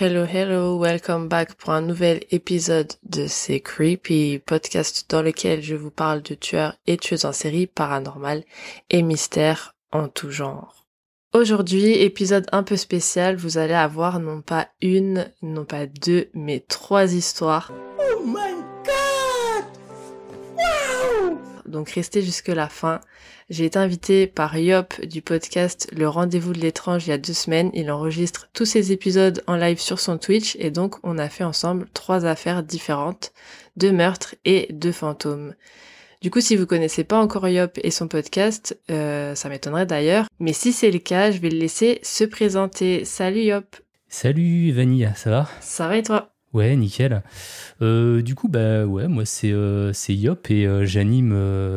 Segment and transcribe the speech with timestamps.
[0.00, 5.74] Hello, hello, welcome back pour un nouvel épisode de C'est Creepy, podcast dans lequel je
[5.74, 8.44] vous parle de tueurs et tueuses en série paranormales
[8.90, 10.86] et mystères en tout genre.
[11.34, 16.60] Aujourd'hui, épisode un peu spécial, vous allez avoir non pas une, non pas deux, mais
[16.60, 17.72] trois histoires.
[17.98, 18.57] Oh my
[21.68, 23.00] Donc restez jusque la fin.
[23.50, 27.32] J'ai été invitée par Yop du podcast Le Rendez-vous de l'étrange il y a deux
[27.32, 27.70] semaines.
[27.74, 31.44] Il enregistre tous ses épisodes en live sur son Twitch et donc on a fait
[31.44, 33.32] ensemble trois affaires différentes,
[33.76, 35.54] deux meurtres et deux fantômes.
[36.20, 40.26] Du coup, si vous connaissez pas encore Yop et son podcast, euh, ça m'étonnerait d'ailleurs.
[40.40, 43.04] Mais si c'est le cas, je vais le laisser se présenter.
[43.04, 43.76] Salut Yop.
[44.08, 45.48] Salut Vanilla, ça va?
[45.60, 46.32] Ça va et toi?
[46.54, 47.22] Ouais, nickel.
[47.82, 51.30] Euh, du coup, bah ouais, moi c'est euh, Yop et euh, j'anime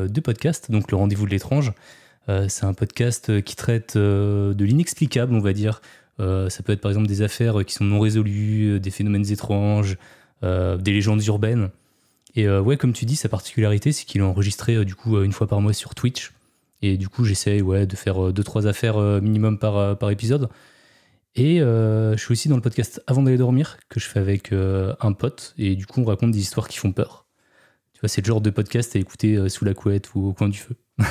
[0.07, 1.73] deux podcasts, donc le rendez-vous de l'étrange.
[2.47, 5.81] c'est un podcast qui traite de l'inexplicable, on va dire.
[6.19, 9.97] ça peut être par exemple des affaires qui sont non résolues, des phénomènes étranges,
[10.43, 11.69] des légendes urbaines.
[12.35, 15.47] Et ouais, comme tu dis, sa particularité, c'est qu'il est enregistré du coup une fois
[15.47, 16.31] par mois sur Twitch.
[16.81, 20.47] Et du coup, j'essaie ouais, de faire deux trois affaires minimum par, par épisode.
[21.35, 24.51] Et euh, je suis aussi dans le podcast Avant d'aller dormir, que je fais avec
[24.51, 25.53] euh, un pote.
[25.57, 27.25] Et du coup, on raconte des histoires qui font peur.
[27.93, 30.33] Tu vois, c'est le genre de podcast à écouter euh, sous la couette ou au
[30.33, 30.75] coin du feu.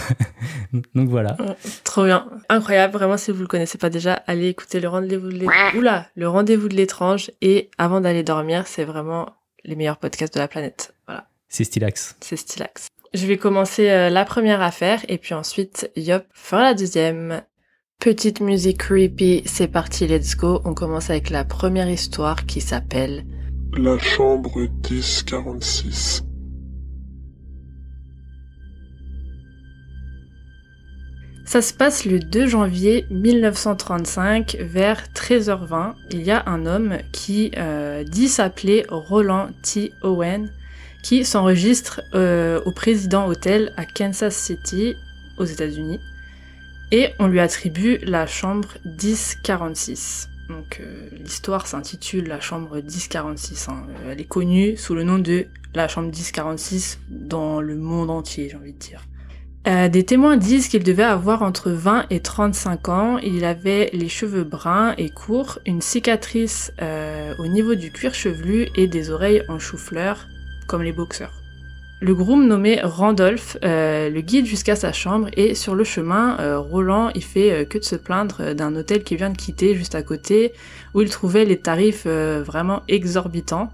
[0.94, 1.36] Donc voilà.
[1.84, 2.28] trop bien.
[2.48, 2.92] Incroyable.
[2.92, 5.75] Vraiment, si vous ne le connaissez pas déjà, allez écouter le rendez-vous de l'étrange.
[5.75, 7.30] Oula, le rendez-vous de l'étrange.
[7.41, 10.94] Et Avant d'aller dormir, c'est vraiment les meilleurs podcasts de la planète.
[11.06, 11.28] Voilà.
[11.48, 12.16] C'est Stylax.
[12.20, 12.88] C'est Stylax.
[13.12, 17.42] Je vais commencer la première affaire et puis ensuite Yop fera la deuxième.
[18.00, 20.62] Petite musique creepy, c'est parti, let's go.
[20.65, 23.27] On commence avec la première histoire qui s'appelle
[23.77, 24.59] La chambre
[24.91, 26.25] 1046.
[31.44, 35.93] Ça se passe le 2 janvier 1935 vers 13h20.
[36.10, 39.93] Il y a un homme qui euh, dit s'appeler Roland T.
[40.03, 40.50] Owen
[41.03, 44.94] qui s'enregistre euh, au président hôtel à Kansas City
[45.37, 46.00] aux États-Unis
[46.93, 50.28] et on lui attribue la chambre 1046.
[50.49, 53.69] Donc euh, l'histoire s'intitule la chambre 1046.
[53.69, 53.87] Hein.
[53.89, 58.49] Euh, elle est connue sous le nom de la chambre 1046 dans le monde entier,
[58.51, 59.05] j'ai envie de dire.
[59.69, 63.19] Euh, des témoins disent qu'il devait avoir entre 20 et 35 ans.
[63.19, 66.72] Il avait les cheveux bruns et courts, une cicatrice
[67.39, 70.27] au niveau du cuir chevelu et des oreilles en chou-fleur,
[70.67, 71.40] comme les boxeurs.
[72.03, 76.59] Le groom nommé Randolph euh, le guide jusqu'à sa chambre et sur le chemin, euh,
[76.59, 79.94] Roland il fait euh, que de se plaindre d'un hôtel qu'il vient de quitter juste
[79.94, 80.55] à côté
[80.94, 83.71] où il trouvait les tarifs vraiment exorbitants.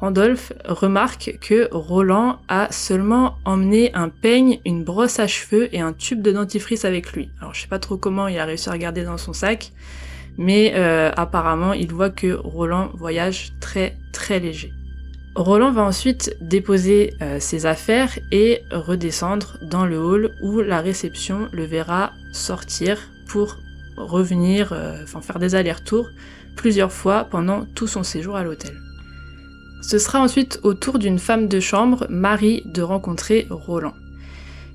[0.00, 5.92] Randolph remarque que Roland a seulement emmené un peigne, une brosse à cheveux et un
[5.92, 7.30] tube de dentifrice avec lui.
[7.40, 9.70] Alors je sais pas trop comment il a réussi à garder dans son sac,
[10.36, 14.72] mais apparemment il voit que Roland voyage très très léger.
[15.34, 21.48] Roland va ensuite déposer euh, ses affaires et redescendre dans le hall où la réception
[21.52, 23.58] le verra sortir pour
[23.96, 26.08] revenir, euh, enfin faire des allers-retours
[26.56, 28.76] plusieurs fois pendant tout son séjour à l'hôtel.
[29.82, 33.94] Ce sera ensuite au tour d'une femme de chambre, Marie, de rencontrer Roland.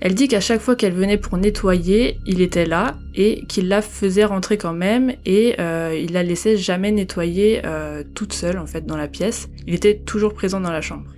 [0.01, 3.81] Elle dit qu'à chaque fois qu'elle venait pour nettoyer, il était là et qu'il la
[3.81, 8.65] faisait rentrer quand même et euh, il la laissait jamais nettoyer euh, toute seule en
[8.65, 9.49] fait dans la pièce.
[9.67, 11.11] Il était toujours présent dans la chambre.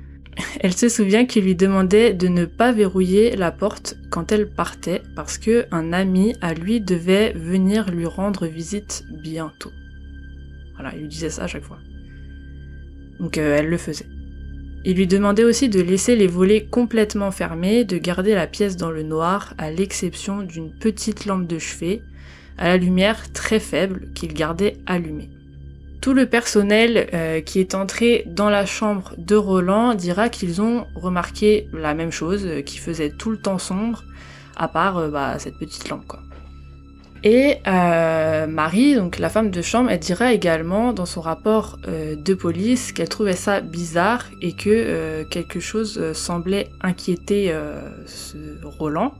[0.60, 5.02] Elle se souvient qu'il lui demandait de ne pas verrouiller la porte quand elle partait
[5.16, 9.72] parce que un ami à lui devait venir lui rendre visite bientôt.
[10.74, 11.78] Voilà, il lui disait ça à chaque fois.
[13.18, 14.06] Donc euh, elle le faisait.
[14.88, 18.90] Il lui demandait aussi de laisser les volets complètement fermés, de garder la pièce dans
[18.90, 22.00] le noir, à l'exception d'une petite lampe de chevet,
[22.56, 25.28] à la lumière très faible qu'il gardait allumée.
[26.00, 30.86] Tout le personnel euh, qui est entré dans la chambre de Roland dira qu'ils ont
[30.94, 34.04] remarqué la même chose, euh, qui faisait tout le temps sombre,
[34.56, 36.20] à part euh, bah, cette petite lampe quoi.
[37.24, 42.14] Et euh, Marie, donc la femme de chambre, elle dira également dans son rapport euh,
[42.14, 48.06] de police qu'elle trouvait ça bizarre et que euh, quelque chose euh, semblait inquiéter euh,
[48.06, 49.14] ce Roland,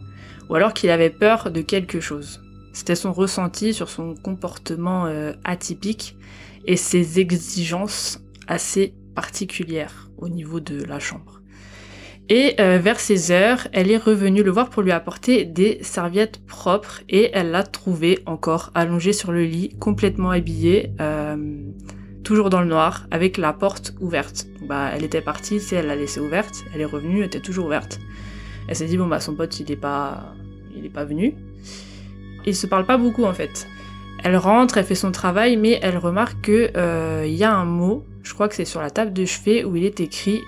[0.49, 2.41] ou alors qu'il avait peur de quelque chose.
[2.73, 5.07] C'était son ressenti sur son comportement
[5.43, 6.17] atypique
[6.65, 11.38] et ses exigences assez particulières au niveau de la chambre.
[12.31, 16.45] Et euh, vers 16 heures, elle est revenue le voir pour lui apporter des serviettes
[16.47, 21.37] propres et elle l'a trouvé encore allongé sur le lit, complètement habillé, euh,
[22.25, 24.47] toujours dans le noir, avec la porte ouverte.
[24.61, 27.65] Bah, elle était partie, c'est elle l'a laissée ouverte, elle est revenue, elle était toujours
[27.65, 27.99] ouverte.
[28.69, 30.35] Elle s'est dit bon bah son pote il est pas,
[30.77, 31.35] il est pas venu.
[32.45, 33.67] Ils se parlent pas beaucoup en fait.
[34.23, 37.65] Elle rentre, elle fait son travail, mais elle remarque que euh, il y a un
[37.65, 40.43] mot, je crois que c'est sur la table de chevet où il est écrit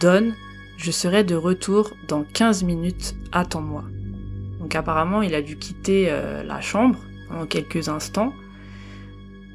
[0.00, 0.32] donne
[0.78, 3.84] je serai de retour dans 15 minutes, attends-moi.
[4.60, 6.98] Donc apparemment, il a dû quitter euh, la chambre
[7.28, 8.32] pendant quelques instants.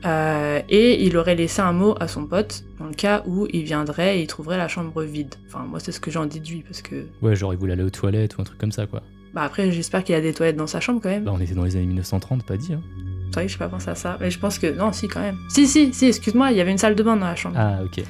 [0.05, 3.63] Euh, et il aurait laissé un mot à son pote dans le cas où il
[3.63, 5.33] viendrait et il trouverait la chambre vide.
[5.47, 7.05] Enfin, moi, c'est ce que j'en déduis parce que.
[7.21, 9.01] Ouais, genre il voulait aller aux toilettes ou un truc comme ça, quoi.
[9.33, 11.23] Bah, après, j'espère qu'il a des toilettes dans sa chambre quand même.
[11.23, 12.81] Bah, on était dans les années 1930, pas dit, hein.
[13.27, 14.17] C'est vrai que j'ai pas pensé à ça.
[14.19, 14.67] Mais je pense que.
[14.67, 15.37] Non, si, quand même.
[15.47, 17.55] Si, si, si, excuse-moi, il y avait une salle de bain dans la chambre.
[17.57, 18.03] Ah, ok.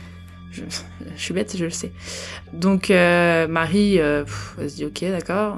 [1.16, 1.92] Je, suis bête, je le sais.
[2.54, 4.26] Donc euh, Marie, euh,
[4.60, 5.58] elle se dit ok, d'accord.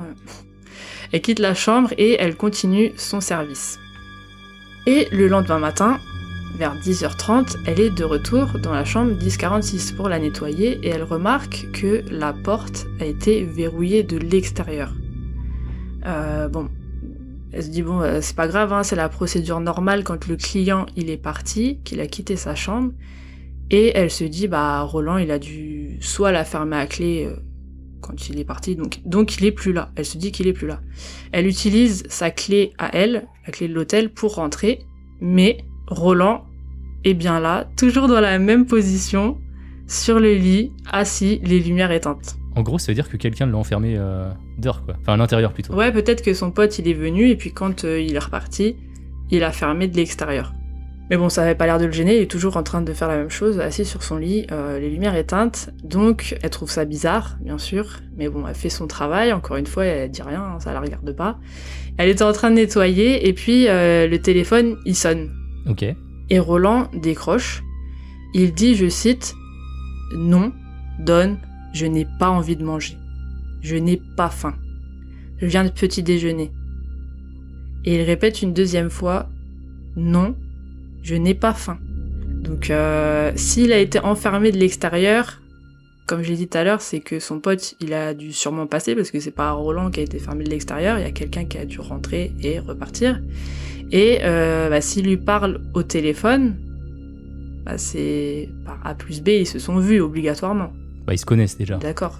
[1.12, 3.80] Elle quitte la chambre et elle continue son service.
[4.88, 6.00] Et le lendemain matin,
[6.58, 11.04] vers 10h30, elle est de retour dans la chambre 1046 pour la nettoyer et elle
[11.04, 14.94] remarque que la porte a été verrouillée de l'extérieur.
[16.06, 16.70] Euh, bon,
[17.52, 20.86] elle se dit bon, c'est pas grave, hein, c'est la procédure normale quand le client
[20.96, 22.92] il est parti, qu'il a quitté sa chambre.
[23.72, 27.36] Et elle se dit, bah, Roland, il a dû soit la fermer à clé euh,
[28.02, 29.92] quand il est parti, donc, donc il est plus là.
[29.96, 30.82] Elle se dit qu'il est plus là.
[31.32, 34.86] Elle utilise sa clé à elle, la clé de l'hôtel, pour rentrer,
[35.20, 35.58] mais
[35.88, 36.46] Roland
[37.04, 39.38] est bien là, toujours dans la même position,
[39.88, 42.38] sur le lit, assis, les lumières éteintes.
[42.56, 44.96] En gros, ça veut dire que quelqu'un l'a enfermé euh, dehors, quoi.
[45.02, 45.74] Enfin, à l'intérieur plutôt.
[45.74, 48.76] Ouais, peut-être que son pote, il est venu, et puis quand euh, il est reparti,
[49.30, 50.54] il a fermé de l'extérieur.
[51.10, 52.92] Mais bon, ça avait pas l'air de le gêner, il est toujours en train de
[52.92, 55.70] faire la même chose, assis sur son lit, euh, les lumières éteintes.
[55.84, 59.68] Donc, elle trouve ça bizarre, bien sûr, mais bon, elle fait son travail, encore une
[59.68, 61.38] fois, elle dit rien, ça la regarde pas.
[61.98, 65.32] Elle était en train de nettoyer, et puis euh, le téléphone, il sonne.
[65.70, 65.86] Ok.
[66.30, 67.62] Et Roland décroche.
[68.34, 69.36] Il dit, je cite,
[70.16, 70.52] Non,
[71.00, 71.38] Donne,
[71.74, 72.98] je n'ai pas envie de manger.
[73.62, 74.56] Je n'ai pas faim.
[75.38, 76.52] Je viens de petit déjeuner.
[77.86, 79.30] Et il répète une deuxième fois,
[79.96, 80.36] Non,
[81.06, 81.78] je n'ai pas faim.
[82.42, 85.40] Donc euh, s'il a été enfermé de l'extérieur,
[86.08, 88.66] comme je l'ai dit tout à l'heure, c'est que son pote, il a dû sûrement
[88.66, 91.12] passer parce que c'est pas Roland qui a été fermé de l'extérieur, il y a
[91.12, 93.22] quelqu'un qui a dû rentrer et repartir.
[93.92, 96.56] Et euh, bah, s'il lui parle au téléphone,
[97.66, 100.74] bah, c'est par A plus B, ils se sont vus obligatoirement.
[101.06, 101.78] Bah, ils se connaissent déjà.
[101.78, 102.20] D'accord.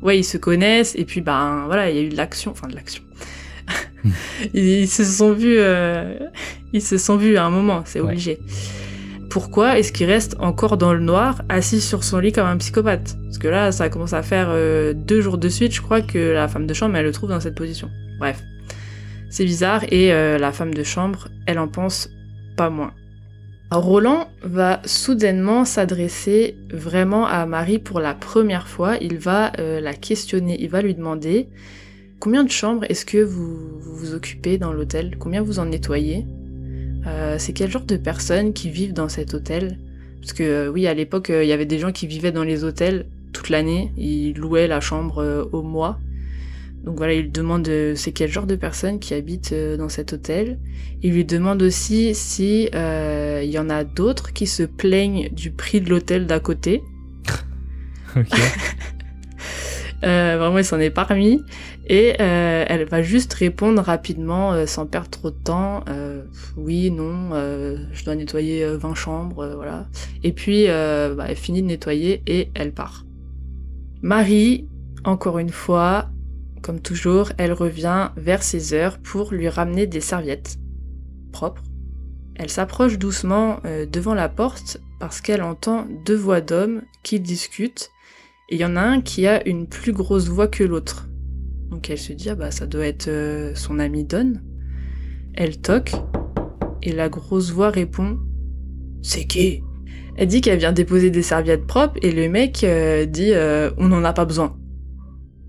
[0.00, 2.66] Ouais, ils se connaissent et puis ben voilà, il y a eu de l'action, enfin
[2.66, 3.02] de l'action.
[4.54, 6.18] ils, ils se sont vus, euh,
[6.72, 8.08] ils se sont vus à un moment, c'est Ouais.
[8.10, 8.38] obligé.
[9.30, 13.16] Pourquoi est-ce qu'il reste encore dans le noir, assis sur son lit comme un psychopathe?
[13.24, 16.32] Parce que là, ça commence à faire euh, deux jours de suite, je crois que
[16.32, 17.88] la femme de chambre, elle le trouve dans cette position.
[18.18, 18.42] Bref,
[19.30, 22.10] c'est bizarre et euh, la femme de chambre, elle en pense
[22.58, 22.92] pas moins.
[23.70, 28.98] Roland va soudainement s'adresser vraiment à Marie pour la première fois.
[29.00, 31.48] Il va euh, la questionner, il va lui demander
[32.22, 35.16] combien de chambres est-ce que vous vous, vous occupez dans l'hôtel?
[35.18, 36.24] Combien vous en nettoyez?
[37.04, 39.80] Euh, C'est quel genre de personnes qui vivent dans cet hôtel?
[40.20, 42.44] Parce que euh, oui, à l'époque, euh, il y avait des gens qui vivaient dans
[42.44, 43.92] les hôtels toute l'année.
[43.96, 45.98] Ils louaient la chambre au mois.
[46.84, 50.60] Donc voilà, il demande c'est quel genre de personnes qui habitent dans cet hôtel?
[51.02, 55.50] Il lui demande aussi si euh, il y en a d'autres qui se plaignent du
[55.50, 56.84] prix de l'hôtel d'à côté.
[58.14, 58.28] Ok.
[60.04, 61.42] Euh, vraiment, il s'en est pas remis.
[61.86, 65.84] Et euh, elle va juste répondre rapidement, euh, sans perdre trop de temps.
[65.88, 66.22] Euh,
[66.56, 67.30] oui, non,
[67.92, 69.86] je dois nettoyer euh, 20 chambres, voilà.
[70.22, 73.04] Et puis, bah, elle finit de nettoyer et elle part.
[74.02, 74.66] Marie,
[75.04, 76.08] encore une fois,
[76.62, 80.56] comme toujours, elle revient vers 16 heures pour lui ramener des serviettes
[81.32, 81.62] propres.
[82.34, 83.60] Elle s'approche doucement
[83.92, 87.91] devant la porte parce qu'elle entend deux voix d'hommes qui discutent
[88.52, 91.08] et il y en a un qui a une plus grosse voix que l'autre.
[91.70, 94.34] Donc elle se dit ah bah ça doit être euh, son ami Don.
[95.32, 95.92] Elle toque
[96.82, 98.18] et la grosse voix répond
[99.00, 99.62] C'est qui?
[100.18, 103.88] Elle dit qu'elle vient déposer des serviettes propres et le mec euh, dit euh, on
[103.88, 104.54] n'en a pas besoin.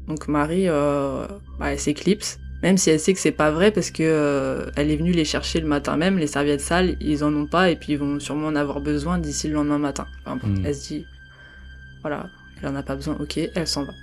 [0.07, 1.27] Donc Marie bah,
[1.74, 5.12] elle s'éclipse même si elle sait que c'est pas vrai parce que elle est venue
[5.12, 8.00] les chercher le matin même les serviettes sales ils en ont pas et puis ils
[8.00, 10.07] vont sûrement en avoir besoin d'ici le lendemain matin.
[10.25, 10.65] Enfin, bon, Mm.
[10.65, 11.05] Elle se dit
[12.01, 12.29] voilà
[12.63, 13.93] elle en a pas besoin ok elle s'en va.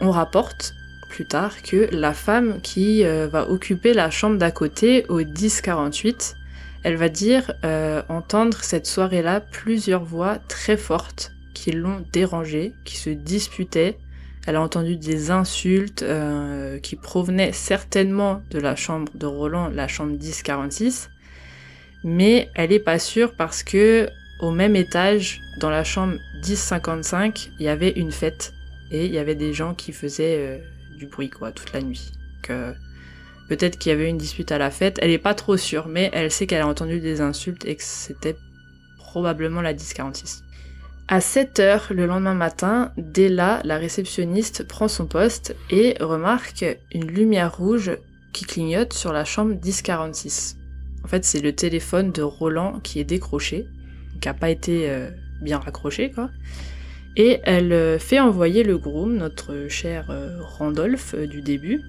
[0.00, 0.74] On rapporte
[1.08, 6.34] plus tard que la femme qui euh, va occuper la chambre d'à côté au 1048,
[6.82, 12.96] elle va dire euh, entendre cette soirée-là plusieurs voix très fortes qui l'ont dérangée, qui
[12.96, 13.96] se disputaient.
[14.46, 19.86] Elle a entendu des insultes euh, qui provenaient certainement de la chambre de Roland, la
[19.86, 21.10] chambre 1046,
[22.02, 24.10] mais elle est pas sûre parce que
[24.40, 26.14] au même étage, dans la chambre
[26.46, 28.52] 1055, il y avait une fête
[28.90, 30.58] et il y avait des gens qui faisaient euh,
[30.96, 32.12] du bruit toute la nuit.
[33.48, 34.98] Peut-être qu'il y avait une dispute à la fête.
[35.02, 37.82] Elle est pas trop sûre, mais elle sait qu'elle a entendu des insultes et que
[37.82, 38.36] c'était
[38.98, 40.42] probablement la 1046.
[41.06, 47.06] À 7 heures le lendemain matin, Della, la réceptionniste, prend son poste et remarque une
[47.06, 47.92] lumière rouge
[48.32, 50.56] qui clignote sur la chambre 1046.
[51.04, 53.66] En fait, c'est le téléphone de Roland qui est décroché,
[54.32, 55.10] qui pas été euh,
[55.42, 56.30] bien raccroché, quoi.
[57.16, 61.82] Et elle euh, fait envoyer le groom, notre cher euh, Randolph du début,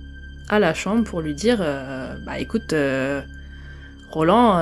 [0.49, 1.57] à la chambre pour lui dire
[2.25, 2.75] Bah écoute,
[4.11, 4.53] Roland,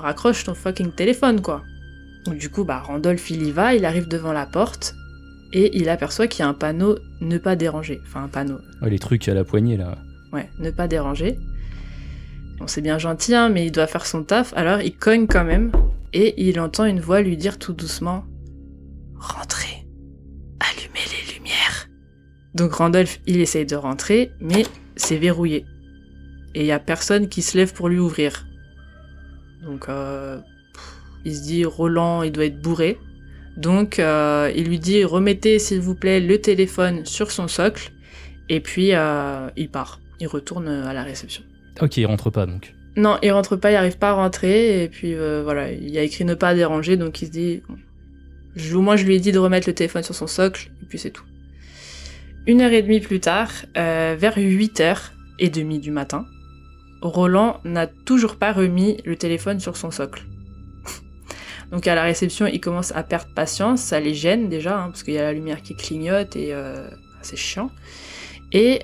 [0.00, 1.64] raccroche ton fucking téléphone, quoi.
[2.24, 4.94] Donc, du coup, bah, Randolph, il y va, il arrive devant la porte,
[5.52, 8.00] et il aperçoit qu'il y a un panneau ne pas déranger.
[8.06, 9.98] Enfin, un panneau, les trucs à la poignée là.
[10.32, 11.36] ouais, ne pas déranger.
[12.58, 15.44] Bon, c'est bien gentil, hein, mais il doit faire son taf, alors il cogne quand
[15.44, 15.72] même,
[16.14, 18.24] et il entend une voix lui dire tout doucement
[19.16, 19.86] Rentrez,
[20.60, 21.88] allumez les lumières.
[22.54, 24.64] Donc Randolph, il essaye de rentrer, mais
[24.96, 25.66] c'est verrouillé.
[26.54, 28.46] Et il y a personne qui se lève pour lui ouvrir.
[29.64, 30.38] Donc euh,
[31.24, 32.98] il se dit Roland, il doit être bourré.
[33.56, 37.92] Donc euh, il lui dit remettez s'il vous plaît le téléphone sur son socle.
[38.48, 40.00] Et puis euh, il part.
[40.20, 41.42] Il retourne à la réception.
[41.80, 42.73] Ok, il rentre pas donc.
[42.96, 44.84] Non, il rentre pas, il arrive pas à rentrer.
[44.84, 47.62] Et puis euh, voilà, il a écrit ne pas déranger, donc il se dit.
[48.56, 50.86] je- au moins, je lui ai dit de remettre le téléphone sur son socle, et
[50.86, 51.24] puis c'est tout.
[52.46, 56.24] Une heure et demie plus tard, euh, vers 8 heures et demie du matin,
[57.02, 60.24] Roland n'a toujours pas remis le téléphone sur son socle.
[61.72, 65.02] Donc à la réception, il commence à perdre patience, ça les gêne déjà, hein, parce
[65.02, 66.88] qu'il y a la lumière qui clignote et euh,
[67.22, 67.70] c'est chiant.
[68.52, 68.80] Et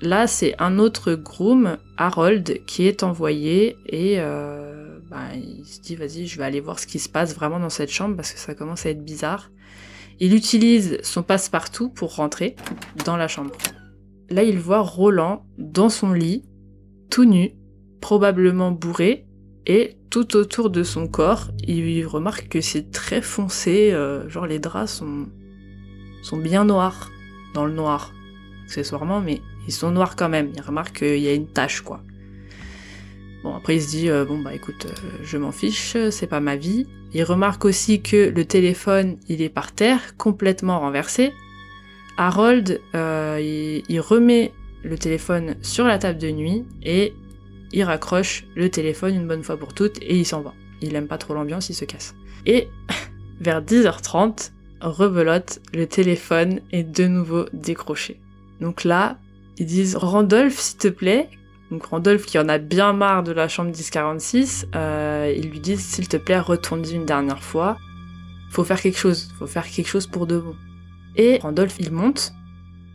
[0.00, 5.96] là, c'est un autre groom, Harold, qui est envoyé et euh, ben, il se dit
[5.96, 8.38] vas-y, je vais aller voir ce qui se passe vraiment dans cette chambre parce que
[8.38, 9.50] ça commence à être bizarre.
[10.18, 12.56] Il utilise son passe-partout pour rentrer
[13.04, 13.52] dans la chambre.
[14.28, 16.44] Là, il voit Roland dans son lit,
[17.10, 17.52] tout nu,
[18.00, 19.26] probablement bourré,
[19.66, 24.58] et tout autour de son corps, il remarque que c'est très foncé, euh, genre les
[24.58, 25.28] draps sont,
[26.22, 27.10] sont bien noirs,
[27.54, 28.12] dans le noir,
[28.64, 30.52] accessoirement, mais ils sont noirs quand même.
[30.54, 32.02] Il remarque qu'il y a une tache, quoi.
[33.42, 36.40] Bon, après il se dit, euh, bon bah écoute, euh, je m'en fiche, c'est pas
[36.40, 36.86] ma vie.
[37.14, 41.32] Il remarque aussi que le téléphone, il est par terre, complètement renversé.
[42.18, 44.52] Harold, euh, il, il remet
[44.82, 47.14] le téléphone sur la table de nuit et
[47.72, 50.52] il raccroche le téléphone une bonne fois pour toutes et il s'en va.
[50.82, 52.14] Il aime pas trop l'ambiance, il se casse.
[52.44, 52.68] Et
[53.40, 54.50] vers 10h30,
[54.82, 58.20] rebelote, le téléphone est de nouveau décroché.
[58.60, 59.18] Donc là,
[59.60, 61.28] ils disent Randolph, s'il te plaît.
[61.70, 65.84] Donc Randolph, qui en a bien marre de la chambre 1046, euh, ils lui disent
[65.84, 67.76] s'il te plaît, retourne-y une dernière fois.
[68.50, 70.56] Faut faire quelque chose, faut faire quelque chose pour de bon.
[71.14, 72.32] Et Randolph, il monte.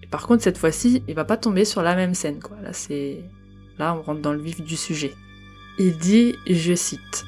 [0.01, 2.57] Et par contre, cette fois-ci, il va pas tomber sur la même scène, quoi.
[2.63, 3.19] Là, c'est,
[3.77, 5.13] là, on rentre dans le vif du sujet.
[5.77, 7.25] Il dit, je cite.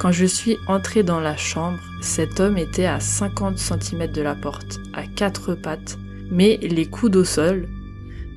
[0.00, 4.34] Quand je suis entré dans la chambre, cet homme était à 50 cm de la
[4.34, 5.98] porte, à quatre pattes,
[6.30, 7.68] mais les coudes au sol,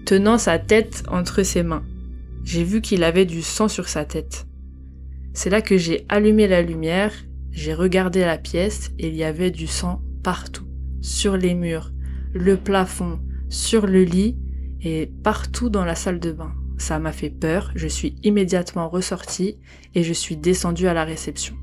[0.05, 1.83] tenant sa tête entre ses mains.
[2.43, 4.45] J'ai vu qu'il avait du sang sur sa tête.
[5.33, 7.13] C'est là que j'ai allumé la lumière,
[7.51, 10.67] j'ai regardé la pièce et il y avait du sang partout.
[11.01, 11.91] Sur les murs,
[12.33, 14.37] le plafond, sur le lit
[14.81, 16.53] et partout dans la salle de bain.
[16.77, 19.57] Ça m'a fait peur, je suis immédiatement ressortie
[19.93, 21.55] et je suis descendue à la réception.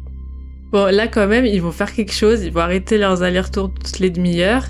[0.71, 3.99] Bon, là quand même, ils vont faire quelque chose, ils vont arrêter leurs allers-retours toutes
[4.01, 4.67] les demi-heures.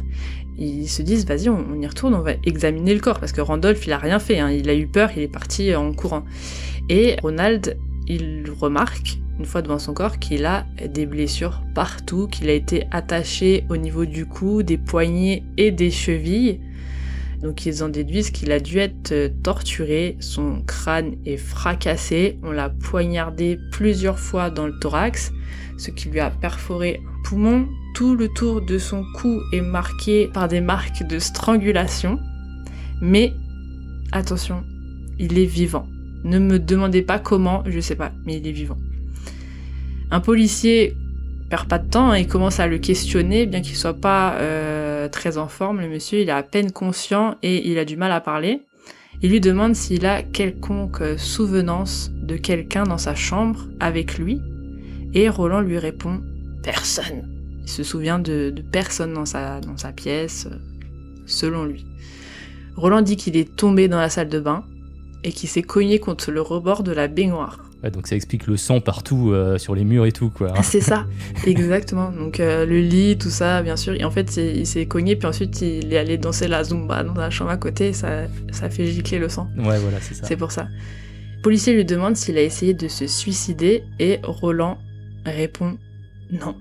[0.59, 3.87] Ils se disent, vas-y, on, y retourne, on va examiner le corps, parce que Randolph,
[3.87, 4.51] il a rien fait, hein.
[4.51, 6.25] il a eu peur, il est parti en courant.
[6.89, 12.49] Et Ronald, il remarque, une fois devant son corps, qu'il a des blessures partout, qu'il
[12.49, 16.61] a été attaché au niveau du cou, des poignets et des chevilles.
[17.43, 22.51] Donc ils en déduisent qu'il a dû être euh, torturé, son crâne est fracassé, on
[22.51, 25.31] l'a poignardé plusieurs fois dans le thorax,
[25.77, 27.01] ce qui lui a perforé
[27.95, 32.19] Tout le tour de son cou est marqué par des marques de strangulation.
[33.03, 33.35] Mais
[34.13, 34.65] attention,
[35.19, 35.87] il est vivant.
[36.25, 38.79] Ne me demandez pas comment, je sais pas, mais il est vivant.
[40.11, 40.97] Un policier
[41.51, 45.37] perd pas de temps, il commence à le questionner, bien qu'il soit pas euh, très
[45.37, 45.81] en forme.
[45.81, 48.63] Le monsieur, il est à peine conscient et il a du mal à parler.
[49.21, 54.41] Il lui demande s'il a quelconque souvenance de quelqu'un dans sa chambre avec lui.
[55.13, 56.21] Et Roland lui répond
[56.63, 57.29] Personne.
[57.63, 60.49] Il se souvient de, personne dans sa, dans sa pièce,
[61.27, 61.87] selon lui.
[62.77, 64.65] Roland dit qu'il est tombé dans la salle de bain
[65.25, 68.81] et qu'il s'est cogné contre le rebord de la baignoire donc ça explique le sang
[68.81, 70.53] partout euh, sur les murs et tout, quoi.
[70.57, 71.07] Ah, c'est ça,
[71.47, 72.11] exactement.
[72.11, 73.95] Donc euh, le lit, tout ça, bien sûr.
[73.95, 77.15] Et en fait, il s'est cogné, puis ensuite il est allé danser la zumba dans
[77.15, 79.49] la chambre à côté, ça, ça fait gicler le sang.
[79.57, 80.27] Ouais, voilà, c'est ça.
[80.27, 80.67] C'est pour ça.
[81.37, 84.79] Le policier lui demande s'il a essayé de se suicider, et Roland
[85.25, 85.79] répond
[86.31, 86.57] non.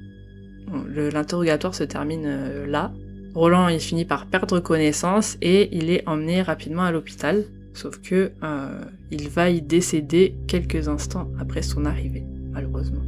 [1.13, 2.93] L'interrogatoire se termine euh, là.
[3.33, 7.45] Roland, il finit par perdre connaissance et il est emmené rapidement à l'hôpital.
[7.73, 8.81] Sauf que euh,
[9.11, 13.01] il va y décéder quelques instants après son arrivée, malheureusement.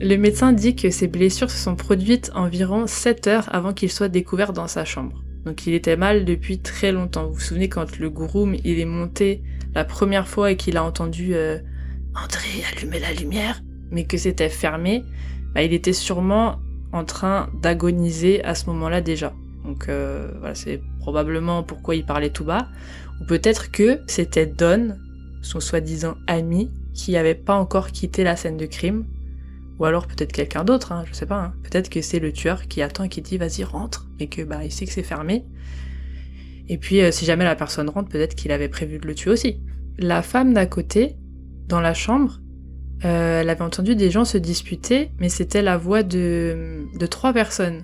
[0.00, 4.08] Le médecin dit que ses blessures se sont produites environ 7 heures avant qu'il soit
[4.08, 5.22] découvert dans sa chambre.
[5.44, 7.26] Donc il était mal depuis très longtemps.
[7.26, 9.42] Vous vous souvenez quand le groom il est monté
[9.74, 11.58] la première fois et qu'il a entendu euh,
[12.14, 15.04] André allumer la lumière, mais que c'était fermé,
[15.54, 16.58] bah, il était sûrement
[16.92, 19.32] en train d'agoniser à ce moment-là déjà.
[19.64, 22.68] Donc euh, voilà, c'est probablement pourquoi il parlait tout bas.
[23.20, 24.96] Ou peut-être que c'était Don,
[25.42, 29.06] son soi-disant ami, qui n'avait pas encore quitté la scène de crime.
[29.78, 31.42] Ou alors peut-être quelqu'un d'autre, hein, je sais pas.
[31.42, 31.54] Hein.
[31.62, 34.64] Peut-être que c'est le tueur qui attend et qui dit vas-y rentre, et que bah
[34.64, 35.44] il sait que c'est fermé.
[36.68, 39.30] Et puis euh, si jamais la personne rentre, peut-être qu'il avait prévu de le tuer
[39.30, 39.60] aussi.
[39.98, 41.16] La femme d'à côté,
[41.68, 42.40] dans la chambre,
[43.04, 47.32] euh, elle avait entendu des gens se disputer, mais c'était la voix de, de trois
[47.32, 47.82] personnes.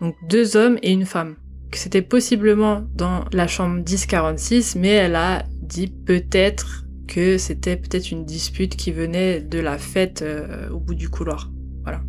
[0.00, 1.36] Donc deux hommes et une femme
[1.76, 8.24] c'était possiblement dans la chambre 1046, mais elle a dit peut-être que c'était peut-être une
[8.24, 11.50] dispute qui venait de la fête euh, au bout du couloir.
[11.82, 12.02] Voilà.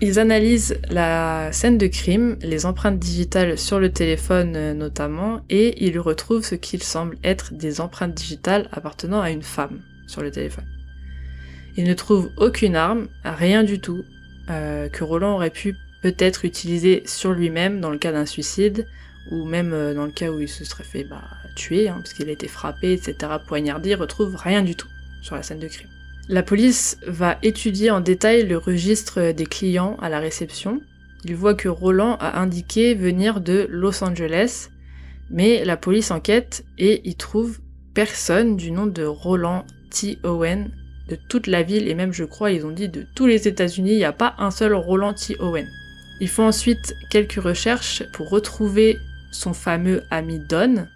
[0.00, 5.84] Ils analysent la scène de crime, les empreintes digitales sur le téléphone euh, notamment, et
[5.84, 10.30] ils retrouvent ce qu'il semble être des empreintes digitales appartenant à une femme sur le
[10.30, 10.66] téléphone.
[11.80, 14.04] Ils ne trouvent aucune arme, rien du tout,
[14.50, 18.86] euh, que Roland aurait pu peut-être utiliser sur lui-même dans le cas d'un suicide,
[19.30, 21.24] ou même euh, dans le cas où il se serait fait bah,
[21.56, 24.88] tuer, hein, parce qu'il a été frappé, etc., poignardé, il retrouve rien du tout
[25.22, 25.88] sur la scène de crime.
[26.28, 30.82] La police va étudier en détail le registre des clients à la réception.
[31.24, 34.68] Il voit que Roland a indiqué venir de Los Angeles,
[35.30, 37.60] mais la police enquête et y trouve
[37.94, 40.18] personne du nom de Roland T.
[40.24, 40.70] Owen
[41.10, 43.92] de toute la ville, et même je crois ils ont dit de tous les États-Unis,
[43.92, 45.36] il n'y a pas un seul Roland T.
[45.40, 45.66] Owen.
[46.20, 48.96] Ils font ensuite quelques recherches pour retrouver
[49.32, 50.86] son fameux ami Don.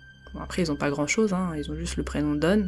[0.40, 2.66] après, ils n'ont pas grand-chose, hein, ils ont juste le prénom Don.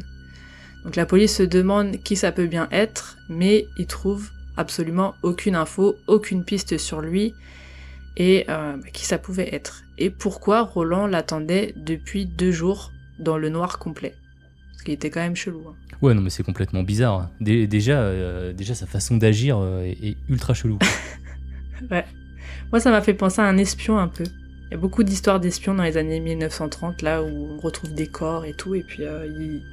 [0.83, 5.55] Donc la police se demande qui ça peut bien être, mais ils trouvent absolument aucune
[5.55, 7.33] info, aucune piste sur lui
[8.17, 9.83] et euh, qui ça pouvait être.
[9.97, 14.15] Et pourquoi Roland l'attendait depuis deux jours dans le noir complet?
[14.71, 15.63] Parce qu'il était quand même chelou.
[15.69, 15.75] Hein.
[16.01, 17.29] Ouais, non, mais c'est complètement bizarre.
[17.39, 20.77] déjà, euh, déjà, sa façon d'agir euh, est, ultra chelou.
[21.91, 22.05] ouais.
[22.71, 24.23] Moi, ça m'a fait penser à un espion un peu.
[24.69, 28.07] Il y a beaucoup d'histoires d'espions dans les années 1930, là où on retrouve des
[28.07, 29.25] corps et tout, et puis euh,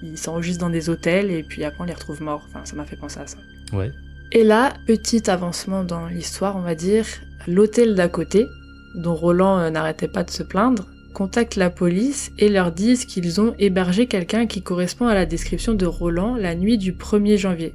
[0.03, 2.47] ils s'enregistrent dans des hôtels, et puis après on les retrouve morts.
[2.49, 3.39] Enfin, ça m'a fait penser à ça.
[3.73, 3.91] Ouais.
[4.31, 7.07] Et là, petit avancement dans l'histoire, on va dire,
[7.49, 8.47] l'hôtel d'à côté,
[8.95, 13.55] dont Roland n'arrêtait pas de se plaindre, contacte la police et leur disent qu'ils ont
[13.59, 17.73] hébergé quelqu'un qui correspond à la description de Roland la nuit du 1er janvier.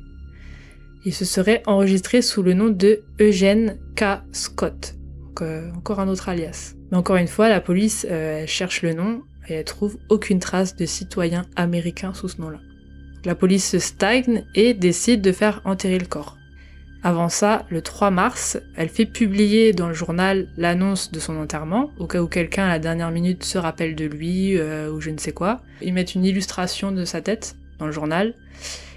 [1.05, 4.21] Il se serait enregistré sous le nom de Eugène K.
[4.31, 4.95] Scott.
[5.41, 6.75] Euh, encore un autre alias.
[6.91, 10.75] Mais encore une fois, la police euh, cherche le nom et elle trouve aucune trace
[10.75, 12.59] de citoyen américain sous ce nom-là.
[13.25, 16.38] La police se stagne et décide de faire enterrer le corps.
[17.01, 21.91] Avant ça, le 3 mars, elle fait publier dans le journal l'annonce de son enterrement,
[21.97, 25.09] au cas où quelqu'un à la dernière minute se rappelle de lui euh, ou je
[25.09, 25.61] ne sais quoi.
[25.81, 28.33] Ils mettent une illustration de sa tête dans le journal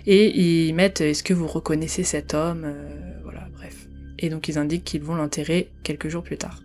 [0.06, 2.88] et ils mettent est-ce que vous reconnaissez cet homme Euh,
[3.22, 3.86] Voilà, bref.
[4.18, 6.60] Et donc ils indiquent qu'ils vont l'enterrer quelques jours plus tard.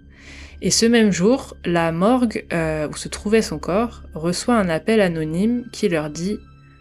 [0.64, 5.02] Et ce même jour, la morgue euh, où se trouvait son corps reçoit un appel
[5.02, 6.40] anonyme qui leur dit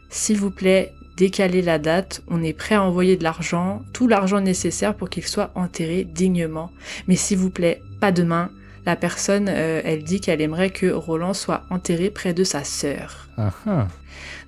[0.08, 4.40] S'il vous plaît, décalez la date, on est prêt à envoyer de l'argent, tout l'argent
[4.40, 6.70] nécessaire pour qu'il soit enterré dignement.
[7.08, 8.50] Mais s'il vous plaît, pas demain.
[8.84, 13.28] La personne, euh, elle dit qu'elle aimerait que Roland soit enterré près de sa sœur.
[13.36, 13.88] Ah.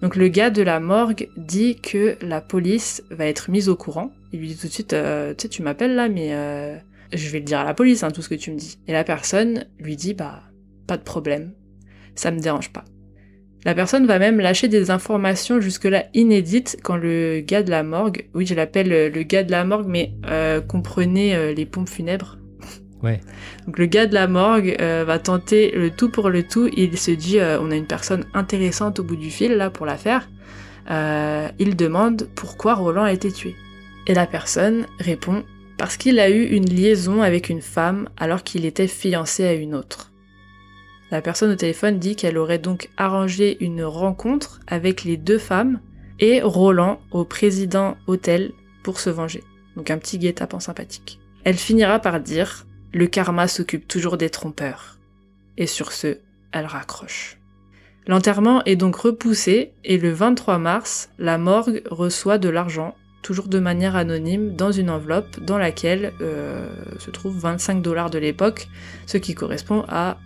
[0.01, 4.13] Donc le gars de la morgue dit que la police va être mise au courant.
[4.33, 6.77] Il lui dit tout de suite, euh, tu sais, tu m'appelles là, mais euh,
[7.13, 8.79] je vais le dire à la police, hein, tout ce que tu me dis.
[8.87, 10.43] Et la personne lui dit, bah,
[10.87, 11.53] pas de problème,
[12.15, 12.85] ça me dérange pas.
[13.69, 18.27] La personne va même lâcher des informations jusque-là inédites quand le gars de la morgue,
[18.33, 21.91] oui je l'appelle euh, le gars de la morgue, mais euh, comprenez euh, les pompes
[21.91, 22.39] funèbres.
[23.03, 23.21] Ouais.
[23.67, 26.71] Donc le gars de la morgue euh, va tenter le tout pour le tout.
[26.77, 30.29] Il se dit, on a une personne intéressante au bout du fil là pour l'affaire.
[30.91, 33.55] Euh, il demande pourquoi Roland a été tué.
[34.09, 35.45] Et la personne répond
[35.77, 39.77] parce qu'il a eu une liaison avec une femme alors qu'il était fiancé à une
[39.77, 40.08] autre.
[41.11, 45.81] La personne au téléphone dit qu'elle aurait donc arrangé une rencontre avec les deux femmes
[46.21, 49.43] et Roland au président hôtel pour se venger.
[49.77, 51.19] Donc un petit guet-apens sympathique.
[51.45, 54.99] Elle finira par dire Le karma s'occupe toujours des trompeurs.
[55.57, 56.19] Et sur ce,
[56.53, 57.39] elle raccroche.
[58.07, 63.59] L'enterrement est donc repoussé et le 23 mars, la morgue reçoit de l'argent, toujours de
[63.59, 66.67] manière anonyme, dans une enveloppe dans laquelle euh,
[66.99, 68.69] se trouvent 25 dollars de l'époque,
[69.07, 70.19] ce qui correspond à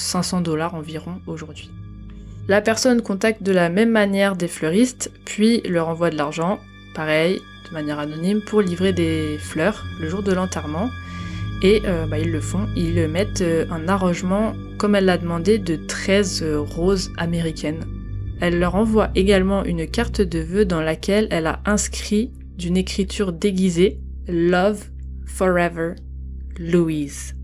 [0.00, 1.70] 500 dollars environ aujourd'hui.
[2.48, 6.58] La personne contacte de la même manière des fleuristes, puis leur envoie de l'argent,
[6.94, 10.88] pareil, de manière anonyme, pour livrer des fleurs le jour de l'enterrement.
[11.62, 15.58] Et euh, bah, ils le font, ils mettent euh, un arrangement, comme elle l'a demandé,
[15.58, 17.84] de 13 euh, roses américaines.
[18.40, 23.32] Elle leur envoie également une carte de vœux dans laquelle elle a inscrit d'une écriture
[23.32, 24.86] déguisée Love
[25.26, 25.92] Forever
[26.58, 27.36] Louise.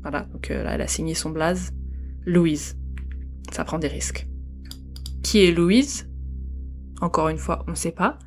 [0.00, 1.70] Voilà, donc là elle a signé son blaze
[2.28, 2.76] Louise.
[3.50, 4.26] Ça prend des risques.
[5.22, 6.10] Qui est Louise?
[7.00, 8.18] Encore une fois, on ne sait pas.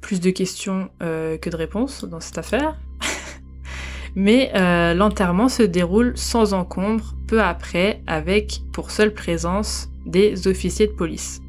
[0.00, 2.80] Plus de questions euh, que de réponses dans cette affaire.
[4.16, 10.86] Mais euh, l'enterrement se déroule sans encombre peu après avec pour seule présence des officiers
[10.86, 11.42] de police.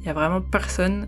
[0.00, 1.06] Il y a vraiment personne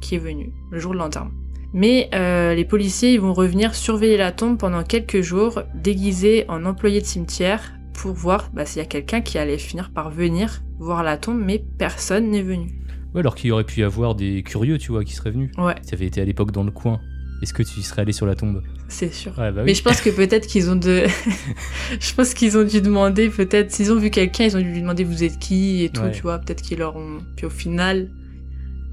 [0.00, 1.30] qui est venu le jour de l'enterrement.
[1.72, 7.00] Mais euh, les policiers vont revenir surveiller la tombe pendant quelques jours, déguisés en employés
[7.00, 11.02] de cimetière, pour voir bah, s'il y a quelqu'un qui allait finir par venir voir
[11.02, 12.68] la tombe, mais personne n'est venu.
[13.14, 15.50] Ouais, alors qu'il y aurait pu y avoir des curieux, tu vois, qui seraient venus.
[15.58, 17.00] Ouais, tu avais été à l'époque dans le coin,
[17.42, 18.62] est-ce que tu y serais allé sur la tombe?
[18.88, 19.32] C'est sûr.
[19.38, 19.66] Ouais, bah oui.
[19.66, 21.04] Mais je pense que peut-être qu'ils ont de.
[22.00, 24.80] je pense qu'ils ont dû demander, peut-être, s'ils ont vu quelqu'un, ils ont dû lui
[24.80, 26.10] demander vous êtes qui et tout, Ouais.
[26.12, 26.38] tu vois.
[26.38, 27.18] Peut-être qu'ils leur ont.
[27.36, 28.10] Puis au final,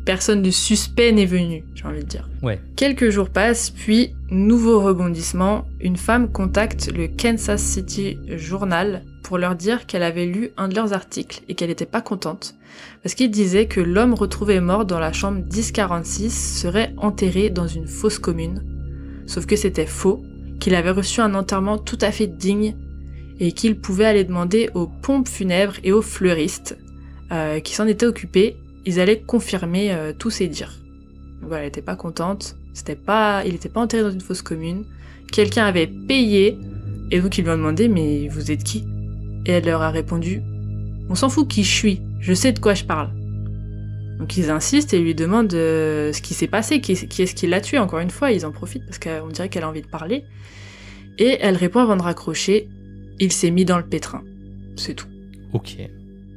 [0.09, 2.27] personne de suspect n'est venu, j'ai envie de dire.
[2.41, 2.59] Ouais.
[2.75, 9.53] Quelques jours passent, puis, nouveau rebondissement, une femme contacte le Kansas City Journal pour leur
[9.53, 12.55] dire qu'elle avait lu un de leurs articles et qu'elle n'était pas contente,
[13.03, 17.85] parce qu'il disait que l'homme retrouvé mort dans la chambre 1046 serait enterré dans une
[17.85, 18.63] fosse commune.
[19.27, 20.23] Sauf que c'était faux,
[20.59, 22.75] qu'il avait reçu un enterrement tout à fait digne
[23.39, 26.79] et qu'il pouvait aller demander aux pompes funèbres et aux fleuristes
[27.31, 30.73] euh, qui s'en étaient occupés, ils allaient confirmer euh, tous ces dires.
[31.41, 34.85] Voilà, elle était pas contente, c'était pas, il était pas enterré dans une fosse commune,
[35.31, 36.57] quelqu'un avait payé,
[37.11, 38.85] et donc ils lui ont demandé mais vous êtes qui?
[39.45, 40.41] Et elle leur a répondu
[41.09, 43.09] on s'en fout qui je suis, je sais de quoi je parle.
[44.19, 47.47] Donc ils insistent et lui demandent euh, ce qui s'est passé, qui, qui est-ce qui
[47.47, 47.79] l'a tué.
[47.79, 50.25] Encore une fois, ils en profitent parce qu'on dirait qu'elle a envie de parler.
[51.17, 52.69] Et elle répond avant de raccrocher
[53.21, 54.23] il s'est mis dans le pétrin.
[54.75, 55.07] C'est tout.
[55.51, 55.77] Ok.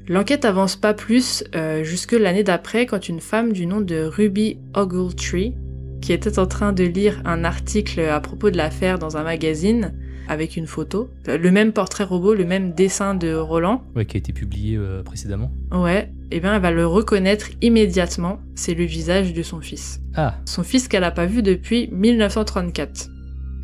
[0.08, 4.58] L'enquête avance pas plus euh, jusque l'année d'après quand une femme du nom de Ruby
[4.74, 5.54] Ogletree,
[6.00, 9.94] qui était en train de lire un article à propos de l'affaire dans un magazine,
[10.28, 14.16] avec une photo, euh, le même portrait robot, le même dessin de Roland, Ouais, qui
[14.16, 15.52] a été publié euh, précédemment.
[15.72, 20.00] ouais, et bien elle va le reconnaître immédiatement, c'est le visage de son fils.
[20.16, 23.08] Ah, Son fils qu'elle n'a pas vu depuis 1934.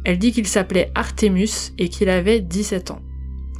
[0.04, 3.00] Elle dit qu'il s'appelait Artemus et qu'il avait 17 ans.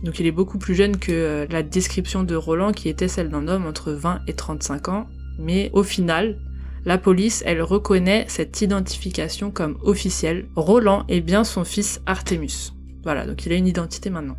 [0.03, 3.31] Donc il est beaucoup plus jeune que euh, la description de Roland qui était celle
[3.31, 5.07] d'un homme entre 20 et 35 ans.
[5.39, 6.39] Mais au final,
[6.85, 10.47] la police, elle reconnaît cette identification comme officielle.
[10.57, 12.73] Roland est bien son fils Artemus.
[13.03, 14.37] Voilà, donc il a une identité maintenant.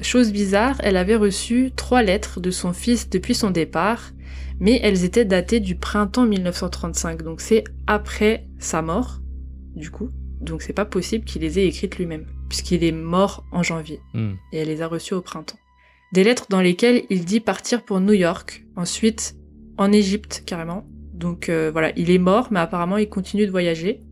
[0.00, 4.10] Chose bizarre, elle avait reçu trois lettres de son fils depuis son départ,
[4.58, 9.20] mais elles étaient datées du printemps 1935, donc c'est après sa mort,
[9.76, 10.10] du coup.
[10.40, 14.34] donc c'est pas possible qu'il les ait écrites lui-même, puisqu'il est mort en janvier, Hmm.
[14.52, 15.56] et elle les a reçues au printemps.
[16.12, 19.36] Des lettres dans lesquelles il dit partir pour New York, ensuite
[19.78, 20.84] en Égypte carrément.
[21.14, 24.02] Donc euh, voilà, il est mort, mais apparemment il continue de voyager.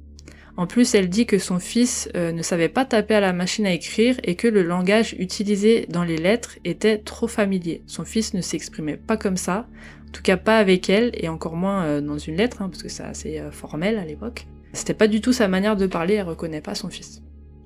[0.57, 3.67] En plus, elle dit que son fils euh, ne savait pas taper à la machine
[3.67, 7.83] à écrire et que le langage utilisé dans les lettres était trop familier.
[7.87, 9.67] Son fils ne s'exprimait pas comme ça,
[10.09, 12.83] en tout cas pas avec elle, et encore moins euh, dans une lettre, hein, parce
[12.83, 14.47] que c'est assez formel à l'époque.
[14.73, 17.21] C'était pas du tout sa manière de parler, elle reconnaît pas son fils.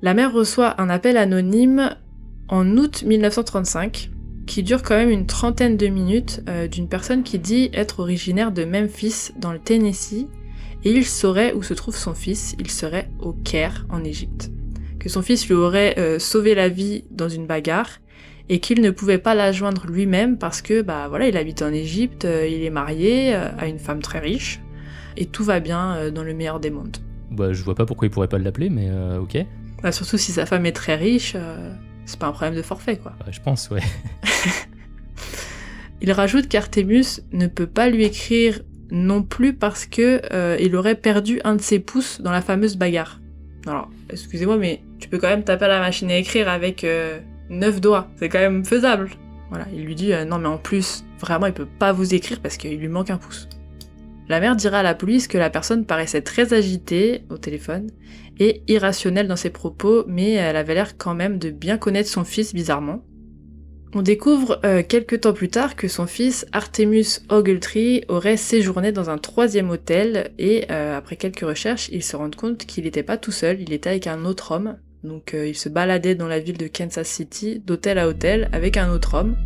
[0.05, 1.97] La mère reçoit un appel anonyme
[2.49, 4.11] en août 1935,
[4.47, 8.53] qui dure quand même une trentaine de minutes, euh, d'une personne qui dit être originaire
[8.53, 10.27] de Memphis, dans le Tennessee,
[10.85, 14.51] et il saurait où se trouve son fils, il serait au Caire, en Égypte.
[15.01, 17.89] Que son fils lui aurait euh, sauvé la vie dans une bagarre,
[18.51, 21.73] et qu'il ne pouvait pas la joindre lui-même parce que, bah voilà, il habite en
[21.73, 24.61] Égypte, euh, il est marié à une femme très riche,
[25.17, 26.99] et tout va bien dans le meilleur des mondes.
[27.31, 29.47] Bah, je vois pas pourquoi il pourrait pas l'appeler, mais ok.
[29.85, 31.71] Bah, surtout si sa femme est très riche, euh,
[32.07, 33.13] c'est pas un problème de forfait, quoi.
[33.21, 33.83] Bah, je pense, ouais.
[36.01, 40.95] Il rajoute qu'Artemus ne peut pas lui écrire non plus parce que euh, il aurait
[40.95, 43.21] perdu un de ses pouces dans la fameuse bagarre.
[43.67, 47.21] Alors, excusez-moi, mais tu peux quand même taper à la machine à écrire avec euh,
[47.51, 48.09] neuf doigts.
[48.17, 49.11] C'est quand même faisable.
[49.51, 52.41] Voilà, il lui dit euh, non mais en plus, vraiment, il peut pas vous écrire
[52.41, 53.49] parce qu'il lui manque un pouce.
[54.29, 57.91] La mère dira à la police que la personne paraissait très agitée au téléphone
[58.39, 62.25] et irrationnelle dans ses propos, mais elle avait l'air quand même de bien connaître son
[62.25, 63.05] fils bizarrement.
[63.97, 69.09] On découvre euh, quelques temps plus tard que son fils Artemus Ogletree aurait séjourné dans
[69.09, 73.19] un troisième hôtel et euh, après quelques recherches, ils se rendent compte qu'il n'était pas
[73.19, 74.79] tout seul, il était avec un autre homme.
[75.05, 78.77] Donc euh, il se baladait dans la ville de Kansas City d'hôtel à hôtel avec
[78.77, 79.37] un autre homme.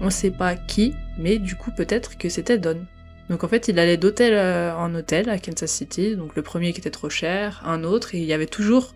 [0.00, 2.86] On ne sait pas qui, mais du coup peut-être que c'était Don.
[3.30, 6.72] Donc en fait il allait d'hôtel euh, en hôtel à Kansas City, donc le premier
[6.72, 8.92] qui était trop cher, un autre, et il y avait toujours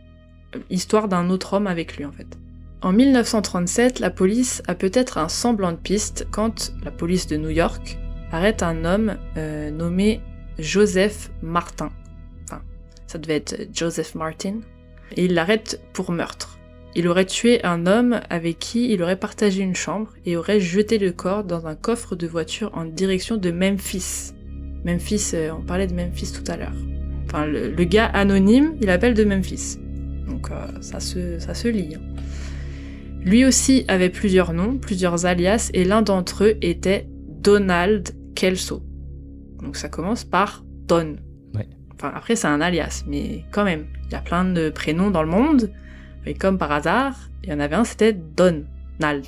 [0.54, 2.26] euh, histoire d'un autre homme avec lui en fait.
[2.82, 7.48] En 1937, la police a peut-être un semblant de piste quand la police de New
[7.48, 7.96] York
[8.32, 10.20] arrête un homme euh, nommé
[10.58, 11.90] Joseph Martin.
[12.44, 12.60] Enfin,
[13.06, 14.60] ça devait être Joseph Martin.
[15.16, 16.58] Et il l'arrête pour meurtre.
[16.96, 20.98] Il aurait tué un homme avec qui il aurait partagé une chambre et aurait jeté
[20.98, 24.32] le corps dans un coffre de voiture en direction de Memphis.
[24.84, 26.74] Memphis, euh, on parlait de Memphis tout à l'heure.
[27.26, 29.78] Enfin, le, le gars anonyme, il appelle de Memphis.
[30.28, 31.96] Donc euh, ça, se, ça se lit.
[31.96, 32.00] hein.
[33.24, 37.08] Lui aussi avait plusieurs noms, plusieurs alias, et l'un d'entre eux était
[37.40, 38.82] Donald Kelso.
[39.62, 41.16] Donc ça commence par Don.
[41.54, 41.66] Ouais.
[41.94, 45.22] Enfin, après, c'est un alias, mais quand même, il y a plein de prénoms dans
[45.22, 45.70] le monde,
[46.26, 49.24] et comme par hasard, il y en avait un, c'était Donald.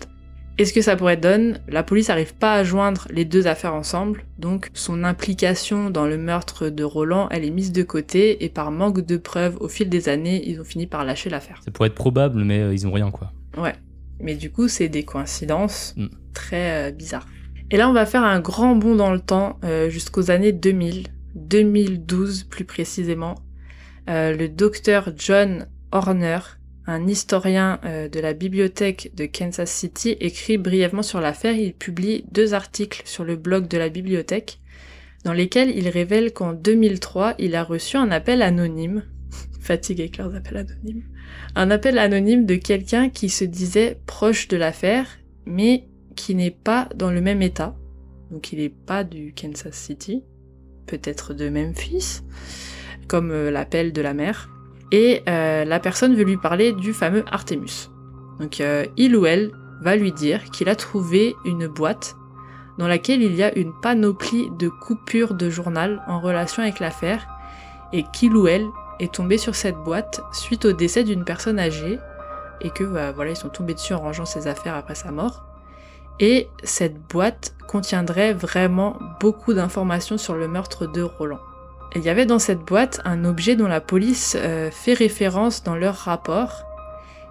[0.59, 1.55] Est-ce que ça pourrait être Don?
[1.69, 6.17] La police n'arrive pas à joindre les deux affaires ensemble, donc son implication dans le
[6.17, 9.91] meurtre de Roland, elle est mise de côté, et par manque de preuves au fil
[9.91, 11.61] des années, ils ont fini par lâcher l'affaire.
[11.63, 13.33] Ça pourrait être probable, mais euh, ils ont rien, quoi.
[13.59, 13.75] Ouais.
[14.19, 16.07] Mais du coup, c'est des coïncidences Mm.
[16.33, 17.27] très euh, bizarres.
[17.71, 21.09] Et là, on va faire un grand bond dans le temps euh, jusqu'aux années 2000,
[21.35, 23.35] 2012 plus précisément.
[24.09, 26.39] Euh, le docteur John Horner,
[26.87, 31.57] un historien euh, de la bibliothèque de Kansas City, écrit brièvement sur l'affaire.
[31.57, 34.61] Il publie deux articles sur le blog de la bibliothèque
[35.25, 39.03] dans lesquels il révèle qu'en 2003, il a reçu un appel anonyme.
[39.61, 41.03] Fatigue avec leurs appels anonymes
[41.55, 45.07] un appel anonyme de quelqu'un qui se disait proche de l'affaire,
[45.47, 47.77] mais qui n'est pas dans le même état.
[48.31, 50.23] Donc il n'est pas du Kansas City,
[50.87, 52.21] peut-être de Memphis,
[53.09, 54.51] comme euh, l'appel de la mère.
[54.93, 57.91] Et euh, la personne veut lui parler du fameux Artemus.
[58.39, 62.17] Donc euh, il ou elle va lui dire qu'il a trouvé une boîte
[62.79, 67.27] dans laquelle il y a une panoplie de coupures de journal en relation avec l'affaire,
[67.93, 68.67] et qu'il ou elle
[69.01, 71.99] est tombé sur cette boîte suite au décès d'une personne âgée
[72.61, 75.45] et que bah, voilà ils sont tombés dessus en rangeant ses affaires après sa mort.
[76.19, 81.41] Et cette boîte contiendrait vraiment beaucoup d'informations sur le meurtre de Roland.
[81.95, 85.77] Il y avait dans cette boîte un objet dont la police euh, fait référence dans
[85.77, 86.65] leur rapport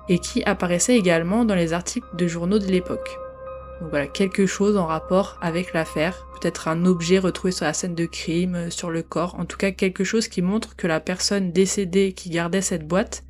[0.09, 3.17] et qui apparaissait également dans les articles de journaux de l'époque.
[3.81, 7.95] Donc voilà, quelque chose en rapport avec l'affaire, peut-être un objet retrouvé sur la scène
[7.95, 10.99] de crime, euh, sur le corps, en tout cas quelque chose qui montre que la
[10.99, 13.23] personne décédée qui gardait cette boîte,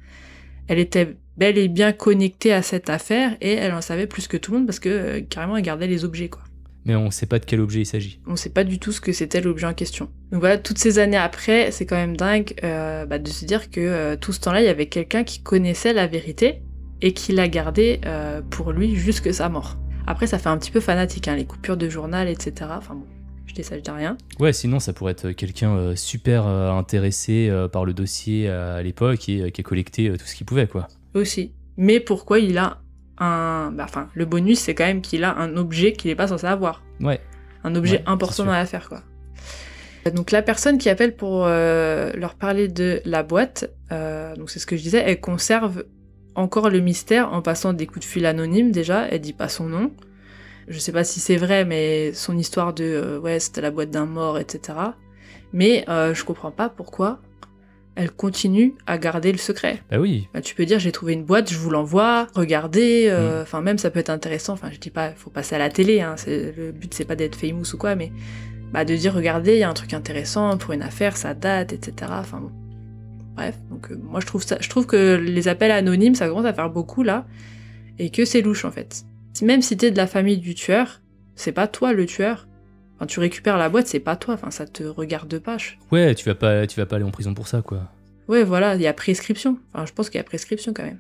[0.68, 4.38] elle était bel et bien connectée à cette affaire et elle en savait plus que
[4.38, 6.44] tout le monde parce que euh, carrément elle gardait les objets quoi.
[6.86, 8.20] Mais on sait pas de quel objet il s'agit.
[8.28, 10.10] On sait pas du tout ce que c'était l'objet en question.
[10.32, 13.70] Donc voilà, toutes ces années après, c'est quand même dingue euh, bah, de se dire
[13.72, 16.62] que euh, tout ce temps-là, il y avait quelqu'un qui connaissait la vérité
[17.02, 18.00] et qui l'a gardé
[18.50, 19.78] pour lui jusque sa mort.
[20.08, 22.54] Après, ça fait un petit peu fanatique, hein, les coupures de journal, etc.
[22.78, 23.06] Enfin bon,
[23.48, 24.18] je dis ça, je dis rien.
[24.40, 28.82] Ouais, sinon ça pourrait être quelqu'un euh, super euh, intéressé euh, par le dossier à
[28.84, 30.88] l'époque et euh, qui a collecté euh, tout ce qu'il pouvait, quoi.
[31.14, 31.54] Aussi.
[31.78, 32.82] Mais pourquoi il a
[33.18, 33.72] un.
[33.72, 36.46] bah, Enfin, le bonus, c'est quand même qu'il a un objet qu'il n'est pas censé
[36.48, 36.84] avoir.
[37.00, 37.20] Ouais.
[37.64, 39.02] Un objet Ouais, important dans l'affaire, quoi.
[40.14, 44.60] Donc la personne qui appelle pour euh, leur parler de la boîte, euh, donc c'est
[44.60, 45.84] ce que je disais, elle conserve
[46.36, 49.66] encore le mystère en passant des coups de fil anonymes déjà, elle dit pas son
[49.66, 49.92] nom.
[50.68, 53.90] Je sais pas si c'est vrai, mais son histoire de euh, ouais c'était la boîte
[53.90, 54.78] d'un mort, etc.
[55.54, 57.20] Mais je comprends pas pourquoi
[57.96, 59.82] elle continue à garder le secret.
[59.90, 60.28] Bah oui.
[60.34, 63.42] Bah, tu peux dire j'ai trouvé une boîte, je vous l'envoie, regardez, euh, Mm.
[63.44, 66.02] enfin même ça peut être intéressant, enfin je dis pas faut passer à la télé,
[66.02, 68.12] hein, c'est- le but c'est pas d'être famous ou quoi, mais
[68.74, 71.72] bah, de dire regardez il y a un truc intéressant pour une affaire, ça date,
[71.74, 72.12] etc.
[72.20, 72.52] Enfin bon.
[73.36, 76.46] Bref, donc euh, moi je trouve ça, je trouve que les appels anonymes ça commence
[76.46, 77.26] à faire beaucoup là,
[78.00, 79.04] et que c'est louche en fait.
[79.42, 81.02] Même si t'es de la famille du tueur,
[81.36, 82.48] c'est pas toi le tueur.
[82.96, 85.58] Enfin, tu récupères la boîte, c'est pas toi, enfin ça te regarde pas.
[85.58, 87.92] je- Ouais, tu vas pas, tu vas pas aller en prison pour ça, quoi.
[88.28, 89.60] Ouais, voilà, il y a prescription.
[89.74, 91.00] Enfin, je pense qu'il y a prescription quand même.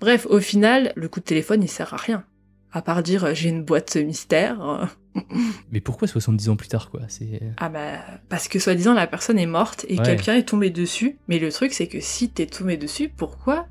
[0.00, 2.24] Bref, au final, le coup de téléphone, il sert à rien.
[2.72, 4.60] À part dire, euh, j'ai une boîte mystère.
[4.68, 4.86] euh.
[5.70, 7.02] Mais pourquoi 70 ans plus tard, quoi?
[7.08, 10.02] C'est Ah bah, parce que soi-disant, la personne est morte et Ouais.
[10.04, 11.16] quelqu'un est tombé dessus.
[11.28, 13.66] Mais le truc, c'est que si t'es tombé dessus, pourquoi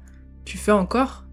[0.46, 1.26] tu fais encore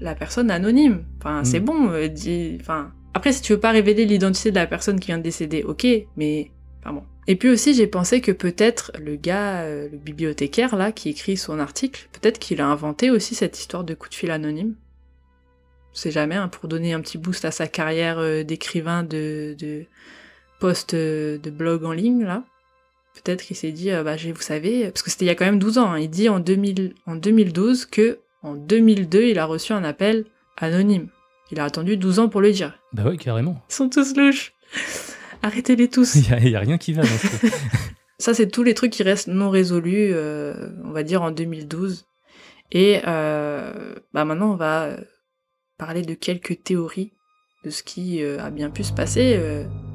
[0.00, 1.04] la personne anonyme?
[1.18, 1.44] Enfin, Mm.
[1.44, 2.56] c'est bon, euh, dis...
[2.60, 2.92] Enfin...
[3.18, 5.84] Après, si tu veux pas révéler l'identité de la personne qui vient de décéder, ok,
[6.16, 6.52] mais...
[7.26, 11.36] Et puis aussi, j'ai pensé que peut-être le gars, euh, le bibliothécaire, là, qui écrit
[11.36, 14.76] son article, peut-être qu'il a inventé aussi cette histoire de coup de fil anonyme.
[15.92, 19.56] On sait jamais, hein, pour donner un petit boost à sa carrière euh, d'écrivain de,
[20.60, 22.44] post euh, de blog en ligne, là.
[23.14, 25.58] Peut-être qu'il s'est dit, bah, vous savez, parce que c'était il y a quand même
[25.58, 29.72] 12 ans, hein, il dit en, 2000, en 2012 que en 2002, il a reçu
[29.72, 30.24] un appel
[30.56, 31.08] anonyme.
[31.50, 32.78] Il a attendu 12 ans pour le dire.
[32.92, 33.62] Bah ouais, carrément.
[33.70, 34.52] Ils sont tous louches.
[35.42, 36.14] Arrêtez-les tous.
[36.16, 37.52] Il y, a- rien qui va dans ce truc.
[38.18, 42.04] Ça, c'est tous les trucs qui restent non résolus, euh, on va dire en 2012.
[42.72, 44.90] Et euh, bah maintenant, on va
[45.78, 47.12] parler de quelques théories
[47.64, 49.40] de ce qui euh, a bien pu se passer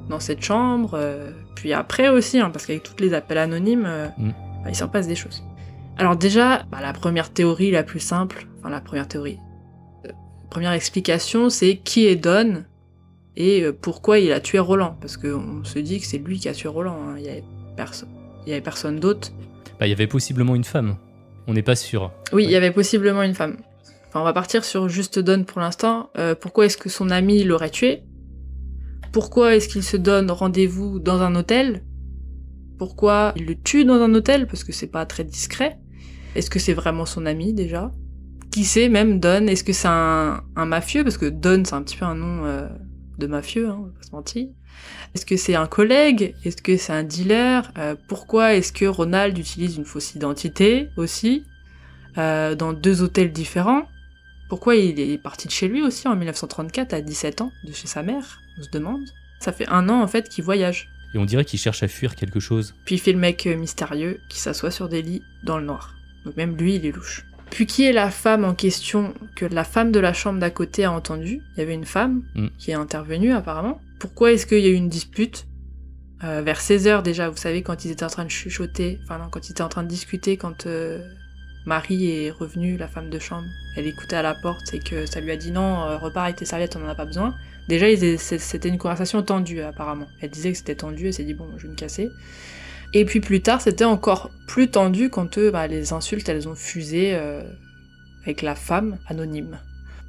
[0.09, 0.99] dans cette chambre,
[1.55, 3.87] puis après aussi, hein, parce qu'avec tous les appels anonymes,
[4.17, 4.29] Mm.
[4.63, 5.43] bah, il s'en passe des choses.
[5.97, 9.37] Alors déjà, bah, la première théorie la plus simple, enfin la première théorie,
[10.53, 12.63] première explication, c'est qui est Don
[13.35, 16.47] et euh, pourquoi il a tué Roland, parce qu'on se dit que c'est lui qui
[16.47, 17.43] a tué Roland, hein, il y avait
[17.75, 18.09] personne,
[18.45, 19.31] il y avait personne d'autre.
[19.79, 20.97] Bah, il y avait possiblement une femme.
[21.47, 22.11] On n'est pas sûr.
[22.33, 23.57] Oui, il y avait possiblement une femme.
[24.07, 26.11] Enfin, on va partir sur juste Don pour l'instant.
[26.19, 28.03] Euh, pourquoi est-ce que son ami l'aurait tué?
[29.11, 31.83] Pourquoi est-ce qu'il se donne rendez-vous dans un hôtel?
[32.77, 34.45] Pourquoi il le tue dans un hôtel?
[34.45, 35.79] Parce que c'est pas très discret.
[36.35, 37.91] Est-ce que c'est vraiment son ami déjà?
[38.53, 41.03] Qui sait même Don Est-ce que c'est un, un mafieux?
[41.03, 42.69] Parce que Don c'est un petit peu un nom euh,
[43.17, 44.47] de mafieux, hein, on va pas se mentir.
[45.15, 46.35] Est-ce que c'est un collègue?
[46.45, 47.71] Est-ce que c'est un dealer?
[47.79, 51.45] Euh, Pourquoi est-ce que Ronald utilise une fausse identité aussi
[52.19, 53.87] euh, dans deux hôtels différents?
[54.49, 57.87] Pourquoi il est parti de chez lui aussi en 1934 à 17 ans, de chez
[57.87, 58.39] sa mère?
[58.59, 59.01] On se demande.
[59.39, 60.89] Ça fait un an en fait qu'il voyage.
[61.15, 62.75] Et on dirait qu'il cherche à fuir quelque chose.
[62.85, 65.95] Puis il fait le mec mystérieux qui s'assoit sur des lits dans le noir.
[66.23, 67.25] Donc même lui, il est louche.
[67.53, 70.85] Puis qui est la femme en question que la femme de la chambre d'à côté
[70.85, 71.39] a entendue?
[71.55, 72.47] Il y avait une femme Mm.
[72.57, 73.79] qui est intervenue apparemment.
[73.99, 75.45] Pourquoi est-ce qu'il y a eu une dispute?
[76.23, 79.25] Euh, Vers 16h déjà, vous savez, quand ils étaient en train de chuchoter, enfin non,
[79.29, 80.99] quand ils étaient en train de discuter, quand euh,
[81.67, 83.45] Marie est revenue, la femme de chambre,
[83.77, 86.37] elle écoutait à la porte et que ça lui a dit non, euh, repars avec
[86.37, 87.35] tes serviettes, on en a pas besoin.
[87.69, 87.85] Déjà,
[88.17, 90.07] c'était une conversation tendue apparemment.
[90.21, 92.09] Elle disait que c'était tendu, elle s'est dit bon, je vais me casser.
[92.93, 96.55] Et puis plus tard, c'était encore plus tendu quand eux, bah, les insultes, elles ont
[96.55, 97.41] fusé euh,
[98.23, 99.59] avec la femme anonyme.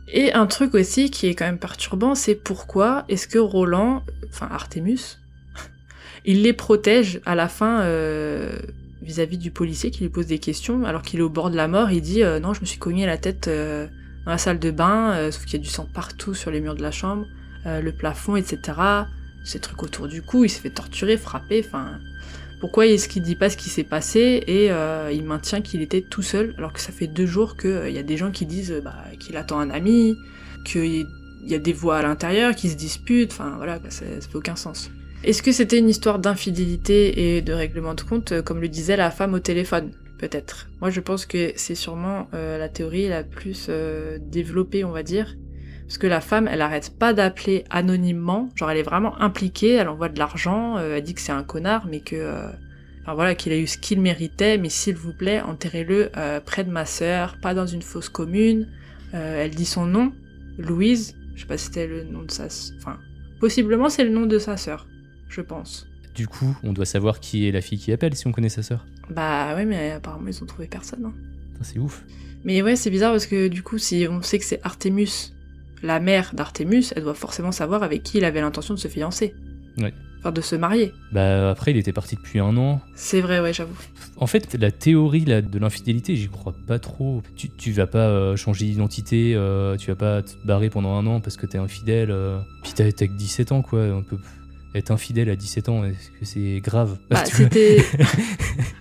[0.08, 4.48] Et un truc aussi qui est quand même perturbant, c'est pourquoi est-ce que Roland, enfin
[4.50, 5.18] Artemus,
[6.26, 8.58] il les protège à la fin euh,
[9.00, 11.68] vis-à-vis du policier qui lui pose des questions alors qu'il est au bord de la
[11.68, 11.90] mort.
[11.90, 15.30] Il dit euh, non, je me suis cogné la tête dans la salle de bain,
[15.30, 17.26] sauf qu'il y a du sang partout sur les murs de la chambre,
[17.64, 18.78] le plafond, etc.
[19.42, 21.98] Ces trucs autour du cou, il s'est fait torturer, frapper, enfin.
[22.64, 26.00] Pourquoi est-ce qu'il dit pas ce qui s'est passé et euh, il maintient qu'il était
[26.00, 28.72] tout seul alors que ça fait deux jours qu'il y a des gens qui disent
[28.72, 30.16] euh, bah, qu'il attend un ami,
[30.64, 31.06] qu'il
[31.44, 34.90] y a des voix à l'intérieur qui se disputent, enfin voilà, ça, fait aucun sens.
[35.24, 38.96] Est-ce que c'était une histoire d'infidélité et de règlement de compte, euh, comme le disait
[38.96, 40.70] la femme au téléphone Peut-être?
[40.80, 45.02] Moi je pense que c'est sûrement euh, la théorie la plus euh, développée, on va
[45.02, 45.36] dire.
[45.86, 49.88] Parce que la femme, elle arrête pas d'appeler anonymement, genre elle est vraiment impliquée, elle
[49.88, 52.48] envoie de l'argent, euh, elle dit que c'est un connard, mais que...
[53.04, 56.64] Enfin voilà, qu'il a eu ce qu'il méritait, mais s'il vous plaît, enterrez-le euh, près
[56.64, 58.66] de ma sœur, pas dans une fosse commune.
[59.12, 60.12] Euh, elle dit son nom,
[60.58, 62.46] Louise, je sais pas si c'était le nom de sa...
[62.78, 62.98] Enfin,
[63.40, 64.86] possiblement c'est le nom de sa sœur,
[65.28, 65.86] je pense.
[66.16, 68.62] du coup, on doit savoir qui est la fille qui appelle si on connaît sa
[68.62, 68.86] sœur.
[69.10, 71.04] Bah ouais, mais apparemment ils ont trouvé personne.
[71.04, 71.12] hein.
[71.60, 72.04] C'est ouf.
[72.44, 75.32] Mais ouais, c'est bizarre parce que du coup, si on sait que c'est Artemus,
[75.82, 79.34] la mère d'Artemus, elle doit forcément savoir avec qui il avait l'intention de se fiancer.
[79.78, 79.92] Ouais.
[80.24, 80.94] Enfin, de se marier.
[81.12, 82.80] Bah après, il était parti depuis un an.
[82.94, 83.74] C'est vrai, ouais, j'avoue.
[84.16, 87.20] En fait, la théorie là, de l'infidélité, j'y crois pas trop.
[87.36, 91.06] Tu, tu vas pas euh, changer d'identité, euh, tu vas pas te barrer pendant un
[91.06, 92.10] an parce que t'es infidèle.
[92.10, 92.38] euh.
[92.62, 93.80] Puis t'as que 17 ans, quoi.
[93.80, 94.16] On peut
[94.74, 96.96] être infidèle à 17 ans, est-ce que c'est grave?
[97.10, 97.84] Bah, c'était.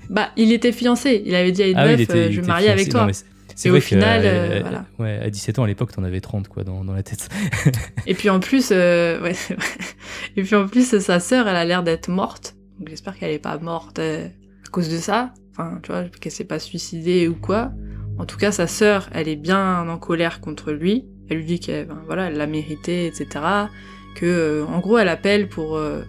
[0.09, 1.21] bah, il était fiancé.
[1.25, 3.01] Il avait dit à une Ah meuf, était- je vais me marier avec toi.
[3.07, 3.11] Non,
[3.55, 4.85] c'est- au final, euh, euh, voilà.
[4.99, 7.29] ouais, à 17 ans à l'époque, t'en avais 30 quoi dans, dans la tête.
[8.07, 9.35] Et puis en plus, euh, ouais.
[10.35, 12.55] Et puis en plus, sa sœur, elle a l'air d'être morte.
[12.79, 14.29] Donc j'espère qu'elle est pas morte à
[14.71, 15.33] cause de ça.
[15.51, 17.71] Enfin, tu vois, qu'elle s'est pas suicidée ou quoi.
[18.17, 21.05] En tout cas, sa sœur, elle est bien en colère contre lui.
[21.29, 23.27] Elle lui dit qu'elle, ben, voilà, l'a mérité, etc.
[24.15, 26.01] Que, euh, en gros, elle appelle pour euh,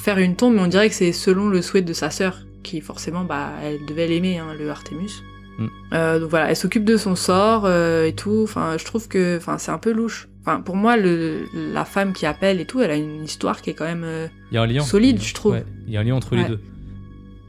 [0.00, 2.80] faire une tombe, mais on dirait que c'est selon le souhait de sa sœur, qui
[2.80, 5.22] forcément, bah, elle devait l'aimer, hein, le Artemus.
[5.58, 5.66] Mm.
[5.92, 8.40] Euh, donc voilà, elle s'occupe de son sort euh, et tout.
[8.44, 10.28] Enfin, je trouve que, enfin, c'est un peu louche.
[10.40, 13.70] Enfin, pour moi, le, la femme qui appelle et tout, elle a une histoire qui
[13.70, 14.04] est quand même.
[14.04, 14.80] euh, Il y a un lien.
[14.82, 15.52] Solide, je trouve.
[15.52, 16.60] Ouais, il y a un lien entre les deux.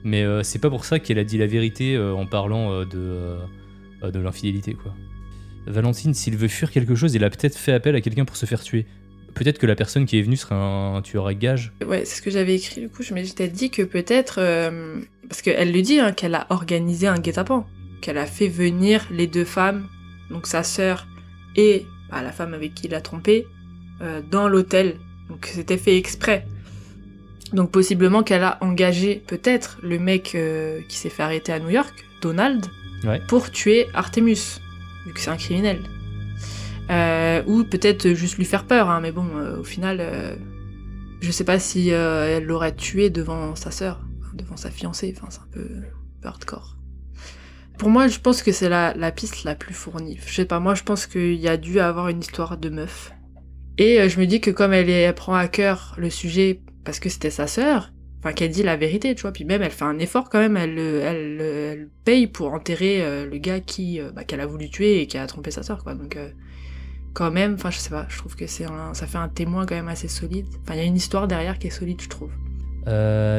[0.03, 3.37] Mais c'est pas pour ça qu'elle a dit la vérité en parlant de,
[4.03, 4.93] de l'infidélité, quoi.
[5.65, 8.45] Valentine, s'il veut fuir quelque chose, il a peut-être fait appel à quelqu'un pour se
[8.45, 8.85] faire tuer.
[9.33, 11.71] Peut-être que la personne qui est venue serait un, un tueur à gage.
[11.87, 13.01] Ouais, c'est ce que j'avais écrit du coup.
[13.01, 14.35] Je m'étais dit que peut-être.
[14.39, 14.99] euh,
[15.29, 17.65] parce qu'elle le dit, hein, qu'elle a organisé un guet-apens.
[18.03, 19.87] Qu'elle a fait venir les deux femmes,
[20.29, 21.07] donc sa sœur
[21.55, 23.47] et bah, la femme avec qui il a trompé,
[24.01, 24.97] euh, dans l'hôtel.
[25.29, 26.45] Donc c'était fait exprès.
[27.53, 31.69] Donc possiblement qu'elle a engagé peut-être le mec euh, qui s'est fait arrêter à New
[31.69, 32.65] York, Donald,
[33.05, 33.21] Ouais.
[33.29, 34.59] pour tuer Artemus,
[35.05, 35.79] vu que c'est un criminel.
[36.89, 39.25] Euh, ou peut-être juste lui faire peur, hein, mais bon,
[39.59, 40.37] au final,
[41.21, 44.01] je sais pas si elle l'aurait tué devant sa sœur,
[44.33, 46.75] devant sa fiancée, enfin c'est un peu, un peu hardcore.
[47.77, 50.17] Pour moi, je pense que c'est la, la piste la plus fournie.
[50.25, 53.13] Je sais pas, moi je pense qu'il y a dû avoir une histoire de meuf.
[53.77, 57.09] Et euh, je me dis que comme elle, prend à cœur le sujet parce que
[57.09, 59.97] c'était sa sœur, enfin qu'elle dit la vérité, tu vois, puis même elle fait un
[59.99, 64.23] effort quand même, elle, euh, elle, euh, elle paye pour enterrer le gars qui bah,
[64.23, 65.95] qu'elle a voulu tuer et qui a trompé sa sœur, quoi.
[65.95, 66.17] Donc
[67.13, 69.65] quand même, enfin je sais pas, je trouve que c'est un, ça fait un témoin
[69.65, 70.45] quand même assez solide.
[70.61, 72.31] Enfin il y a une histoire derrière qui est solide, je trouve.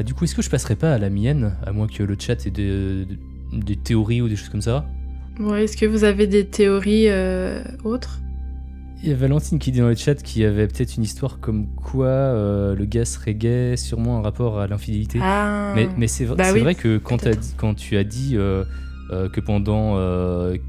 [0.05, 2.47] Du coup, est-ce que je passerai pas à la mienne, à moins que le chat
[2.47, 3.07] ait des,
[3.53, 4.87] des théories ou des choses comme ça
[5.57, 8.21] est-ce que vous avez des théories euh, autres?
[9.03, 11.41] Il y a Valentine qui dit dans le chat qu'il y avait peut-être une histoire
[11.41, 15.19] comme quoi euh, le gars serait gay, sûrement un rapport à l'infidélité.
[15.21, 15.73] Ah.
[15.75, 18.65] Mais, mais c'est v- Bah oui, vrai que quand, dit- tu as dit euh,
[19.11, 19.99] que pendant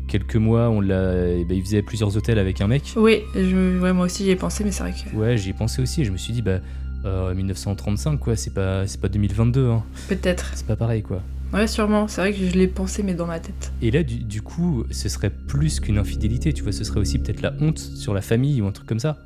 [0.07, 3.79] quelques mois, on l'a, eh ben, il faisait plusieurs hôtels avec un mec, Oui, je,
[3.79, 6.01] ouais, moi aussi j'y ai pensé, mais c'est vrai que ouais, j'y ai pensé aussi.
[6.01, 6.59] Et je me suis dit, bah,
[7.05, 9.83] euh, 1935, quoi, c'est pas, c'est pas 2022, hein.
[10.09, 10.51] peut-être.
[10.55, 11.21] c'est pas pareil, quoi.
[11.55, 12.07] Ouais, sûrement.
[12.07, 13.71] C'est vrai que je l'ai pensé, mais dans ma tête.
[13.81, 17.17] Et là, du, du coup, ce serait plus qu'une infidélité, tu vois, ce serait aussi
[17.17, 19.17] peut-être la honte sur la famille ou un truc comme ça.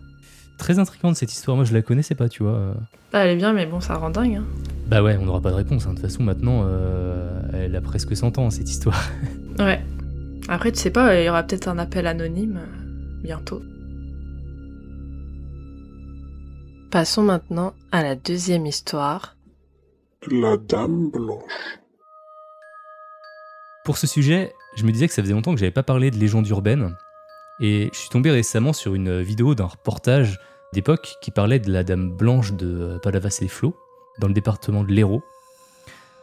[0.59, 2.51] Très intrigante cette histoire, moi je la connaissais pas, tu vois.
[2.51, 2.73] euh.
[3.13, 4.35] Ah, elle est bien, mais bon, ça rend dingue.
[4.35, 4.45] Hein.
[4.87, 5.91] Bah ouais, on n'aura pas de réponse, hein.
[5.91, 9.09] de toute façon maintenant, euh, elle a presque 100 ans cette histoire.
[9.59, 9.81] Ouais.
[10.47, 13.61] Après, tu sais pas, il y aura peut-être un appel anonyme euh, bientôt.
[16.91, 19.35] Passons maintenant à la deuxième histoire.
[20.31, 21.41] La Dame Blanche.
[23.89, 26.15] Pour ce sujet, je me disais que ça faisait longtemps que j'avais pas parlé de
[26.15, 26.95] légende urbaine.
[27.59, 30.39] Et je suis tombé récemment sur une vidéo d'un reportage
[30.73, 33.75] d'époque qui parlait de la Dame Blanche de euh, Palavas-les-Flots,
[34.19, 35.23] dans le département de l'Hérault.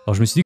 [0.06, 0.45] Alors je me suis dit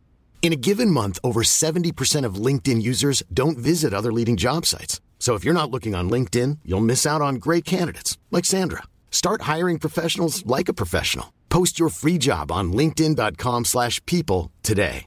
[0.41, 4.99] In a given month, over 70% of LinkedIn users don't visit other leading job sites.
[5.19, 8.81] So if you're not looking on LinkedIn, you'll miss out on great candidates like Sandra.
[9.11, 11.27] Start hiring professionals like a professional.
[11.49, 15.05] Post your free job on linkedin.com/people today.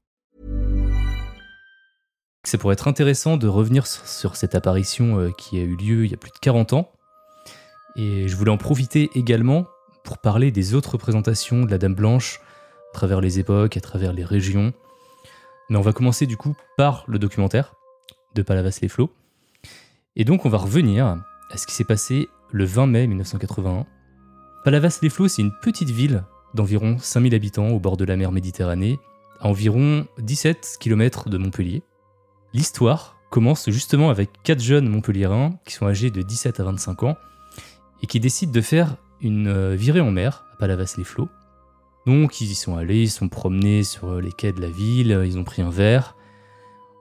[2.44, 6.04] ça pourrait être intéressant de revenir sur, sur cette apparition euh, qui a eu lieu
[6.04, 6.92] il y a plus de 40 ans.
[7.96, 9.66] Et je voulais en profiter également
[10.04, 12.40] pour parler des autres représentations de la Dame Blanche
[12.90, 14.72] à travers les époques, à travers les régions.
[15.68, 17.74] Mais on va commencer du coup par le documentaire
[18.34, 19.10] de Palavas-les-Flots.
[20.16, 23.86] Et donc on va revenir à ce qui s'est passé le 20 mai 1981.
[24.64, 28.98] Palavas-les-Flots, c'est une petite ville d'environ 5000 habitants au bord de la mer Méditerranée,
[29.40, 31.82] à environ 17 km de Montpellier.
[32.52, 37.16] L'histoire commence justement avec quatre jeunes montpelliérains qui sont âgés de 17 à 25 ans
[38.00, 41.28] et qui décident de faire une euh, virée en mer à Palavas-les-Flots.
[42.06, 45.38] Donc ils y sont allés, ils sont promenés sur les quais de la ville, ils
[45.38, 46.16] ont pris un verre.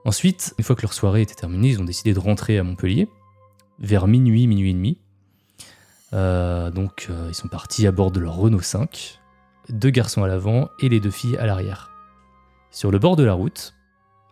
[0.04, 3.08] Ensuite, une fois que leur soirée était terminée, ils ont décidé de rentrer à Montpellier
[3.78, 4.98] vers minuit, minuit et demi.
[6.12, 9.20] Euh, donc euh, ils sont partis à bord de leur Renault 5,
[9.70, 11.90] deux garçons à l'avant et les deux filles à l'arrière.
[12.70, 13.74] Sur le bord de la route,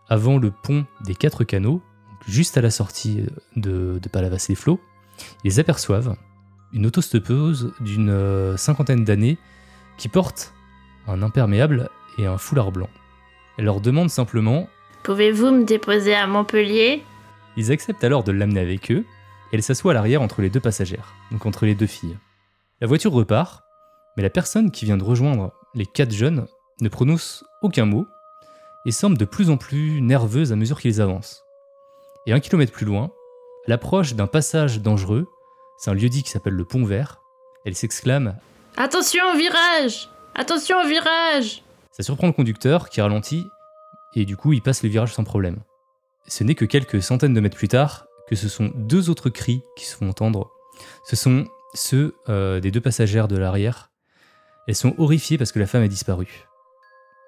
[0.09, 1.81] avant le pont des quatre canaux,
[2.27, 4.79] juste à la sortie de, de Palavas-les-Flots,
[5.43, 6.15] ils aperçoivent
[6.71, 9.37] une autostoppeuse d'une euh, cinquantaine d'années
[9.97, 10.53] qui porte
[11.07, 12.89] un imperméable et un foulard blanc.
[13.57, 14.67] Elle leur demande simplement
[15.03, 17.03] Pouvez-vous me déposer à Montpellier?
[17.57, 19.05] Ils acceptent alors de l'amener avec eux
[19.51, 22.17] et elle s'assoit à l'arrière entre les deux passagères, donc entre les deux filles.
[22.81, 23.63] La voiture repart,
[24.17, 26.47] mais la personne qui vient de rejoindre les quatre jeunes
[26.81, 28.07] ne prononce aucun mot
[28.85, 31.43] et semble de plus en plus nerveuse à mesure qu'ils avancent.
[32.25, 33.11] Et un kilomètre plus loin,
[33.65, 35.27] à l'approche d'un passage dangereux,
[35.77, 37.21] c'est un lieu-dit qui s'appelle le Pont Vert,
[37.65, 38.37] elle s'exclame
[38.77, 41.61] Attention au virage Attention au virage
[41.91, 43.45] Ça surprend le conducteur qui ralentit
[44.15, 45.57] et du coup il passe le virage sans problème.
[46.27, 49.61] Ce n'est que quelques centaines de mètres plus tard que ce sont deux autres cris
[49.75, 50.49] qui se font entendre.
[51.05, 53.91] Ce sont ceux euh, des deux passagères de l'arrière.
[54.67, 56.47] Elles sont horrifiées parce que la femme a disparu.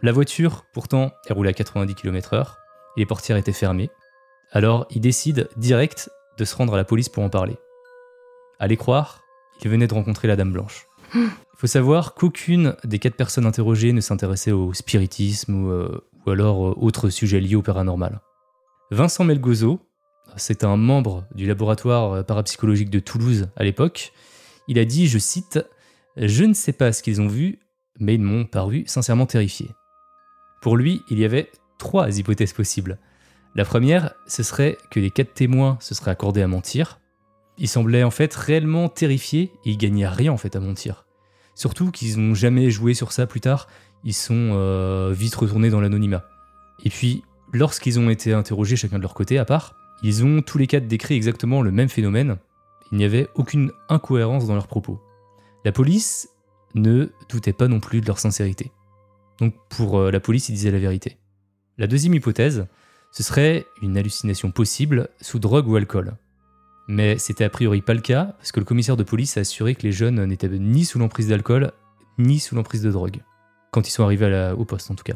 [0.01, 2.56] La voiture, pourtant, elle roule à 90 km/h
[2.97, 3.91] et les portières étaient fermées.
[4.51, 7.58] Alors, ils décident direct de se rendre à la police pour en parler.
[8.58, 9.22] Allez croire,
[9.62, 10.88] ils venaient de rencontrer la Dame Blanche.
[11.16, 16.68] Il faut savoir qu'aucune des quatre personnes interrogées ne s'intéressait au spiritisme ou, euh, alors
[16.68, 18.20] euh, autres sujets liés au paranormal.
[18.91, 19.80] Vincent Melgozo,
[20.36, 24.11] c'est un membre du laboratoire euh, parapsychologique de Toulouse à l'époque,
[24.68, 25.59] il a dit, je cite,
[26.18, 27.59] Je ne sais pas ce qu'ils ont vu,
[27.99, 29.70] mais ils m'ont paru sincèrement terrifié.
[30.61, 32.97] Pour lui, il y avait trois hypothèses possibles.
[33.53, 36.99] La première, ce serait que les quatre témoins se seraient accordés à mentir.
[37.57, 41.05] Ils semblaient en fait réellement terrifiés et ils gagnaient rien en fait à mentir.
[41.56, 43.68] Surtout qu'ils n'ont jamais joué sur ça plus tard,
[44.03, 46.26] ils sont euh, vite retournés dans l'anonymat.
[46.84, 50.58] Et puis, lorsqu'ils ont été interrogés chacun de leur côté à part, ils ont tous
[50.58, 52.38] les quatre décrit exactement le même phénomène.
[52.91, 55.01] Il n'y avait aucune incohérence dans leurs propos.
[55.64, 56.30] La police
[56.76, 58.72] ne doutait pas non plus de leur sincérité.
[59.39, 61.18] Donc pour euh, la police, ils disaient la vérité.
[61.78, 62.68] La deuxième hypothèse,
[63.12, 66.18] ce serait une hallucination possible sous drogue ou alcool.
[66.88, 69.73] Mais c'était a priori pas le cas, parce que le commissaire de police a assuré
[69.75, 71.71] que les jeunes n'étaient ni sous l'emprise d'alcool,
[72.19, 73.21] ni sous l'emprise de drogue.
[73.71, 75.15] Quand ils sont arrivés à la- au poste, en tout cas.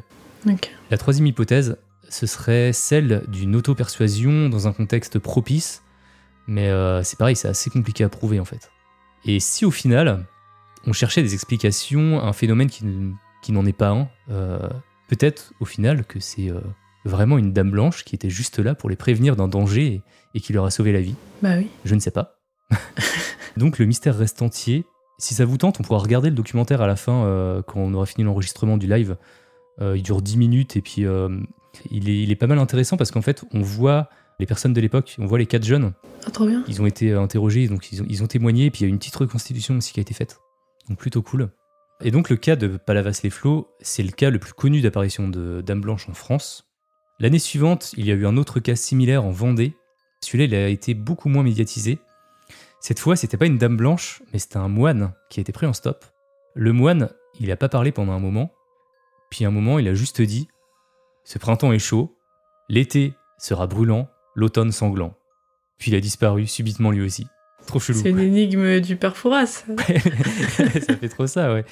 [0.90, 1.78] La troisième hypothèse,
[2.10, 5.84] ce serait celle d'une auto-persuasion dans un contexte propice,
[6.48, 8.72] mais euh, c'est pareil, c'est assez compliqué à prouver en fait.
[9.26, 10.26] Et si au final,
[10.88, 14.68] on cherchait des explications à un phénomène qui n'en est pas un, euh,
[15.08, 16.60] peut-être au final que c'est euh,
[17.06, 20.04] vraiment une dame blanche qui était juste là pour les prévenir d'un danger et,
[20.36, 21.16] et qui leur a sauvé la vie.
[21.42, 21.68] Bah oui.
[21.86, 22.40] Je ne sais pas.
[23.58, 24.86] Donc le mystère reste entier.
[25.18, 27.94] Si ça vous tente, on pourra regarder le documentaire à la fin euh, quand on
[27.94, 29.18] aura fini l'enregistrement du live.
[29.82, 31.30] Euh, il dure 10 minutes et puis euh,
[31.92, 34.80] il, est, il est pas mal intéressant parce qu'en fait, on voit les personnes de
[34.80, 35.94] l'époque, on voit les quatre jeunes.
[36.26, 36.64] Ah, trop bien.
[36.68, 38.90] Ils ont été interrogés, donc ils ont, ils ont témoigné et puis il y a
[38.90, 40.40] une petite reconstitution aussi qui a été faite.
[40.88, 41.50] Donc plutôt cool.
[42.02, 45.82] Et donc le cas de Palavas-les-Flots, c'est le cas le plus connu d'apparition de Dame
[45.82, 46.69] Blanche en France.
[47.22, 49.74] L'année suivante, il y a eu un autre cas similaire en Vendée.
[50.22, 52.00] Celui-là, il a été beaucoup moins médiatisé.
[52.80, 55.66] Cette fois, c'était pas une dame blanche, mais c'était un moine qui a été pris
[55.66, 56.06] en stop.
[56.56, 57.10] Le moine,
[57.42, 58.54] il a pas parlé pendant un moment,
[59.30, 60.48] puis un moment, il a juste dit
[61.26, 62.16] Ce printemps est chaud,
[62.70, 65.14] l'été sera brûlant, l'automne sanglant.
[65.78, 67.28] Puis il a disparu subitement lui aussi.
[67.68, 68.00] Trop chelou.
[68.02, 69.46] C'est une énigme du père Fouras.
[69.76, 71.66] ça fait trop ça, ouais.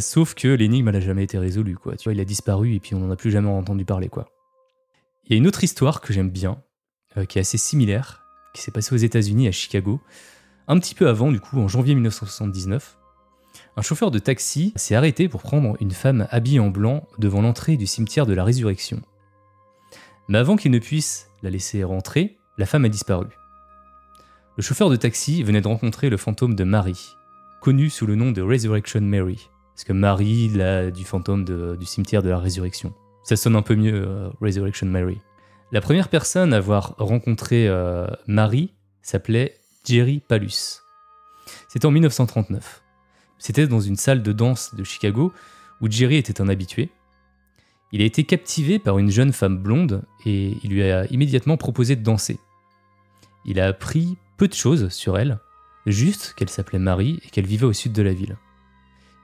[0.00, 1.96] Sauf que l'énigme, elle a jamais été résolue, quoi.
[1.96, 4.28] Tu vois, il a disparu et puis on n'en a plus jamais entendu parler, quoi.
[5.30, 6.60] Il y a une autre histoire que j'aime bien,
[7.16, 10.00] euh, qui est assez similaire, qui s'est passée aux États-Unis, à Chicago,
[10.66, 12.98] un petit peu avant, du coup, en janvier 1979.
[13.76, 17.76] Un chauffeur de taxi s'est arrêté pour prendre une femme habillée en blanc devant l'entrée
[17.76, 19.02] du cimetière de la Résurrection.
[20.26, 23.28] Mais avant qu'il ne puisse la laisser rentrer, la femme a disparu.
[24.56, 27.14] Le chauffeur de taxi venait de rencontrer le fantôme de Marie,
[27.60, 29.48] connu sous le nom de Resurrection Mary.
[29.76, 32.92] Parce que Marie, là, du fantôme du cimetière de la résurrection.
[33.22, 35.18] Ça sonne un peu mieux, euh, Resurrection Mary.
[35.72, 40.82] La première personne à avoir rencontré euh, Marie s'appelait Jerry Palus.
[41.68, 42.82] C'était en 1939.
[43.38, 45.32] C'était dans une salle de danse de Chicago
[45.80, 46.90] où Jerry était un habitué.
[47.92, 51.96] Il a été captivé par une jeune femme blonde et il lui a immédiatement proposé
[51.96, 52.38] de danser.
[53.44, 55.38] Il a appris peu de choses sur elle,
[55.86, 58.36] juste qu'elle s'appelait Marie et qu'elle vivait au sud de la ville.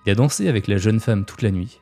[0.04, 1.80] Il a dansé avec la jeune femme toute la nuit.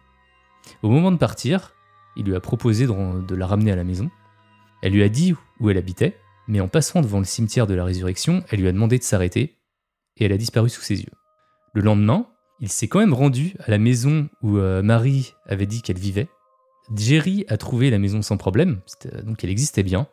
[0.83, 1.73] Au moment de partir,
[2.17, 4.11] il lui a proposé de, la ramener à la maison.
[4.83, 6.17] Elle lui a dit où elle habitait,
[6.49, 9.57] mais en passant devant le cimetière de la résurrection, elle lui a demandé de s'arrêter,
[10.17, 11.13] et elle a disparu sous ses yeux.
[11.73, 12.27] Le lendemain,
[12.61, 16.29] il s'est quand même rendu à la maison où euh, Marie avait dit qu'elle vivait.
[16.95, 20.07] Jerry a trouvé la maison sans problème, c'était- donc elle existait bien.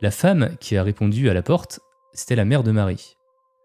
[0.00, 1.80] La femme qui a répondu à la porte,
[2.12, 3.16] c'était la mère de Marie.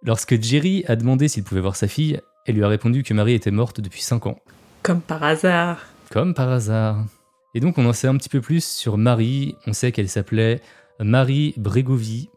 [0.03, 3.33] Lorsque Jerry a demandé s'il pouvait voir sa fille, elle lui a répondu que Marie
[3.33, 4.39] était morte depuis 5 ans.
[4.81, 5.79] Comme par hasard.
[6.11, 7.05] Comme par hasard.
[7.53, 9.55] Et donc on en sait un petit peu plus sur Marie.
[9.67, 10.61] On sait qu'elle s'appelait
[10.99, 12.29] Marie Bregovi.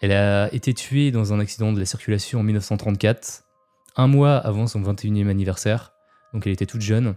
[0.00, 3.44] Elle a été tuée dans un accident de la circulation en 1934,
[3.96, 5.92] un mois avant son 21e anniversaire.
[6.32, 7.14] Donc elle était toute jeune.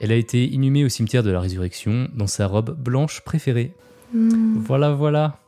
[0.00, 3.74] Elle a été inhumée au cimetière de la Résurrection dans sa robe blanche préférée.
[4.12, 5.40] Voilà, voilà.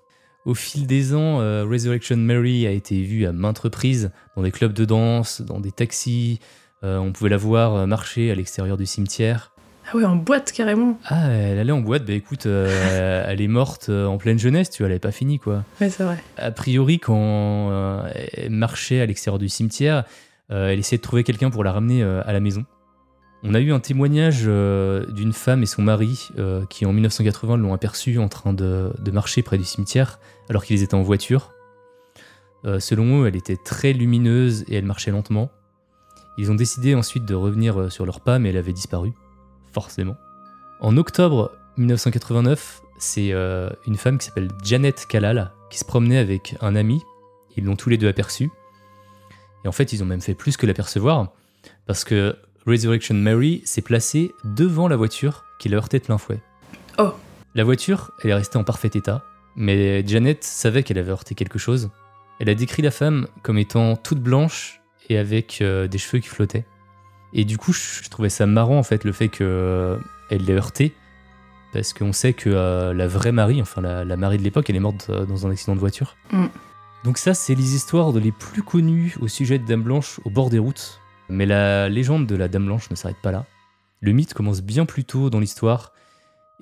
[0.44, 4.52] Au fil des ans, euh, Resurrection Mary a été vue à maintes reprises dans des
[4.52, 6.40] clubs de danse, dans des taxis.
[6.84, 9.52] Euh, on pouvait la voir marcher à l'extérieur du cimetière.
[9.88, 10.98] Ah ouais, en boîte carrément.
[11.04, 14.70] Ah, elle allait en boîte, bah écoute, euh, elle est morte euh, en pleine jeunesse,
[14.70, 15.64] tu vois, elle avait pas fini quoi.
[15.80, 16.22] Ouais, c'est vrai.
[16.36, 20.04] A priori, quand euh, elle marchait à l'extérieur du cimetière,
[20.50, 22.64] euh, elle essayait de trouver quelqu'un pour la ramener à la maison.
[23.42, 26.30] On a eu un témoignage d'une femme et son mari
[26.70, 30.18] qui en 1980 l'ont aperçue en train de, de marcher près du cimetière
[30.48, 31.52] alors qu'ils étaient en voiture.
[32.78, 35.50] Selon eux, elle était très lumineuse et elle marchait lentement.
[36.38, 39.12] Ils ont décidé ensuite de revenir sur leur pas, mais elle avait disparu,
[39.76, 40.16] forcément.
[40.80, 46.56] En octobre 1989, c'est euh, une femme qui s'appelle Janet Kalal qui se promenait avec
[46.62, 47.02] un ami.
[47.58, 48.50] Ils l'ont tous les deux aperçu.
[49.64, 51.32] Et en fait, ils ont même fait plus que l'apercevoir,
[51.84, 56.40] parce que Resurrection Mary s'est placée devant la voiture qui l'a heurté de plein fouet.
[56.98, 57.12] Oh.
[57.54, 59.24] La voiture, elle est restée en parfait état,
[59.56, 61.90] mais Janet savait qu'elle avait heurté quelque chose.
[62.40, 66.28] Elle a décrit la femme comme étant toute blanche et avec euh, des cheveux qui
[66.28, 66.64] flottaient.
[67.32, 69.98] Et du coup, je trouvais ça marrant en fait le fait qu'elle
[70.30, 70.94] l'ait heurté,
[71.72, 74.76] parce qu'on sait que euh, la vraie Marie, enfin la, la Marie de l'époque, elle
[74.76, 76.16] est morte euh, dans un accident de voiture.
[76.32, 76.46] Mm.
[77.04, 80.30] Donc ça, c'est les histoires de les plus connues au sujet de Dame Blanche au
[80.30, 81.00] bord des routes.
[81.28, 83.44] Mais la légende de la Dame Blanche ne s'arrête pas là.
[84.00, 85.92] Le mythe commence bien plus tôt dans l'histoire,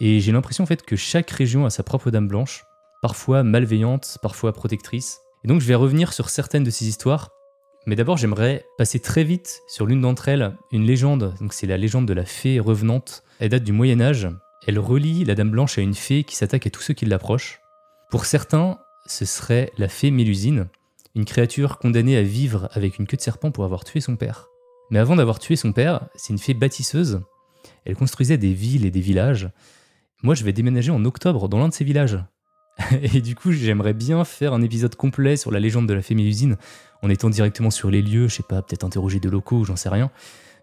[0.01, 2.65] et j'ai l'impression en fait que chaque région a sa propre Dame Blanche,
[3.03, 5.21] parfois malveillante, parfois protectrice.
[5.45, 7.31] Et donc je vais revenir sur certaines de ces histoires,
[7.87, 11.77] mais d'abord j'aimerais passer très vite sur l'une d'entre elles, une légende, donc c'est la
[11.77, 13.23] légende de la fée revenante.
[13.41, 14.29] Elle date du Moyen Âge,
[14.67, 17.61] elle relie la Dame Blanche à une fée qui s'attaque à tous ceux qui l'approchent.
[18.11, 20.69] Pour certains, ce serait la fée Mélusine,
[21.15, 24.49] une créature condamnée à vivre avec une queue de serpent pour avoir tué son père.
[24.91, 27.21] Mais avant d'avoir tué son père, c'est une fée bâtisseuse.
[27.85, 29.51] Elle construisait des villes et des villages.
[30.23, 32.19] Moi, je vais déménager en octobre dans l'un de ces villages.
[33.15, 36.15] Et du coup, j'aimerais bien faire un épisode complet sur la légende de la fée
[36.15, 36.57] Mélusine,
[37.05, 39.91] en étant directement sur les lieux, je sais pas, peut-être interroger des locaux, j'en sais
[39.91, 40.11] rien.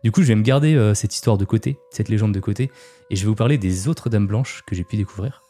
[0.04, 2.72] Du coup, je vais me garder euh, cette histoire de côté, cette légende de côté,
[3.12, 5.44] et je vais vous parler des autres dames blanches que j'ai pu découvrir.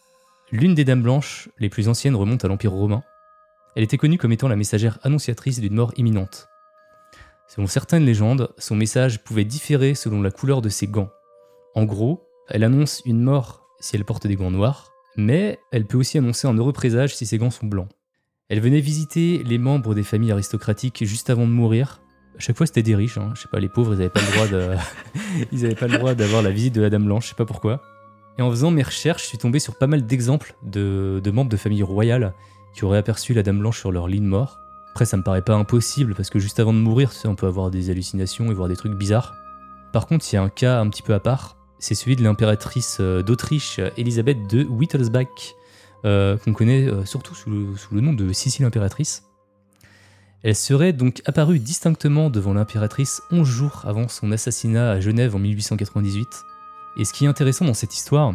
[0.52, 3.04] L'une des dames blanches les plus anciennes remonte à l'Empire romain.
[3.78, 6.50] Elle était connue comme étant la messagère annonciatrice d'une mort imminente.
[7.48, 11.10] Selon certaines légendes, son message pouvait différer selon la couleur de ses gants.
[11.74, 15.98] En gros, elle annonce une mort si elle porte des gants noirs, mais elle peut
[15.98, 17.88] aussi annoncer un heureux présage si ses gants sont blancs.
[18.52, 22.02] Elle venait visiter les membres des familles aristocratiques juste avant de mourir.
[22.38, 23.18] À chaque fois, c'était des riches.
[23.18, 23.32] hein.
[23.34, 24.76] Je sais pas, les pauvres, ils n'avaient pas le droit de,
[25.54, 27.24] ils avaient pas le droit d'avoir la visite de la Dame Blanche.
[27.24, 27.82] Je sais pas pourquoi.
[28.38, 31.56] Et en faisant mes recherches, je suis tombé sur pas mal d'exemples de, membres de
[31.56, 32.34] familles royales
[32.76, 34.60] qui auraient aperçu la Dame Blanche sur leur lit de mort.
[34.92, 37.72] Après, ça me paraît pas impossible parce que juste avant de mourir, on peut avoir
[37.72, 39.34] des hallucinations et voir des trucs bizarres.
[39.94, 41.56] Par contre, il y a un cas un petit peu à part.
[41.80, 45.56] C'est celui de l'impératrice euh, d'Autriche, Elisabeth de Wittelsbach,
[46.04, 49.24] qu'on connaît euh, surtout sous le, sous le nom de Sicile impératrice.
[50.44, 55.40] Elle serait donc apparue distinctement devant l'impératrice 11 jours avant son assassinat à Genève en
[55.40, 56.28] 1898.
[56.98, 58.34] Et ce qui est intéressant dans cette histoire,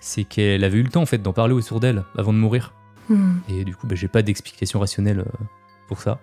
[0.00, 2.74] c'est qu'elle avait eu le temps en fait d'en parler autour d'elle avant de mourir.
[3.08, 3.38] Hmm.
[3.48, 5.44] Et du coup, bah, j'ai pas d'explication rationnelle euh,
[5.88, 6.20] pour ça.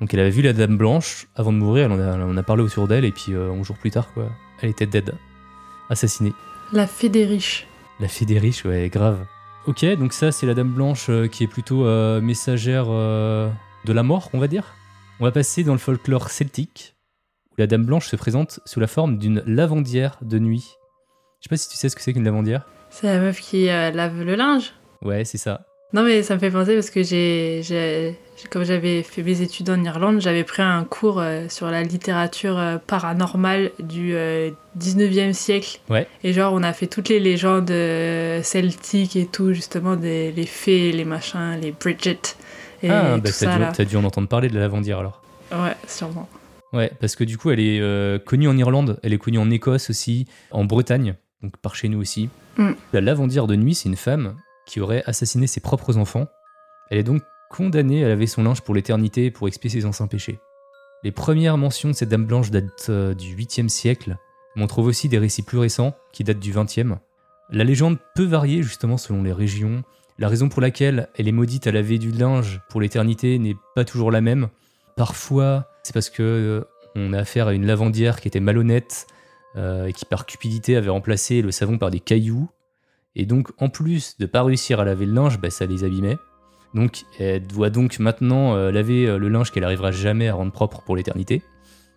[0.00, 2.36] Donc elle avait vu la Dame Blanche avant de mourir, elle en a, elle en
[2.36, 4.30] a parlé autour d'elle, et puis euh, 11 jours plus tard, quoi,
[4.62, 5.12] elle était dead,
[5.90, 6.32] assassinée.
[6.72, 7.66] La fée des riches.
[7.98, 9.18] La fée des riches, ouais, grave.
[9.68, 13.50] Ok, donc ça, c'est la Dame Blanche euh, qui est plutôt euh, messagère euh,
[13.84, 14.74] de la mort, on va dire.
[15.20, 16.96] On va passer dans le folklore celtique,
[17.50, 20.70] où la Dame Blanche se présente sous la forme d'une lavandière de nuit.
[21.40, 22.64] Je sais pas si tu sais ce que c'est qu'une lavandière.
[22.88, 24.72] C'est la meuf qui lave le linge.
[25.02, 25.66] Ouais, c'est ça.
[25.94, 28.14] Non mais ça me fait penser parce que j'ai, j'ai-
[28.50, 32.58] comme j'avais fait mes études en Irlande, j'avais pris un cours euh, sur la littérature
[32.58, 35.80] euh, paranormale du euh, 19e siècle.
[35.88, 36.06] Ouais.
[36.24, 40.44] Et genre on a fait toutes les légendes euh, celtiques et tout, justement des les
[40.46, 42.20] fées, les machins, les Bridget
[42.82, 43.72] et ah, tout bah ça t'as dû, là.
[43.74, 45.22] t'as dû en entendre parler de la lavandière alors.
[45.50, 46.28] Ouais, sûrement.
[46.74, 49.50] Ouais, parce que du coup, elle est euh, connue en Irlande, elle est connue en
[49.50, 52.28] Écosse aussi, en Bretagne, donc par chez nous aussi.
[52.58, 52.72] Mm.
[52.92, 54.34] La lavandière de nuit, c'est une femme
[54.68, 56.28] qui aurait assassiné ses propres enfants.
[56.90, 60.38] Elle est donc condamnée à laver son linge pour l'éternité pour expier ses anciens péchés.
[61.02, 64.16] Les premières mentions de cette dame blanche datent euh, du 8e siècle,
[64.54, 66.98] mais on trouve aussi des récits plus récents qui datent du 20e.
[67.50, 69.82] La légende peut varier justement selon les régions.
[70.18, 73.84] La raison pour laquelle elle est maudite à laver du linge pour l'éternité n'est pas
[73.84, 74.48] toujours la même.
[74.96, 76.64] Parfois, c'est parce que euh,
[76.94, 79.06] on a affaire à une lavandière qui était malhonnête
[79.56, 82.50] euh, et qui par cupidité avait remplacé le savon par des cailloux.
[83.18, 86.16] Et donc, en plus de pas réussir à laver le linge, bah, ça les abîmait.
[86.72, 90.52] Donc, elle doit donc maintenant euh, laver euh, le linge qu'elle arrivera jamais à rendre
[90.52, 91.42] propre pour l'éternité.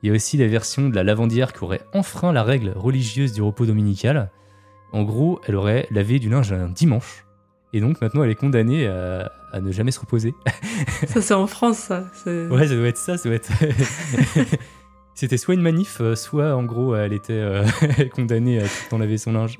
[0.01, 3.33] Il y a aussi la version de la lavandière qui aurait enfreint la règle religieuse
[3.33, 4.31] du repos dominical.
[4.93, 7.25] En gros, elle aurait lavé du linge un dimanche.
[7.71, 10.33] Et donc maintenant, elle est condamnée à, à ne jamais se reposer.
[11.07, 12.05] Ça, c'est en France, ça.
[12.25, 13.51] Ouais, ça doit être ça, ça doit être.
[15.13, 17.63] C'était soit une manif, euh, soit en gros, elle était euh,
[18.15, 19.57] condamnée à tout le temps laver son linge.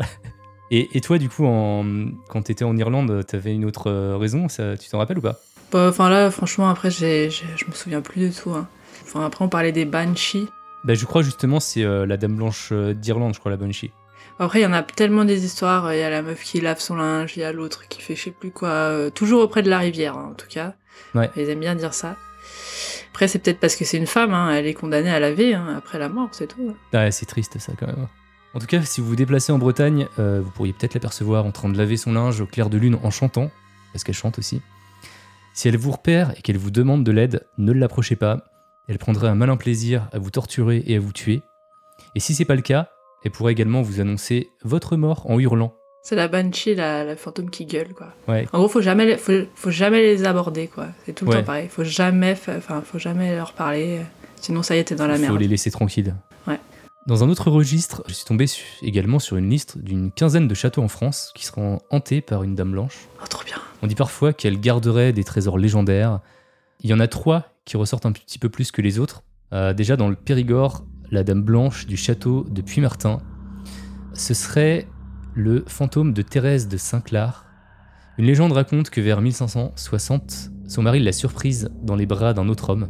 [0.72, 1.86] Et, et toi, du coup, en,
[2.30, 5.40] quand t'étais en Irlande, t'avais une autre euh, raison, ça, tu t'en rappelles ou pas?
[5.72, 8.52] Bah, Enfin là, franchement, après, j'ai, j'ai- je me souviens plus du tout.
[8.52, 8.68] hein.
[9.04, 10.48] Enfin, après, on parlait des banshees.
[10.86, 13.92] Bah, je crois justement, c'est euh, la Dame Blanche euh, d'Irlande, je crois, la Banshee.
[14.40, 15.94] Après, il y en a tellement des histoires.
[15.94, 18.16] Il y a la meuf qui lave son linge, il y a l'autre qui fait
[18.16, 18.70] je sais plus quoi.
[18.70, 20.74] euh, toujours auprès de la rivière, hein, en tout cas.
[21.14, 21.30] Ouais.
[21.36, 22.16] Ils aiment bien dire ça.
[23.12, 26.00] Après, c'est peut-être parce que c'est une femme, hein, elle est condamnée à laver après
[26.00, 26.76] la mort, c'est tout.
[26.94, 28.08] Ah, c'est triste ça quand même.
[28.54, 31.52] En tout cas, si vous vous déplacez en Bretagne, euh, vous pourriez peut-être l'apercevoir en
[31.52, 33.50] train de laver son linge au clair de lune en chantant,
[33.94, 34.62] parce qu'elle chante aussi.
[35.54, 38.46] Si elle vous repère et qu'elle vous demande de l'aide, ne l'approchez pas.
[38.88, 41.42] Elle prendrait un malin plaisir à vous torturer et à vous tuer.
[42.16, 42.90] Et si c'est pas le cas,
[43.24, 45.74] elle pourrait également vous annoncer votre mort en hurlant.
[46.04, 48.08] C'est la banshee, la, la fantôme qui gueule, quoi.
[48.28, 48.48] Ouais.
[48.54, 50.88] En gros, faut jamais, les- faut, faut jamais les aborder, quoi.
[51.06, 51.38] C'est tout le Ouais.
[51.38, 51.68] temps pareil.
[51.70, 54.02] Faut jamais, enfin, faut jamais leur parler.
[54.38, 55.40] Sinon, ça y est, t'es dans la Il faut merde.
[55.42, 56.16] les laisser tranquilles.
[56.48, 56.60] Ouais.
[57.08, 60.54] Dans un autre registre, je suis tombé su- également sur une liste d'une quinzaine de
[60.54, 63.08] châteaux en France qui seront hantés par une dame blanche.
[63.22, 63.58] Oh, trop bien.
[63.82, 66.20] On dit parfois qu'elle garderait des trésors légendaires.
[66.82, 69.24] Il y en a trois qui ressortent un petit peu plus que les autres.
[69.52, 73.18] Euh, déjà dans le Périgord, la dame blanche du château de Puy-Martin,
[74.14, 74.88] ce serait
[75.34, 77.46] le fantôme de Thérèse de Saint-Clar.
[78.20, 82.70] Une légende raconte que vers 1560, son mari l'a surprise dans les bras d'un autre
[82.70, 82.90] homme.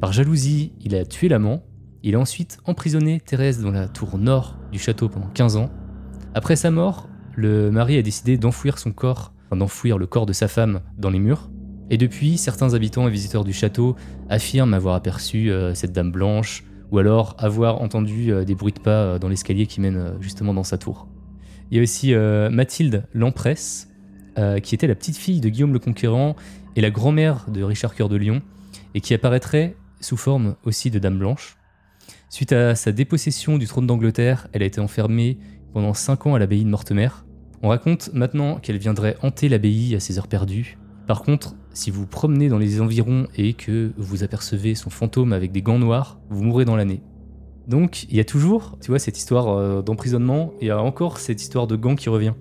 [0.00, 1.64] Par jalousie, il a tué l'amant.
[2.06, 5.70] Il a ensuite emprisonné Thérèse dans la tour nord du château pendant 15 ans.
[6.34, 10.46] Après sa mort, le mari a décidé d'enfouir son corps, d'enfouir le corps de sa
[10.46, 11.48] femme dans les murs.
[11.88, 13.96] Et depuis, certains habitants et visiteurs du château
[14.28, 18.80] affirment avoir aperçu euh, cette dame blanche, ou alors avoir entendu euh, des bruits de
[18.80, 21.08] pas euh, dans l'escalier qui mène justement dans sa tour.
[21.70, 23.88] Il y a aussi Mathilde Lampresse,
[24.62, 26.36] qui était la petite fille de Guillaume le Conquérant
[26.76, 28.42] et la grand-mère de Richard Cœur de Lion,
[28.94, 31.56] et qui apparaîtrait sous forme aussi de dame blanche.
[32.28, 35.38] Suite à sa dépossession du trône d'Angleterre, elle a été enfermée
[35.72, 37.08] pendant 5 ans à l'abbaye de Mortemer.
[37.62, 40.78] On raconte maintenant qu'elle viendrait hanter l'abbaye à ses heures perdues.
[41.06, 45.52] Par contre, si vous promenez dans les environs et que vous apercevez son fantôme avec
[45.52, 47.02] des gants noirs, vous mourrez dans l'année.
[47.68, 50.82] Donc, il y a toujours, tu vois, cette histoire euh, d'emprisonnement, et il y a
[50.82, 52.32] encore cette histoire de gants qui revient.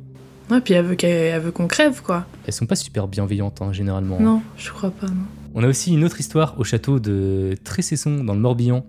[0.51, 2.25] Ouais, puis elle veut, qu'elle- elle veut qu'on crève, quoi.
[2.45, 4.19] Elles sont pas super bienveillantes, hein, généralement.
[4.19, 5.13] Non, je crois pas, non.
[5.55, 8.86] On a aussi une autre histoire au château de Tressesson, dans le Morbihan.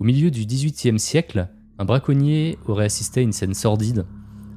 [0.00, 4.06] Au milieu du XVIIIe siècle, un braconnier aurait assisté à une scène sordide.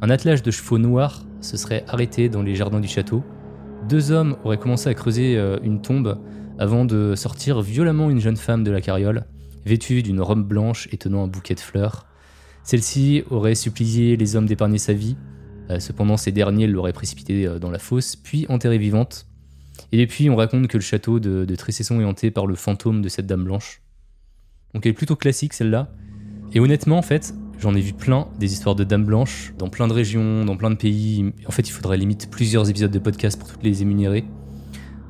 [0.04, 3.24] Un attelage de chevaux noirs se serait arrêté dans les jardins du château.
[3.89, 6.20] Deux hommes auraient commencé à creuser euh, une tombe
[6.60, 9.26] avant de sortir violemment une jeune femme de la carriole,
[9.66, 12.06] vêtue d'une robe blanche et tenant un bouquet de fleurs.
[12.64, 15.18] Celle-ci aurait supplié les hommes d'épargner sa vie.
[15.72, 19.26] Euh, cependant, ces derniers l'auraient précipitée euh, dans la fosse, puis enterrée vivante.
[19.92, 23.02] Et depuis, on raconte que le château de, de Tressesson est hanté par le fantôme
[23.02, 23.82] de cette dame blanche.
[24.74, 25.89] Donc elle est plutôt classique celle-là.
[26.53, 29.88] Et honnêtement, en fait, j'en ai vu plein des histoires de dames blanches dans plein
[29.88, 31.32] de régions, dans plein de pays.
[31.47, 34.26] En fait, il faudrait limite plusieurs épisodes de podcast pour toutes les énumérer.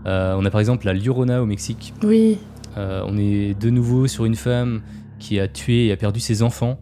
[0.06, 1.94] Euh, on a par exemple la Llorona au Mexique.
[2.04, 2.38] Oui.
[2.78, 4.82] Euh, on est de nouveau sur une femme
[5.20, 6.80] qui a tué et a perdu ses enfants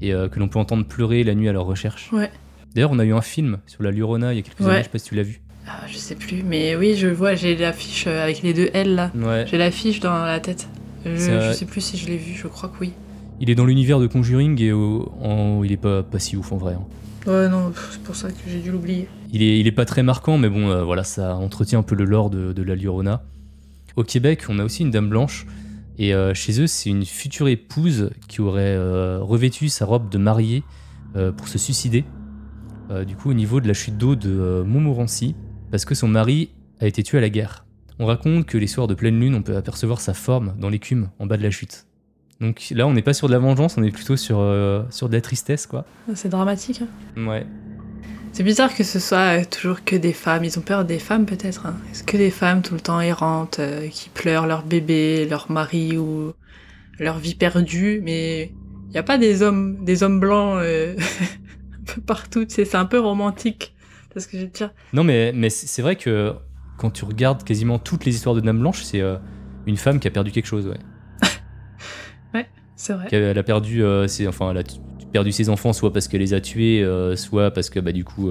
[0.00, 2.10] et euh, que l'on peut entendre pleurer la nuit à leur recherche.
[2.12, 2.30] Ouais.
[2.74, 4.66] D'ailleurs, on a eu un film sur la Llorona il y a quelques Ouais.
[4.70, 5.40] années, je sais pas si tu l'as vu.
[5.66, 8.94] Ah, je sais plus, mais oui, je vois, j'ai l'affiche euh, avec les deux L
[8.96, 9.10] là.
[9.14, 9.44] Ouais.
[9.48, 10.68] J'ai l'affiche dans la tête.
[11.04, 12.92] Je, euh, je sais plus si je l'ai vu, je crois que oui.
[13.40, 16.52] Il est dans l'univers de Conjuring et au- en- il est pas, pas si ouf
[16.52, 16.74] en vrai.
[16.74, 16.84] hein.
[17.26, 19.08] Ouais, non, c'est pour ça que j'ai dû l'oublier.
[19.32, 21.94] Il est, il est pas très marquant, mais bon, euh, voilà, ça entretient un peu
[21.94, 23.22] le lore de, de la Llorona.
[23.96, 25.46] Au Québec, on a aussi une dame blanche,
[25.98, 30.18] et euh, chez eux, c'est une future épouse qui aurait euh, revêtu sa robe de
[30.18, 30.62] mariée
[31.16, 32.04] euh, pour se suicider.
[32.90, 35.34] Euh, du coup, au niveau de la chute d'eau de euh, Montmorency,
[35.70, 36.50] parce que son mari
[36.80, 37.63] a été tué à la guerre.
[37.98, 41.10] On raconte que les soirs de pleine lune, on peut apercevoir sa forme dans l'écume
[41.18, 41.86] en bas de la chute.
[42.40, 45.08] Donc là, on n'est pas sur de la vengeance, on est plutôt sur, euh, sur
[45.08, 45.84] de la tristesse, quoi.
[46.14, 46.82] C'est dramatique.
[46.82, 47.26] hein.
[47.26, 47.46] Ouais.
[48.32, 50.42] C'est bizarre que ce soit euh, toujours que des femmes.
[50.42, 51.66] Ils ont peur des femmes peut-être.
[51.66, 51.76] Hein.
[51.92, 55.96] Est-ce que des femmes tout le temps errantes, euh, qui pleurent leur bébé, leur mari
[55.96, 56.32] ou
[56.98, 58.52] leur vie perdue, mais
[58.88, 60.96] il n'y a pas des hommes, des hommes blancs euh,
[61.80, 62.44] un peu partout.
[62.48, 63.72] C'est un peu romantique.
[64.12, 64.72] C'est ce que je veux dire.
[64.92, 66.34] Non, mais, mais c'est vrai que
[66.76, 69.16] quand tu regardes quasiment toutes les histoires de Dame Blanche, c'est euh,
[69.66, 70.78] une femme qui a perdu quelque chose, ouais.
[72.76, 73.06] C'est vrai.
[73.08, 74.62] Qui a- Elle a perdu, euh, ses, enfin, elle a
[75.12, 78.04] perdu ses enfants, soit parce qu'elle les a tués, euh, soit parce que bah, du
[78.04, 78.30] coup,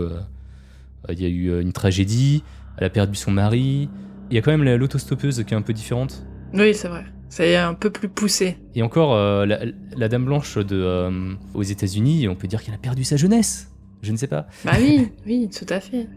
[1.10, 2.44] il y a eu une tragédie.
[2.78, 3.90] Elle a perdu son mari.
[4.30, 6.26] Il y a quand même la- l'autostoppeuse qui est un peu différente.
[6.54, 7.06] Oui, c'est vrai.
[7.30, 8.58] C'est un peu plus poussé.
[8.76, 9.16] Et encore,
[9.46, 9.60] la,
[9.96, 13.72] la Dame Blanche de, aux États-Unis, on peut dire qu'elle a perdu sa jeunesse.
[14.02, 14.48] Je ne sais pas.
[14.66, 16.08] Bah oui, oui, tout à fait.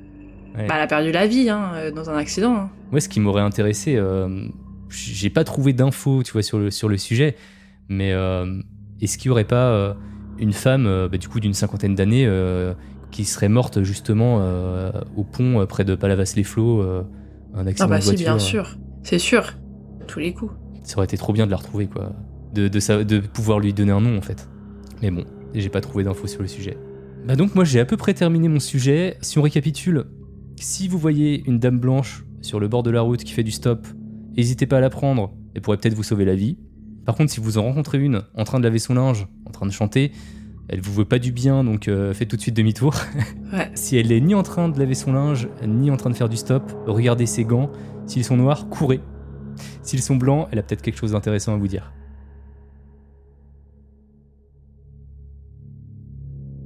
[0.56, 0.66] Ouais.
[0.66, 2.54] Bah, elle a perdu la vie hein, euh, dans un accident.
[2.54, 2.70] hein.
[2.90, 4.46] Moi, ce qui m'aurait intéressé, euh,
[4.88, 7.36] j'ai pas trouvé d'infos, tu vois, sur le, sur le sujet,
[7.88, 8.60] mais euh,
[9.00, 9.94] est-ce qu'il y aurait pas euh,
[10.38, 12.28] une femme, bah, du coup, d'une cinquantaine d'années,
[13.10, 14.36] qui serait morte justement
[15.16, 16.82] au pont près de Palavas-les-Flots,
[17.54, 18.76] un accident Ah bah de si, bien sûr.
[19.02, 19.54] C'est sûr.
[20.06, 20.52] Tous les coups.
[20.84, 22.12] Ça aurait été trop bien de la retrouver, quoi,
[22.54, 24.48] de, de, sa- de pouvoir lui donner un nom, en fait.
[25.02, 26.76] Mais bon, j'ai pas trouvé d'infos sur le sujet.
[27.26, 29.16] Bah donc moi, j'ai à peu près terminé mon sujet.
[29.20, 30.04] Si on récapitule,
[30.56, 33.50] si vous voyez une dame blanche sur le bord de la route qui fait du
[33.50, 33.86] stop,
[34.36, 36.58] n'hésitez pas à la prendre, elle pourrait peut-être vous sauver la vie.
[37.04, 39.66] Par contre, si vous en rencontrez une en train de laver son linge, en train
[39.66, 40.12] de chanter,
[40.68, 42.94] elle vous veut pas du bien, donc euh, faites tout de suite demi-tour.
[43.52, 43.70] Ouais.
[43.76, 46.28] si elle est ni en train de laver son linge, ni en train de faire
[46.28, 47.70] du stop, regardez ses gants.
[48.06, 49.00] S'ils sont noirs, courez.
[49.82, 51.92] S'ils sont blancs, elle a peut-être quelque chose d'intéressant à vous dire.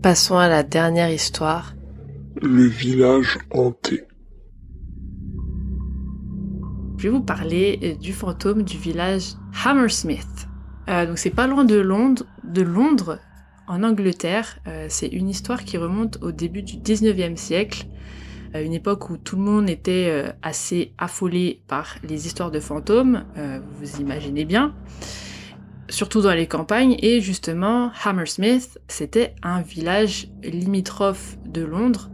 [0.00, 1.74] Passons à la dernière histoire.
[2.42, 4.04] Le village hanté.
[6.96, 10.48] Je vais vous parler euh, du fantôme du village Hammersmith.
[10.88, 13.18] Euh, donc c'est pas loin de Londres,
[13.68, 14.58] en Angleterre.
[14.66, 17.84] Euh, c'est une histoire qui remonte au début du 19e siècle,
[18.54, 23.24] à une époque où tout le monde était assez affolé par les histoires de fantômes,
[23.78, 24.74] vous imaginez bien,
[25.88, 26.96] surtout dans les campagnes.
[27.00, 32.10] Et justement, Hammersmith, c'était un village limitrophe de Londres,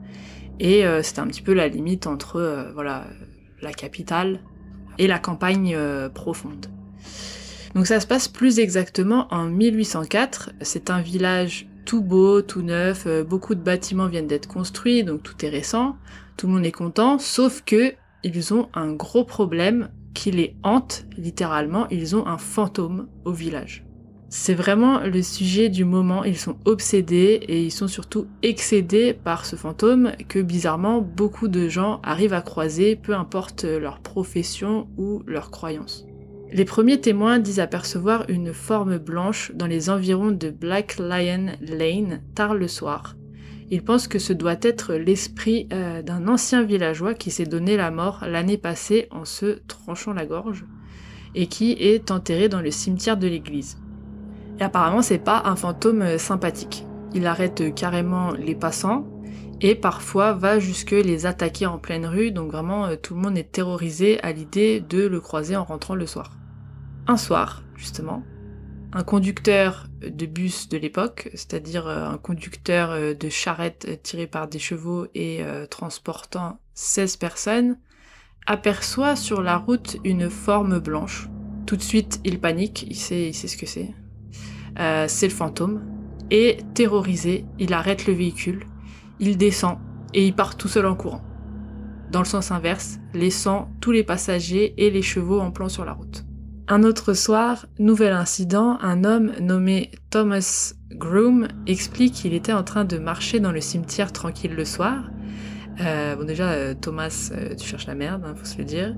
[0.61, 3.07] et euh, c'était un petit peu la limite entre euh, voilà
[3.63, 4.41] la capitale
[4.99, 6.67] et la campagne euh, profonde.
[7.75, 10.53] Donc ça se passe plus exactement en 1804.
[10.63, 15.45] C'est un village tout beau, tout neuf, beaucoup de bâtiments viennent d'être construits, donc tout
[15.45, 15.97] est récent,
[16.37, 17.95] tout le monde est content, sauf que
[18.25, 23.87] ils ont un gros problème qui les hante littéralement, ils ont un fantôme au village.
[24.29, 29.47] C'est vraiment le sujet du moment, ils sont obsédés et ils sont surtout excédés par
[29.47, 35.23] ce fantôme que bizarrement beaucoup de gens arrivent à croiser, peu importe leur profession ou
[35.27, 36.07] leur croyance.
[36.53, 42.23] Les premiers témoins disent apercevoir une forme blanche dans les environs de Black Lion Lane
[42.35, 43.17] tard le soir.
[43.71, 47.91] Ils pensent que ce doit être l'esprit euh, d'un ancien villageois qui s'est donné la
[47.91, 50.65] mort l'année passée en se tranchant la gorge
[51.35, 53.77] et qui est enterré dans le cimetière de l'église.
[54.59, 56.87] Et apparemment, c'est pas un fantôme euh, sympathique.
[57.15, 59.07] Il arrête euh, carrément les passants
[59.61, 63.39] et parfois va jusque les attaquer en pleine rue, donc vraiment euh, tout le monde
[63.39, 66.37] est terrorisé à l'idée de le croiser en rentrant le soir.
[67.07, 68.23] Un soir, justement,
[68.93, 75.07] un conducteur de bus de l'époque, c'est-à-dire un conducteur de charrette tiré par des chevaux
[75.15, 75.41] et
[75.71, 77.79] transportant 16 personnes,
[78.47, 81.29] aperçoit sur la route une forme blanche.
[81.67, 83.95] Tout de suite, il panique, il sait ce que c'est.
[84.79, 85.83] Euh, c'est le fantôme.
[86.31, 88.65] Et terrorisé, il arrête le véhicule,
[89.21, 89.79] il descend
[90.13, 91.23] et il part tout seul en courant.
[92.11, 95.93] Dans le sens inverse, laissant tous les passagers et les chevaux en plan sur la
[95.93, 96.25] route.
[96.69, 102.85] Un autre soir, nouvel incident, un homme nommé Thomas Groom explique qu'il était en train
[102.85, 105.11] de marcher dans le cimetière tranquille le soir.
[105.81, 108.97] Euh, bon déjà, euh, Thomas, tu cherches la merde, hein, faut se le dire.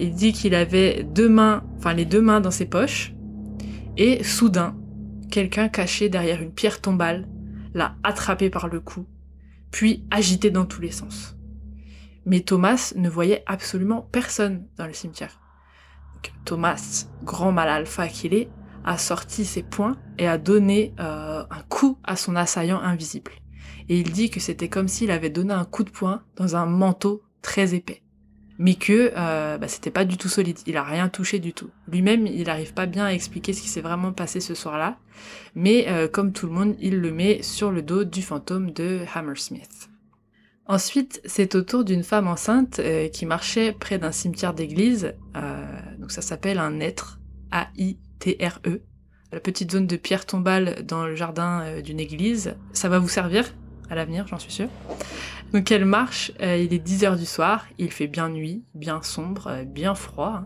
[0.00, 3.13] Il dit qu'il avait deux mains, enfin les deux mains dans ses poches,
[3.96, 4.76] et soudain,
[5.30, 7.28] quelqu'un caché derrière une pierre tombale
[7.74, 9.06] l'a attrapé par le cou,
[9.70, 11.36] puis agité dans tous les sens.
[12.26, 15.40] Mais Thomas ne voyait absolument personne dans le cimetière.
[16.44, 18.48] Thomas, grand mal alpha qu'il est,
[18.84, 23.32] a sorti ses poings et a donné euh, un coup à son assaillant invisible.
[23.88, 26.66] Et il dit que c'était comme s'il avait donné un coup de poing dans un
[26.66, 28.03] manteau très épais.
[28.58, 31.70] Mais que euh, bah, c'était pas du tout solide, il a rien touché du tout.
[31.90, 34.96] Lui-même, il n'arrive pas bien à expliquer ce qui s'est vraiment passé ce soir-là,
[35.54, 39.00] mais euh, comme tout le monde, il le met sur le dos du fantôme de
[39.14, 39.90] Hammersmith.
[40.66, 45.14] Ensuite, c'est au tour d'une femme enceinte euh, qui marchait près d'un cimetière d'église.
[45.98, 47.18] Donc ça s'appelle un être,
[47.50, 48.80] A-I-T-R-E,
[49.32, 52.54] la petite zone de pierre tombale dans le jardin d'une église.
[52.72, 53.52] Ça va vous servir?
[53.90, 54.68] À l'avenir, j'en suis sûre.
[55.52, 59.46] Donc elle marche, euh, il est 10h du soir, il fait bien nuit, bien sombre,
[59.48, 60.44] euh, bien froid.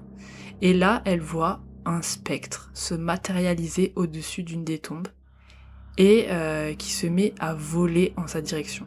[0.61, 5.09] Et là, elle voit un spectre se matérialiser au-dessus d'une des tombes
[5.97, 8.87] et euh, qui se met à voler en sa direction.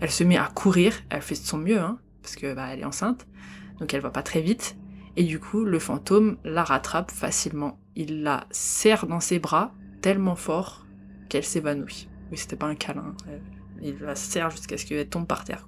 [0.00, 2.80] Elle se met à courir, elle fait de son mieux, hein, parce que bah, elle
[2.80, 3.26] est enceinte,
[3.78, 4.76] donc elle va pas très vite.
[5.16, 7.78] Et du coup, le fantôme la rattrape facilement.
[7.94, 10.86] Il la serre dans ses bras tellement fort
[11.28, 12.08] qu'elle s'évanouit.
[12.30, 13.14] Oui, c'était pas un câlin.
[13.28, 13.38] euh,
[13.82, 15.66] Il la serre jusqu'à ce qu'elle tombe par terre.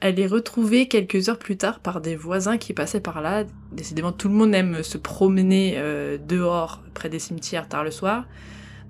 [0.00, 3.44] Elle est retrouvée quelques heures plus tard par des voisins qui passaient par là.
[3.72, 8.26] Décidément, tout le monde aime se promener euh, dehors, près des cimetières, tard le soir.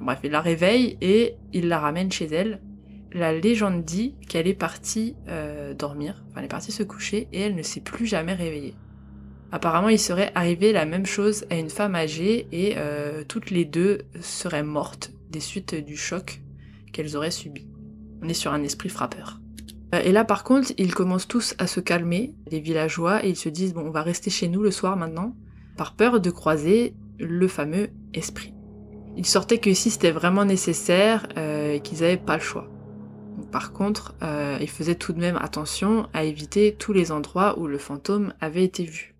[0.00, 2.60] Bref, il la réveille et il la ramène chez elle.
[3.12, 7.40] La légende dit qu'elle est partie euh, dormir, enfin elle est partie se coucher et
[7.40, 8.74] elle ne s'est plus jamais réveillée.
[9.52, 13.64] Apparemment, il serait arrivé la même chose à une femme âgée et euh, toutes les
[13.64, 16.42] deux seraient mortes des suites du choc
[16.92, 17.66] qu'elles auraient subi.
[18.26, 19.38] On est sur un esprit frappeur.
[19.94, 23.36] Euh, Et là, par contre, ils commencent tous à se calmer, les villageois, et ils
[23.36, 25.36] se disent, bon, on va rester chez nous le soir maintenant,
[25.76, 28.52] par peur de croiser le fameux esprit.
[29.16, 32.68] Ils sortaient que si c'était vraiment nécessaire euh, qu'ils n'avaient pas le choix.
[33.52, 37.68] Par contre, euh, ils faisaient tout de même attention à éviter tous les endroits où
[37.68, 39.15] le fantôme avait été vu.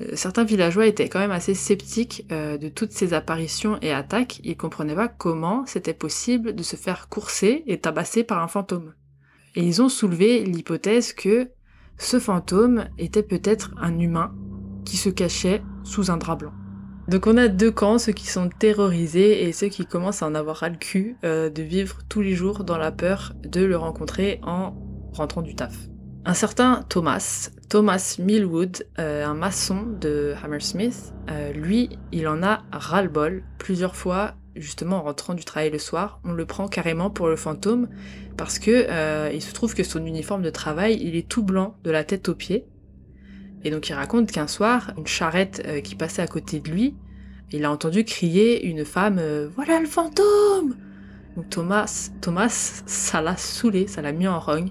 [0.00, 4.40] Euh, Certains villageois étaient quand même assez sceptiques euh, de toutes ces apparitions et attaques,
[4.44, 8.94] ils comprenaient pas comment c'était possible de se faire courser et tabasser par un fantôme.
[9.54, 11.50] Et ils ont soulevé l'hypothèse que
[11.98, 14.34] ce fantôme était peut-être un humain
[14.84, 16.52] qui se cachait sous un drap blanc.
[17.08, 20.34] Donc on a deux camps, ceux qui sont terrorisés et ceux qui commencent à en
[20.34, 23.76] avoir ras le cul euh, de vivre tous les jours dans la peur de le
[23.76, 24.74] rencontrer en
[25.12, 25.76] rentrant du taf.
[26.24, 32.62] Un certain Thomas, Thomas Millwood, euh, un maçon de Hammersmith, euh, lui, il en a
[32.72, 33.42] ras-le-bol.
[33.58, 37.36] Plusieurs fois, justement en rentrant du travail le soir, on le prend carrément pour le
[37.36, 37.88] fantôme
[38.36, 41.76] parce que euh, il se trouve que son uniforme de travail, il est tout blanc
[41.84, 42.66] de la tête aux pieds.
[43.64, 46.94] Et donc il raconte qu'un soir, une charrette qui passait à côté de lui,
[47.50, 49.20] il a entendu crier une femme
[49.54, 50.76] Voilà le fantôme
[51.34, 54.70] Donc Thomas, Thomas, ça l'a saoulé, ça l'a mis en rogne.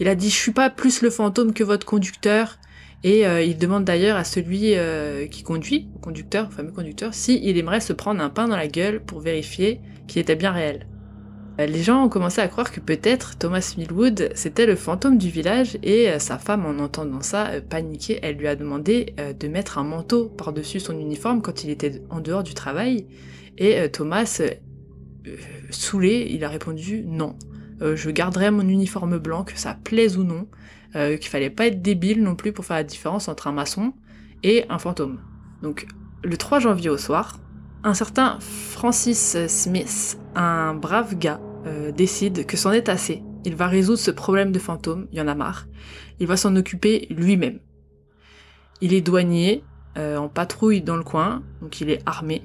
[0.00, 2.58] Il a dit Je suis pas plus le fantôme que votre conducteur.
[3.02, 7.80] Et euh, il demande d'ailleurs à celui euh, qui conduit, conducteur, fameux conducteur, si aimerait
[7.80, 10.86] se prendre un pain dans la gueule pour vérifier qu'il était bien réel.
[11.58, 15.30] Euh, Les gens ont commencé à croire que peut-être Thomas Millwood c'était le fantôme du
[15.30, 19.84] village et sa femme en entendant ça paniquée, elle lui a demandé de mettre un
[19.84, 23.06] manteau par-dessus son uniforme quand il était en dehors du travail
[23.56, 24.42] et Thomas
[25.70, 27.34] saoulé, il a répondu non.
[27.82, 30.46] Euh, je garderai mon uniforme blanc que ça plaise ou non,
[30.96, 33.92] euh, qu'il fallait pas être débile non plus pour faire la différence entre un maçon
[34.42, 35.20] et un fantôme.
[35.62, 35.86] Donc
[36.22, 37.38] le 3 janvier au soir,
[37.82, 43.22] un certain Francis Smith, un brave gars, euh, décide que c'en est assez.
[43.44, 45.66] Il va résoudre ce problème de fantôme, il y en a marre.
[46.18, 47.58] Il va s'en occuper lui-même.
[48.80, 49.62] Il est douanier,
[49.98, 52.42] euh, en patrouille dans le coin, donc il est armé.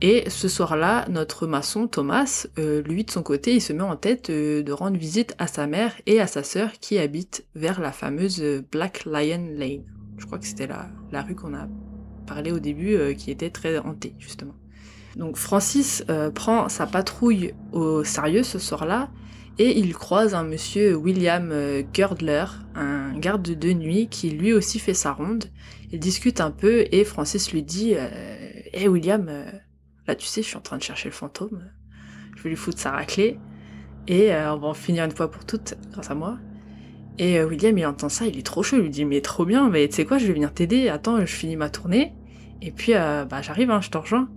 [0.00, 3.96] Et ce soir-là, notre maçon Thomas, euh, lui de son côté, il se met en
[3.96, 7.80] tête euh, de rendre visite à sa mère et à sa sœur qui habitent vers
[7.80, 9.84] la fameuse euh, Black Lion Lane.
[10.18, 11.66] Je crois que c'était la, rue qu'on a
[12.26, 14.54] parlé au début, qui était très hantée justement.
[15.16, 19.10] Donc Francis prend sa patrouille au sérieux ce soir-là
[19.58, 21.54] et il croise un monsieur William
[21.94, 22.44] Girdler,
[22.74, 25.44] un garde de nuit qui lui aussi fait sa ronde.
[25.92, 27.94] Ils discutent un peu et Francis lui dit
[28.72, 29.50] Hé William, euh,
[30.08, 31.62] là tu sais, je suis en train de chercher le fantôme,
[32.36, 33.38] je vais lui foutre sa raclée
[34.08, 36.38] et euh, on va en finir une fois pour toutes grâce à moi.
[37.18, 39.44] Et euh, William il entend ça, il est trop chaud, il lui dit Mais trop
[39.44, 42.14] bien, mais tu sais quoi, je vais venir t'aider, attends, je finis ma tournée
[42.60, 44.28] et puis euh, bah j'arrive, hein, je te rejoins,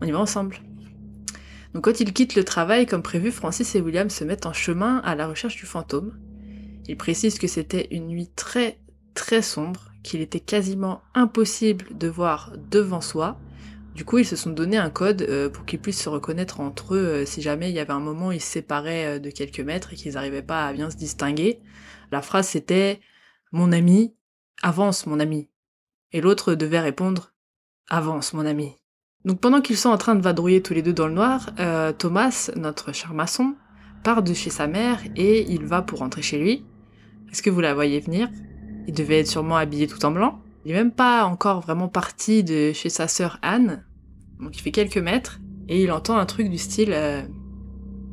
[0.00, 0.56] on y va ensemble.
[1.74, 4.98] Donc quand ils quittent le travail comme prévu, Francis et William se mettent en chemin
[5.04, 6.18] à la recherche du fantôme.
[6.88, 8.80] Ils précisent que c'était une nuit très
[9.14, 13.38] très sombre, qu'il était quasiment impossible de voir devant soi.
[14.00, 16.94] Du coup, ils se sont donné un code euh, pour qu'ils puissent se reconnaître entre
[16.94, 19.28] eux euh, si jamais il y avait un moment où ils se séparaient euh, de
[19.28, 21.60] quelques mètres et qu'ils n'arrivaient pas à bien se distinguer.
[22.10, 23.00] La phrase c'était
[23.52, 24.14] Mon ami,
[24.62, 25.50] avance mon ami.
[26.12, 27.34] Et l'autre devait répondre
[27.90, 28.72] Avance mon ami.
[29.26, 31.50] Donc pendant qu'ils sont en train de vadrouiller tous les deux dans le noir,
[31.98, 33.54] Thomas, notre cher maçon,
[34.02, 36.64] part de chez sa mère et il va pour rentrer chez lui.
[37.30, 38.30] Est-ce que vous la voyez venir?
[38.86, 40.40] Il devait être sûrement habillé tout en blanc.
[40.64, 43.84] Il est même pas encore vraiment parti de chez sa sœur Anne.
[44.40, 47.22] Donc il fait quelques mètres et il entend un truc du style euh,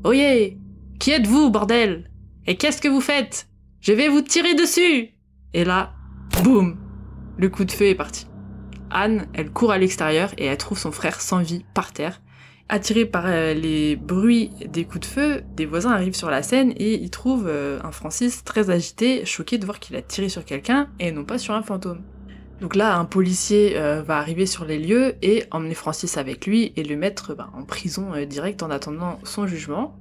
[0.03, 0.57] Oyez
[0.99, 2.09] Qui êtes-vous, bordel?
[2.45, 3.47] Et qu'est-ce que vous faites?
[3.81, 5.09] Je vais vous tirer dessus
[5.53, 5.93] Et là,
[6.43, 6.77] boum
[7.37, 8.27] Le coup de feu est parti.
[8.89, 12.21] Anne, elle court à l'extérieur et elle trouve son frère sans vie par terre.
[12.69, 16.73] Attirés par euh, les bruits des coups de feu, des voisins arrivent sur la scène
[16.75, 20.43] et ils trouvent euh, un Francis très agité, choqué de voir qu'il a tiré sur
[20.43, 22.01] quelqu'un et non pas sur un fantôme.
[22.61, 26.73] Donc là, un policier euh, va arriver sur les lieux et emmener Francis avec lui
[26.75, 29.95] et le mettre bah, en prison directe en attendant son jugement.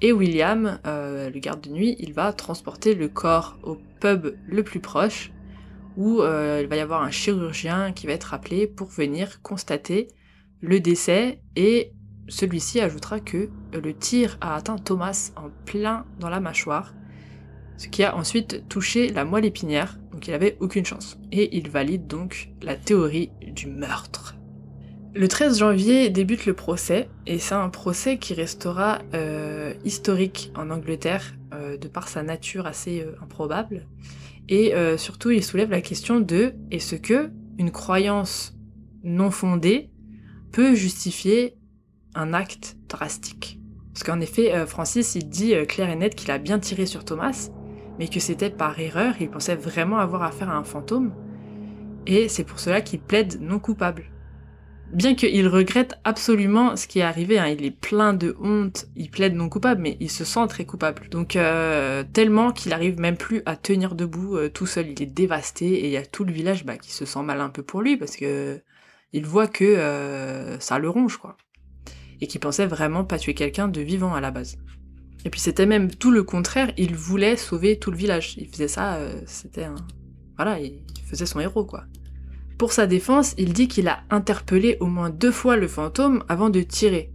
[0.00, 4.80] Et William, le garde de nuit, il va transporter le corps au pub le plus
[4.80, 5.32] proche
[5.96, 10.08] où il va y avoir un chirurgien qui va être appelé pour venir constater
[10.60, 11.92] le décès et
[12.28, 16.94] celui-ci ajoutera que le tir a atteint Thomas en plein dans la mâchoire,
[17.76, 21.18] ce qui a ensuite touché la moelle épinière, donc il avait aucune chance.
[21.32, 24.36] Et il valide donc la théorie du meurtre.
[25.14, 30.70] Le 13 janvier débute le procès, et c'est un procès qui restera euh, historique en
[30.70, 33.86] Angleterre, euh, de par sa nature assez euh, improbable.
[34.48, 38.54] Et surtout, il soulève la question de est-ce que une croyance
[39.02, 39.88] non fondée
[40.52, 41.56] peut justifier
[42.14, 43.58] un acte drastique?
[43.94, 47.48] Parce qu'en effet, Francis, il dit clair et net qu'il a bien tiré sur Thomas,
[47.98, 51.12] mais que c'était par erreur, il pensait vraiment avoir affaire à un fantôme,
[52.06, 54.04] et c'est pour cela qu'il plaide non coupable.
[54.92, 59.10] Bien qu'il regrette absolument ce qui est arrivé, hein, il est plein de honte, il
[59.10, 61.08] plaide non coupable, mais il se sent très coupable.
[61.08, 65.66] Donc euh, tellement qu'il arrive même plus à tenir debout tout seul, il est dévasté,
[65.66, 67.82] et il y a tout le village bah, qui se sent mal un peu pour
[67.82, 68.60] lui, parce que
[69.12, 71.36] il voit que ça le ronge, quoi
[72.20, 74.56] et qui pensait vraiment pas tuer quelqu'un de vivant à la base.
[75.24, 78.34] Et puis c'était même tout le contraire, il voulait sauver tout le village.
[78.36, 79.76] Il faisait ça, euh, c'était un...
[80.36, 81.84] Voilà, il faisait son héros, quoi.
[82.58, 86.50] Pour sa défense, il dit qu'il a interpellé au moins deux fois le fantôme avant
[86.50, 87.12] de tirer.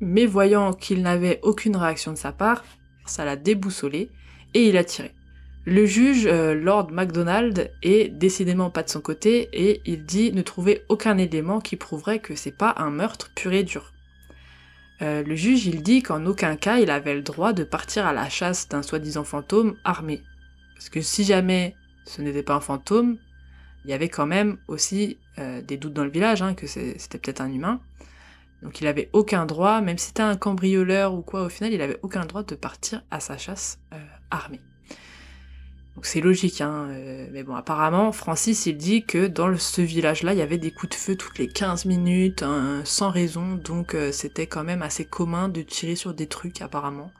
[0.00, 2.64] Mais voyant qu'il n'avait aucune réaction de sa part,
[3.06, 4.10] ça l'a déboussolé
[4.54, 5.12] et il a tiré.
[5.64, 10.42] Le juge, euh, Lord MacDonald, est décidément pas de son côté et il dit ne
[10.42, 13.92] trouver aucun élément qui prouverait que c'est pas un meurtre pur et dur.
[15.02, 18.12] Euh, le juge, il dit qu'en aucun cas il avait le droit de partir à
[18.12, 20.22] la chasse d'un soi-disant fantôme armé.
[20.74, 21.74] Parce que si jamais
[22.04, 23.18] ce n'était pas un fantôme,
[23.84, 27.18] il y avait quand même aussi euh, des doutes dans le village, hein, que c'était
[27.18, 27.80] peut-être un humain.
[28.62, 31.80] Donc il avait aucun droit, même si c'était un cambrioleur ou quoi, au final, il
[31.82, 33.96] avait aucun droit de partir à sa chasse euh,
[34.30, 34.60] armée.
[35.96, 36.88] Donc c'est logique, hein.
[36.90, 40.70] Euh, mais bon, apparemment, Francis, il dit que dans ce village-là, il y avait des
[40.70, 44.82] coups de feu toutes les 15 minutes, hein, sans raison, donc euh, c'était quand même
[44.82, 47.10] assez commun de tirer sur des trucs, apparemment.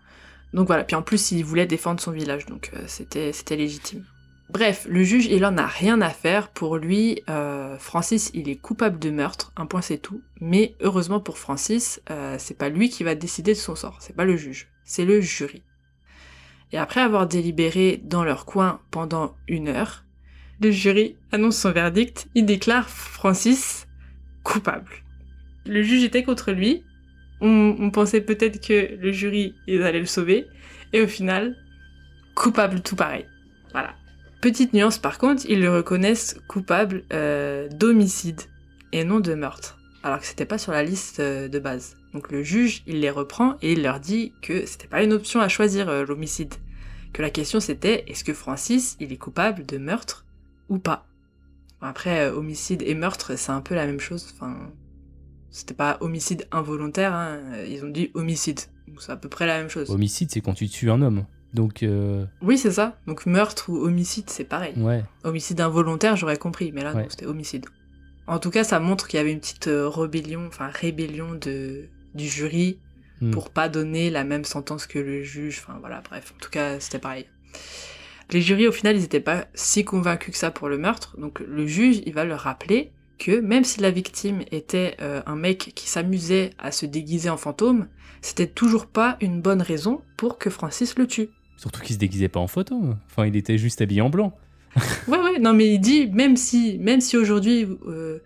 [0.52, 4.04] Donc voilà, puis en plus, il voulait défendre son village, donc euh, c'était c'était légitime.
[4.50, 6.48] Bref, le juge, il en a rien à faire.
[6.48, 7.20] Pour lui,
[7.80, 10.20] Francis, il est coupable de meurtre, un point c'est tout.
[10.40, 12.00] Mais heureusement pour Francis,
[12.38, 15.20] c'est pas lui qui va décider de son sort, c'est pas le juge, c'est le
[15.20, 15.64] jury
[16.72, 20.04] et après avoir délibéré dans leur coin pendant une heure,
[20.60, 23.86] le jury annonce son verdict, il déclare Francis
[24.42, 24.90] coupable.
[25.66, 26.84] Le juge était contre lui,
[27.40, 30.46] on, pensait peut-être que le jury allait le sauver,
[30.92, 31.56] et au final,
[32.34, 33.26] coupable tout pareil.
[33.72, 33.94] Voilà.
[34.40, 38.40] Petite nuance par contre, ils le reconnaissent coupable euh, d'homicide
[38.92, 41.96] et non de meurtre, alors que c'était pas sur la liste euh, de base.
[42.16, 45.38] Donc le juge, il les reprend et il leur dit que c'était pas une option
[45.38, 46.54] à choisir euh, l'homicide.
[47.12, 50.24] Que la question c'était est-ce que Francis, il est coupable de meurtre
[50.70, 51.06] ou pas?
[51.82, 54.32] Après, euh, homicide et meurtre, c'est un peu la même chose.
[54.32, 54.56] Enfin,
[55.50, 57.38] c'était pas homicide involontaire, hein.
[57.68, 58.60] ils ont dit homicide.
[58.88, 59.90] Donc c'est à peu près la même chose.
[59.90, 61.26] Homicide, c'est quand tu tues un homme.
[61.52, 61.82] Donc.
[61.82, 62.98] Euh, oui, c'est ça.
[63.06, 64.72] Donc meurtre ou homicide, c'est pareil.
[64.78, 65.04] Ouais.
[65.22, 67.66] Homicide involontaire, j'aurais compris, mais là, c'était homicide.
[68.26, 72.28] En tout cas, ça montre qu'il y avait une petite rébellion, enfin rébellion de du
[72.28, 72.78] jury
[73.20, 73.30] hmm.
[73.30, 75.62] pour pas donner la même sentence que le juge.
[75.62, 77.26] Enfin voilà, bref, en tout cas, c'était pareil.
[78.30, 81.40] Les jurys, au final, ils étaient pas si convaincus que ça pour le meurtre, donc
[81.40, 85.72] le juge, il va leur rappeler que même si la victime était euh, un mec
[85.74, 87.88] qui s'amusait à se déguiser en fantôme,
[88.20, 91.28] c'était toujours pas une bonne raison pour que Francis le tue.
[91.56, 92.98] Surtout qu'il se déguisait pas en fantôme.
[93.06, 94.36] Enfin, il était juste habillé en blanc.
[95.08, 98.18] ouais, ouais, non, mais il dit, même si, même si aujourd'hui, euh,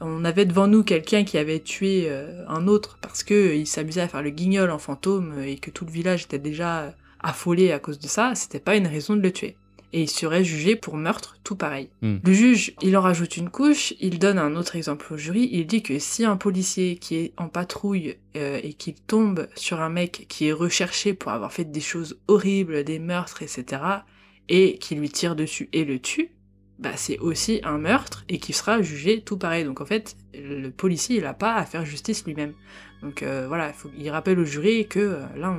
[0.00, 3.66] on avait devant nous quelqu'un qui avait tué euh, un autre parce que euh, il
[3.66, 6.94] s'amusait à faire le guignol en fantôme euh, et que tout le village était déjà
[7.20, 9.56] affolé à cause de ça, c'était pas une raison de le tuer.
[9.92, 11.88] Et il serait jugé pour meurtre, tout pareil.
[12.02, 12.16] Hmm.
[12.22, 15.66] Le juge, il en rajoute une couche, il donne un autre exemple au jury, il
[15.66, 20.26] dit que si un policier qui est en patrouille et qui tombe sur un mec
[20.28, 23.80] qui est recherché pour avoir fait des choses horribles, des meurtres, etc.,
[24.50, 26.35] et qui lui tire dessus et le tue,
[26.78, 29.64] bah, c'est aussi un meurtre et qui sera jugé tout pareil.
[29.64, 32.52] Donc en fait, le policier, il a pas à faire justice lui-même.
[33.02, 35.56] Donc euh, voilà, il, faut, il rappelle au jury que euh, là,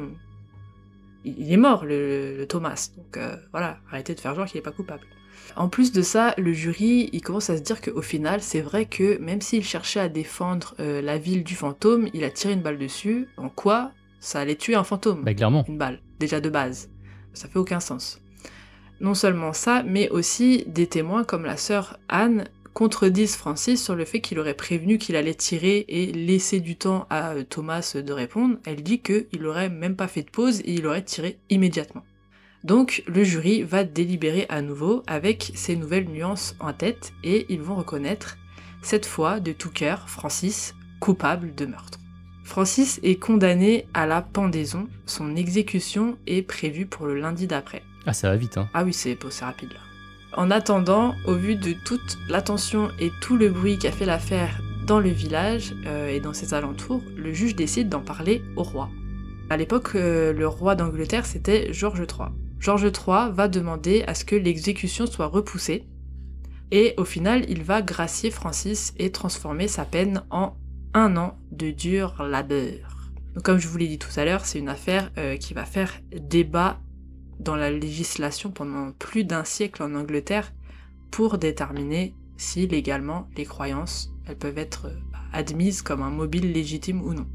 [1.26, 2.91] il est mort, le, Thomas.
[2.95, 5.06] Donc euh, voilà, arrêtez de faire genre qu'il est pas coupable.
[5.56, 8.85] En plus de ça, le jury, il commence à se dire qu'au final, c'est vrai
[8.85, 12.77] que même s'il cherchait à défendre la ville du fantôme, il a tiré une balle
[12.77, 13.27] dessus.
[13.38, 15.23] En quoi ça allait tuer un fantôme?
[15.23, 15.64] Bah clairement.
[15.68, 16.89] Une balle, déjà de base.
[17.34, 18.19] Ça fait aucun sens.
[18.99, 24.05] Non seulement ça, mais aussi des témoins comme la sœur Anne contredisent Francis sur le
[24.05, 28.13] fait qu'il aurait prévenu qu'il allait tirer et laisser du temps à euh, Thomas de
[28.13, 28.57] répondre.
[28.65, 32.03] Elle dit qu'il aurait même pas fait de pause et il aurait tiré immédiatement.
[32.63, 37.61] Donc le jury va délibérer à nouveau avec ces nouvelles nuances en tête et ils
[37.61, 38.37] vont reconnaître,
[38.83, 41.99] cette fois de tout cœur, Francis coupable de meurtre.
[42.43, 47.81] Francis est condamné à la pendaison, son exécution est prévue pour le lundi d'après.
[48.07, 48.69] Ah, ça va vite, hein.
[48.73, 49.79] Ah oui, c'est rapide là.
[50.38, 55.01] En attendant, au vu de toute l'attention et tout le bruit qu'a fait l'affaire dans
[55.01, 58.89] le village euh, et dans ses alentours, le juge décide d'en parler au roi.
[59.49, 62.29] À l'époque, euh, le roi d'Angleterre, c'était George III.
[62.59, 65.85] George III va demander à ce que l'exécution soit repoussée,
[66.71, 70.55] et au final, il va gracier Francis et transformer sa peine en
[70.93, 73.11] un an de dur labeur.
[73.43, 75.91] Comme je vous l'ai dit tout à l'heure, c'est une affaire euh, qui va faire
[76.13, 76.79] débat
[77.39, 80.53] dans la législation pendant plus d'un siècle en Angleterre
[81.11, 84.99] pour déterminer si légalement les croyances elles peuvent être euh,
[85.34, 87.27] admises comme un mobile légitime ou non.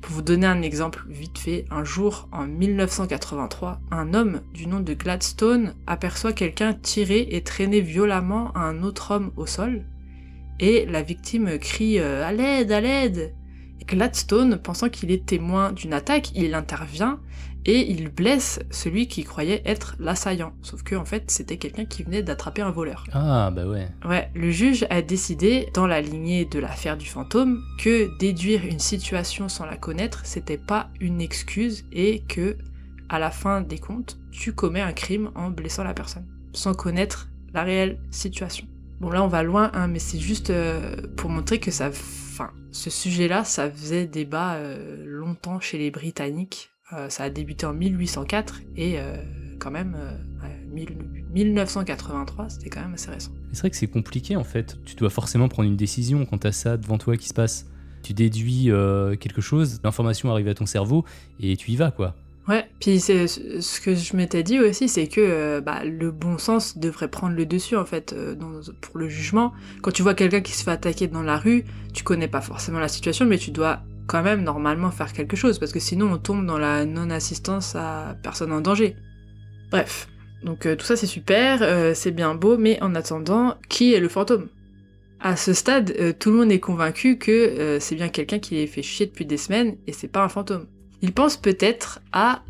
[0.00, 4.80] Pour vous donner un exemple vite fait, un jour en 1983, un homme du nom
[4.80, 9.84] de Gladstone aperçoit quelqu'un tirer et traîner violemment un autre homme au sol,
[10.60, 13.34] et la victime crie euh, à l'aide, à l'aide.
[13.86, 17.20] Gladstone, pensant qu'il est témoin d'une attaque, il intervient
[17.64, 20.52] et il blesse celui qui croyait être l'assaillant.
[20.62, 23.04] Sauf que en fait, c'était quelqu'un qui venait d'attraper un voleur.
[23.12, 23.88] Ah bah ouais.
[24.04, 28.78] Ouais, le juge a décidé, dans la lignée de l'affaire du fantôme, que déduire une
[28.78, 32.56] situation sans la connaître, c'était pas une excuse et que,
[33.08, 37.28] à la fin des comptes, tu commets un crime en blessant la personne, sans connaître
[37.52, 38.66] la réelle situation.
[39.00, 42.50] Bon là on va loin, hein, mais c'est juste euh, pour montrer que ça, enfin,
[42.72, 46.70] ce sujet-là, ça faisait débat euh, longtemps chez les Britanniques.
[46.92, 48.98] Euh, ça a débuté en 1804 et
[49.58, 49.96] quand même
[51.34, 53.32] 1983, c'était quand même assez récent.
[53.52, 54.78] C'est vrai que c'est compliqué en fait.
[54.84, 57.66] Tu dois forcément prendre une décision quand t'as ça devant toi qui se passe.
[58.02, 58.70] Tu déduis
[59.20, 61.04] quelque chose, l'information arrive à ton cerveau
[61.40, 62.14] et tu y vas quoi.
[62.48, 66.38] Ouais, puis c'est ce que je m'étais dit aussi, c'est que euh, bah, le bon
[66.38, 68.34] sens devrait prendre le dessus en fait euh,
[68.80, 69.52] pour le jugement.
[69.82, 72.78] Quand tu vois quelqu'un qui se fait attaquer dans la rue, tu connais pas forcément
[72.78, 76.18] la situation, mais tu dois quand même normalement faire quelque chose parce que sinon on
[76.18, 78.96] tombe dans la non-assistance à personne en danger.
[79.70, 80.08] Bref,
[80.42, 84.08] donc euh, tout ça c'est super, c'est bien beau, mais en attendant, qui est le
[84.08, 84.48] fantôme?
[85.20, 88.82] À ce stade, tout le monde est convaincu que c'est bien quelqu'un qui les fait
[88.82, 90.66] chier depuis des semaines et c'est pas un fantôme.
[91.02, 92.42] Il pense peut-être à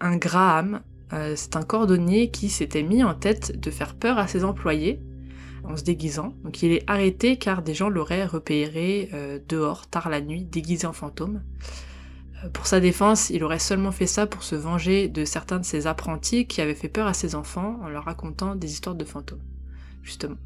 [0.00, 0.80] un Graham,
[1.12, 5.00] euh, c'est un cordonnier qui s'était mis en tête de faire peur à ses employés
[5.64, 6.34] en se déguisant.
[6.44, 10.86] Donc il est arrêté car des gens l'auraient repéré euh, dehors tard la nuit, déguisé
[10.86, 11.42] en fantôme.
[12.44, 15.64] Euh, pour sa défense, il aurait seulement fait ça pour se venger de certains de
[15.64, 19.04] ses apprentis qui avaient fait peur à ses enfants en leur racontant des histoires de
[19.04, 19.42] fantômes,
[20.02, 20.36] justement.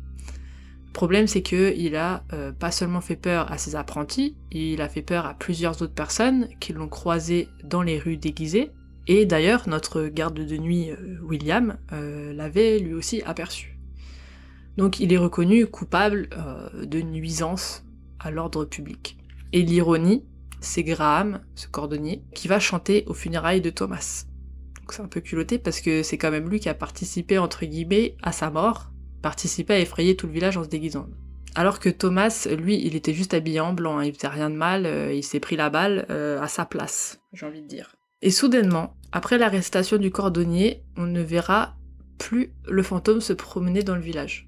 [0.86, 4.81] Le problème, c'est que il a euh, pas seulement fait peur à ses apprentis, il
[4.81, 8.70] a fait peur à plusieurs autres personnes qui l'ont croisé dans les rues déguisées.
[9.07, 10.90] Et d'ailleurs, notre garde de nuit
[11.23, 13.77] William l'avait lui aussi aperçu.
[14.78, 16.30] Donc il est reconnu coupable
[16.80, 17.84] de nuisance
[18.20, 19.18] à l'ordre public.
[19.52, 20.24] Et l'ironie,
[20.60, 24.24] c'est Graham, ce cordonnier, qui va chanter aux funérailles de Thomas.
[24.80, 27.66] Donc c'est un peu culotté parce que c'est quand même lui qui a participé entre
[27.66, 31.09] guillemets à sa mort, participait à effrayer tout le village en se déguisant.
[31.55, 34.55] Alors que Thomas, lui, il était juste habillé en blanc, hein, il faisait rien de
[34.55, 37.96] mal, euh, il s'est pris la balle euh, à sa place, j'ai envie de dire.
[38.22, 41.76] Et soudainement, après l'arrestation du cordonnier, on ne verra
[42.18, 44.47] plus le fantôme se promener dans le village.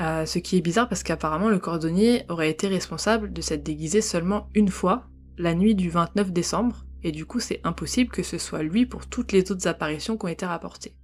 [0.00, 4.00] Euh, ce qui est bizarre parce qu'apparemment le cordonnier aurait été responsable de s'être déguisé
[4.00, 5.06] seulement une fois,
[5.38, 9.06] la nuit du 29 décembre, et du coup c'est impossible que ce soit lui pour
[9.06, 10.96] toutes les autres apparitions qui ont été rapportées.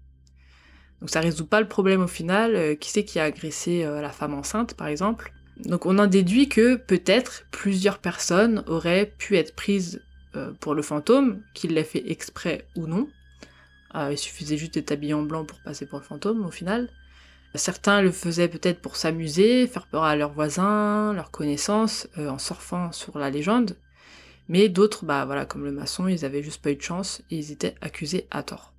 [1.01, 2.57] Donc ça résout pas le problème au final.
[2.57, 5.33] Euh, qui c'est qui a agressé euh, la femme enceinte, par exemple?
[5.65, 10.03] Donc on en déduit que peut-être plusieurs personnes auraient pu être prises
[10.61, 13.09] pour le fantôme, qu'il l'ait fait exprès ou non.
[13.97, 16.89] il suffisait juste d'être habillé en blanc pour passer pour le fantôme au final.
[17.55, 22.93] Certains le faisaient peut-être pour s'amuser, faire peur à leurs voisins, leurs connaissances, en surfant
[22.93, 23.77] sur la légende.
[24.49, 27.37] Mais d'autres, bah voilà, comme le maçon, ils avaient juste pas eu de chance et
[27.37, 28.73] ils étaient accusés à tort.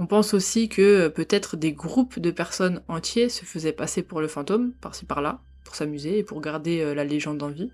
[0.00, 4.20] On pense aussi que euh, peut-être des groupes de personnes entiers se faisaient passer pour
[4.20, 7.72] le fantôme, par-ci par-là, pour s'amuser et pour garder euh, la légende en vie.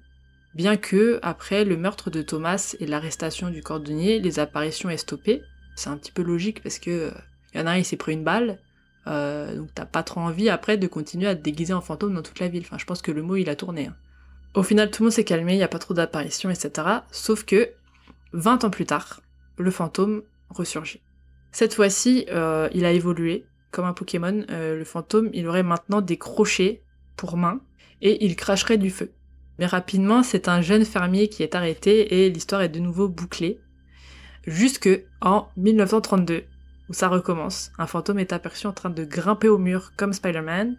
[0.55, 5.43] Bien que, après le meurtre de Thomas et l'arrestation du cordonnier, les apparitions aient stoppé.
[5.77, 7.12] C'est un petit peu logique parce que
[7.52, 8.59] il euh, y en a un, il s'est pris une balle,
[9.06, 12.22] Euh, donc t'as pas trop envie après de continuer à te déguiser en fantôme dans
[12.22, 12.62] toute la ville.
[12.64, 13.86] Enfin, je pense que le mot il a tourné.
[13.86, 13.97] hein.
[14.55, 16.89] Au final, tout le monde s'est calmé, il n'y a pas trop d'apparitions, etc.
[17.10, 17.70] Sauf que
[18.32, 19.20] 20 ans plus tard,
[19.59, 21.01] le fantôme ressurgit.
[21.51, 23.47] Cette fois-ci, euh, il a évolué.
[23.72, 26.82] Comme un Pokémon, euh, le fantôme, il aurait maintenant des crochets
[27.16, 27.60] pour mains
[28.01, 29.10] et il cracherait du feu.
[29.59, 33.59] Mais rapidement, c'est un jeune fermier qui est arrêté et l'histoire est de nouveau bouclée.
[34.47, 34.89] Jusque
[35.20, 36.44] en 1932,
[36.89, 37.73] où ça recommence.
[37.78, 40.77] Un fantôme est aperçu en train de grimper au mur comme Spider-Man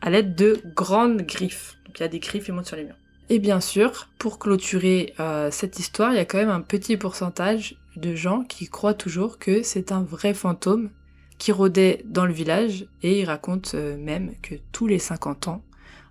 [0.00, 1.78] à l'aide de grandes griffes.
[1.86, 2.96] Donc il y a des griffes et monte sur les murs.
[3.28, 6.96] Et bien sûr, pour clôturer euh, cette histoire, il y a quand même un petit
[6.96, 10.90] pourcentage de gens qui croient toujours que c'est un vrai fantôme
[11.38, 15.64] qui rôdait dans le village et ils racontent euh, même que tous les 50 ans,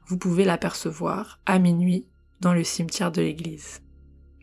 [0.07, 2.05] vous pouvez l'apercevoir à minuit
[2.39, 3.81] dans le cimetière de l'église.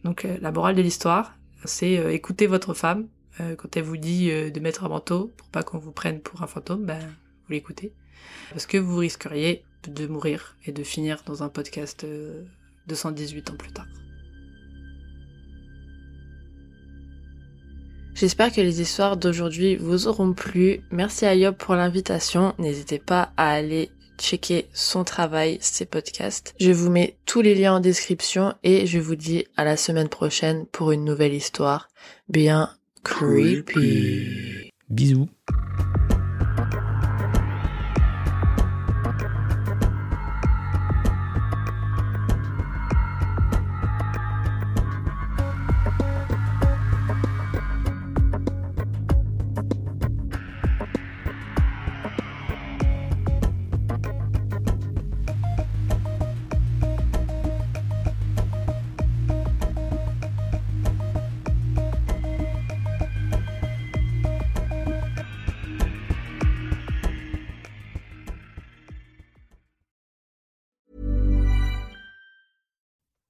[0.04, 1.34] Donc euh, la morale de l'histoire,
[1.64, 3.08] c'est écoutez votre femme
[3.40, 6.20] euh, quand elle vous dit euh, de mettre un manteau pour pas qu'on vous prenne
[6.20, 7.92] pour un fantôme, ben vous l'écoutez
[8.50, 12.42] parce que vous risqueriez de mourir et de finir dans un podcast euh,
[12.88, 13.86] 218 ans plus tard.
[18.14, 20.80] J'espère que les histoires d'aujourd'hui vous auront plu.
[20.90, 22.52] Merci à Yob pour l'invitation.
[22.58, 26.52] N'hésitez pas à aller checker son travail, ses podcasts.
[26.58, 30.08] Je vous mets tous les liens en description et je vous dis à la semaine
[30.08, 31.88] prochaine pour une nouvelle histoire
[32.28, 32.70] bien
[33.02, 34.70] creepy.
[34.90, 35.28] Bisous.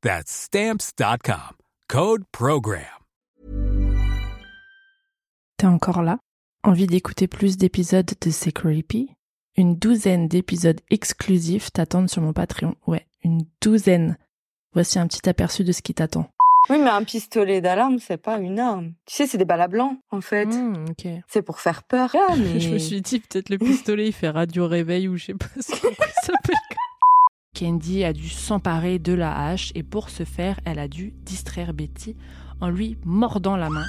[0.00, 1.56] That's stamps.com.
[1.88, 2.84] Code program.
[5.56, 6.18] T'es encore là?
[6.62, 9.10] Envie d'écouter plus d'épisodes de C'est Creepy?
[9.56, 12.76] Une douzaine d'épisodes exclusifs t'attendent sur mon Patreon.
[12.86, 14.16] Ouais, une douzaine.
[14.72, 16.30] Voici un petit aperçu de ce qui t'attend.
[16.70, 18.92] Oui, mais un pistolet d'alarme, c'est pas une arme.
[19.04, 20.48] Tu sais, c'est des balles à blanc, en fait.
[20.90, 21.08] Ok.
[21.26, 22.14] C'est pour faire peur.
[22.14, 22.60] Ah, mais...
[22.60, 25.46] Je me suis dit, peut-être le pistolet, il fait radio réveil ou je sais pas
[25.56, 26.56] ce que ça s'appelle.
[27.58, 31.74] Candy a dû s'emparer de la hache et pour ce faire, elle a dû distraire
[31.74, 32.14] Betty
[32.60, 33.86] en lui mordant la main.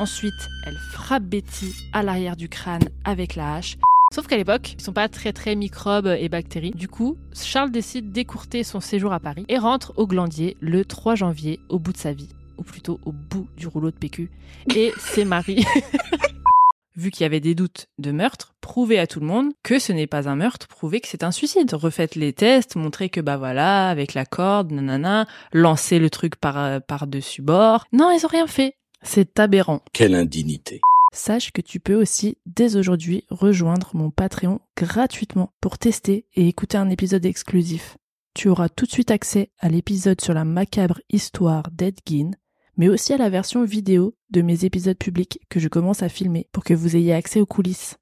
[0.00, 3.78] Ensuite, elle frappe Betty à l'arrière du crâne avec la hache.
[4.12, 6.72] Sauf qu'à l'époque, ils sont pas très très microbes et bactéries.
[6.72, 11.14] Du coup, Charles décide d'écourter son séjour à Paris et rentre au Glandier le 3
[11.14, 14.30] janvier au bout de sa vie, ou plutôt au bout du rouleau de PQ,
[14.74, 15.64] et c'est Marie.
[16.96, 19.92] Vu qu'il y avait des doutes de meurtre, prouvez à tout le monde que ce
[19.92, 21.74] n'est pas un meurtre, prouvez que c'est un suicide.
[21.74, 26.80] Refaites les tests, montrez que bah voilà, avec la corde, nanana, lancez le truc par,
[26.82, 27.86] par dessus bord.
[27.92, 28.76] Non, ils ont rien fait.
[29.02, 29.82] C'est aberrant.
[29.92, 30.80] Quelle indignité.
[31.12, 36.76] Sache que tu peux aussi dès aujourd'hui rejoindre mon Patreon gratuitement pour tester et écouter
[36.76, 37.96] un épisode exclusif.
[38.34, 42.32] Tu auras tout de suite accès à l'épisode sur la macabre histoire d'Edgin,
[42.76, 46.48] mais aussi à la version vidéo de mes épisodes publics que je commence à filmer
[46.52, 47.96] pour que vous ayez accès aux coulisses.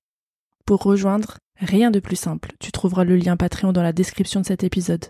[0.65, 2.53] Pour rejoindre, rien de plus simple.
[2.61, 5.07] Tu trouveras le lien Patreon dans la description de cet épisode.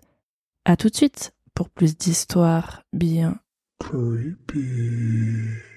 [0.64, 3.38] À tout de suite pour plus d'histoires bien
[3.78, 5.71] Creepy.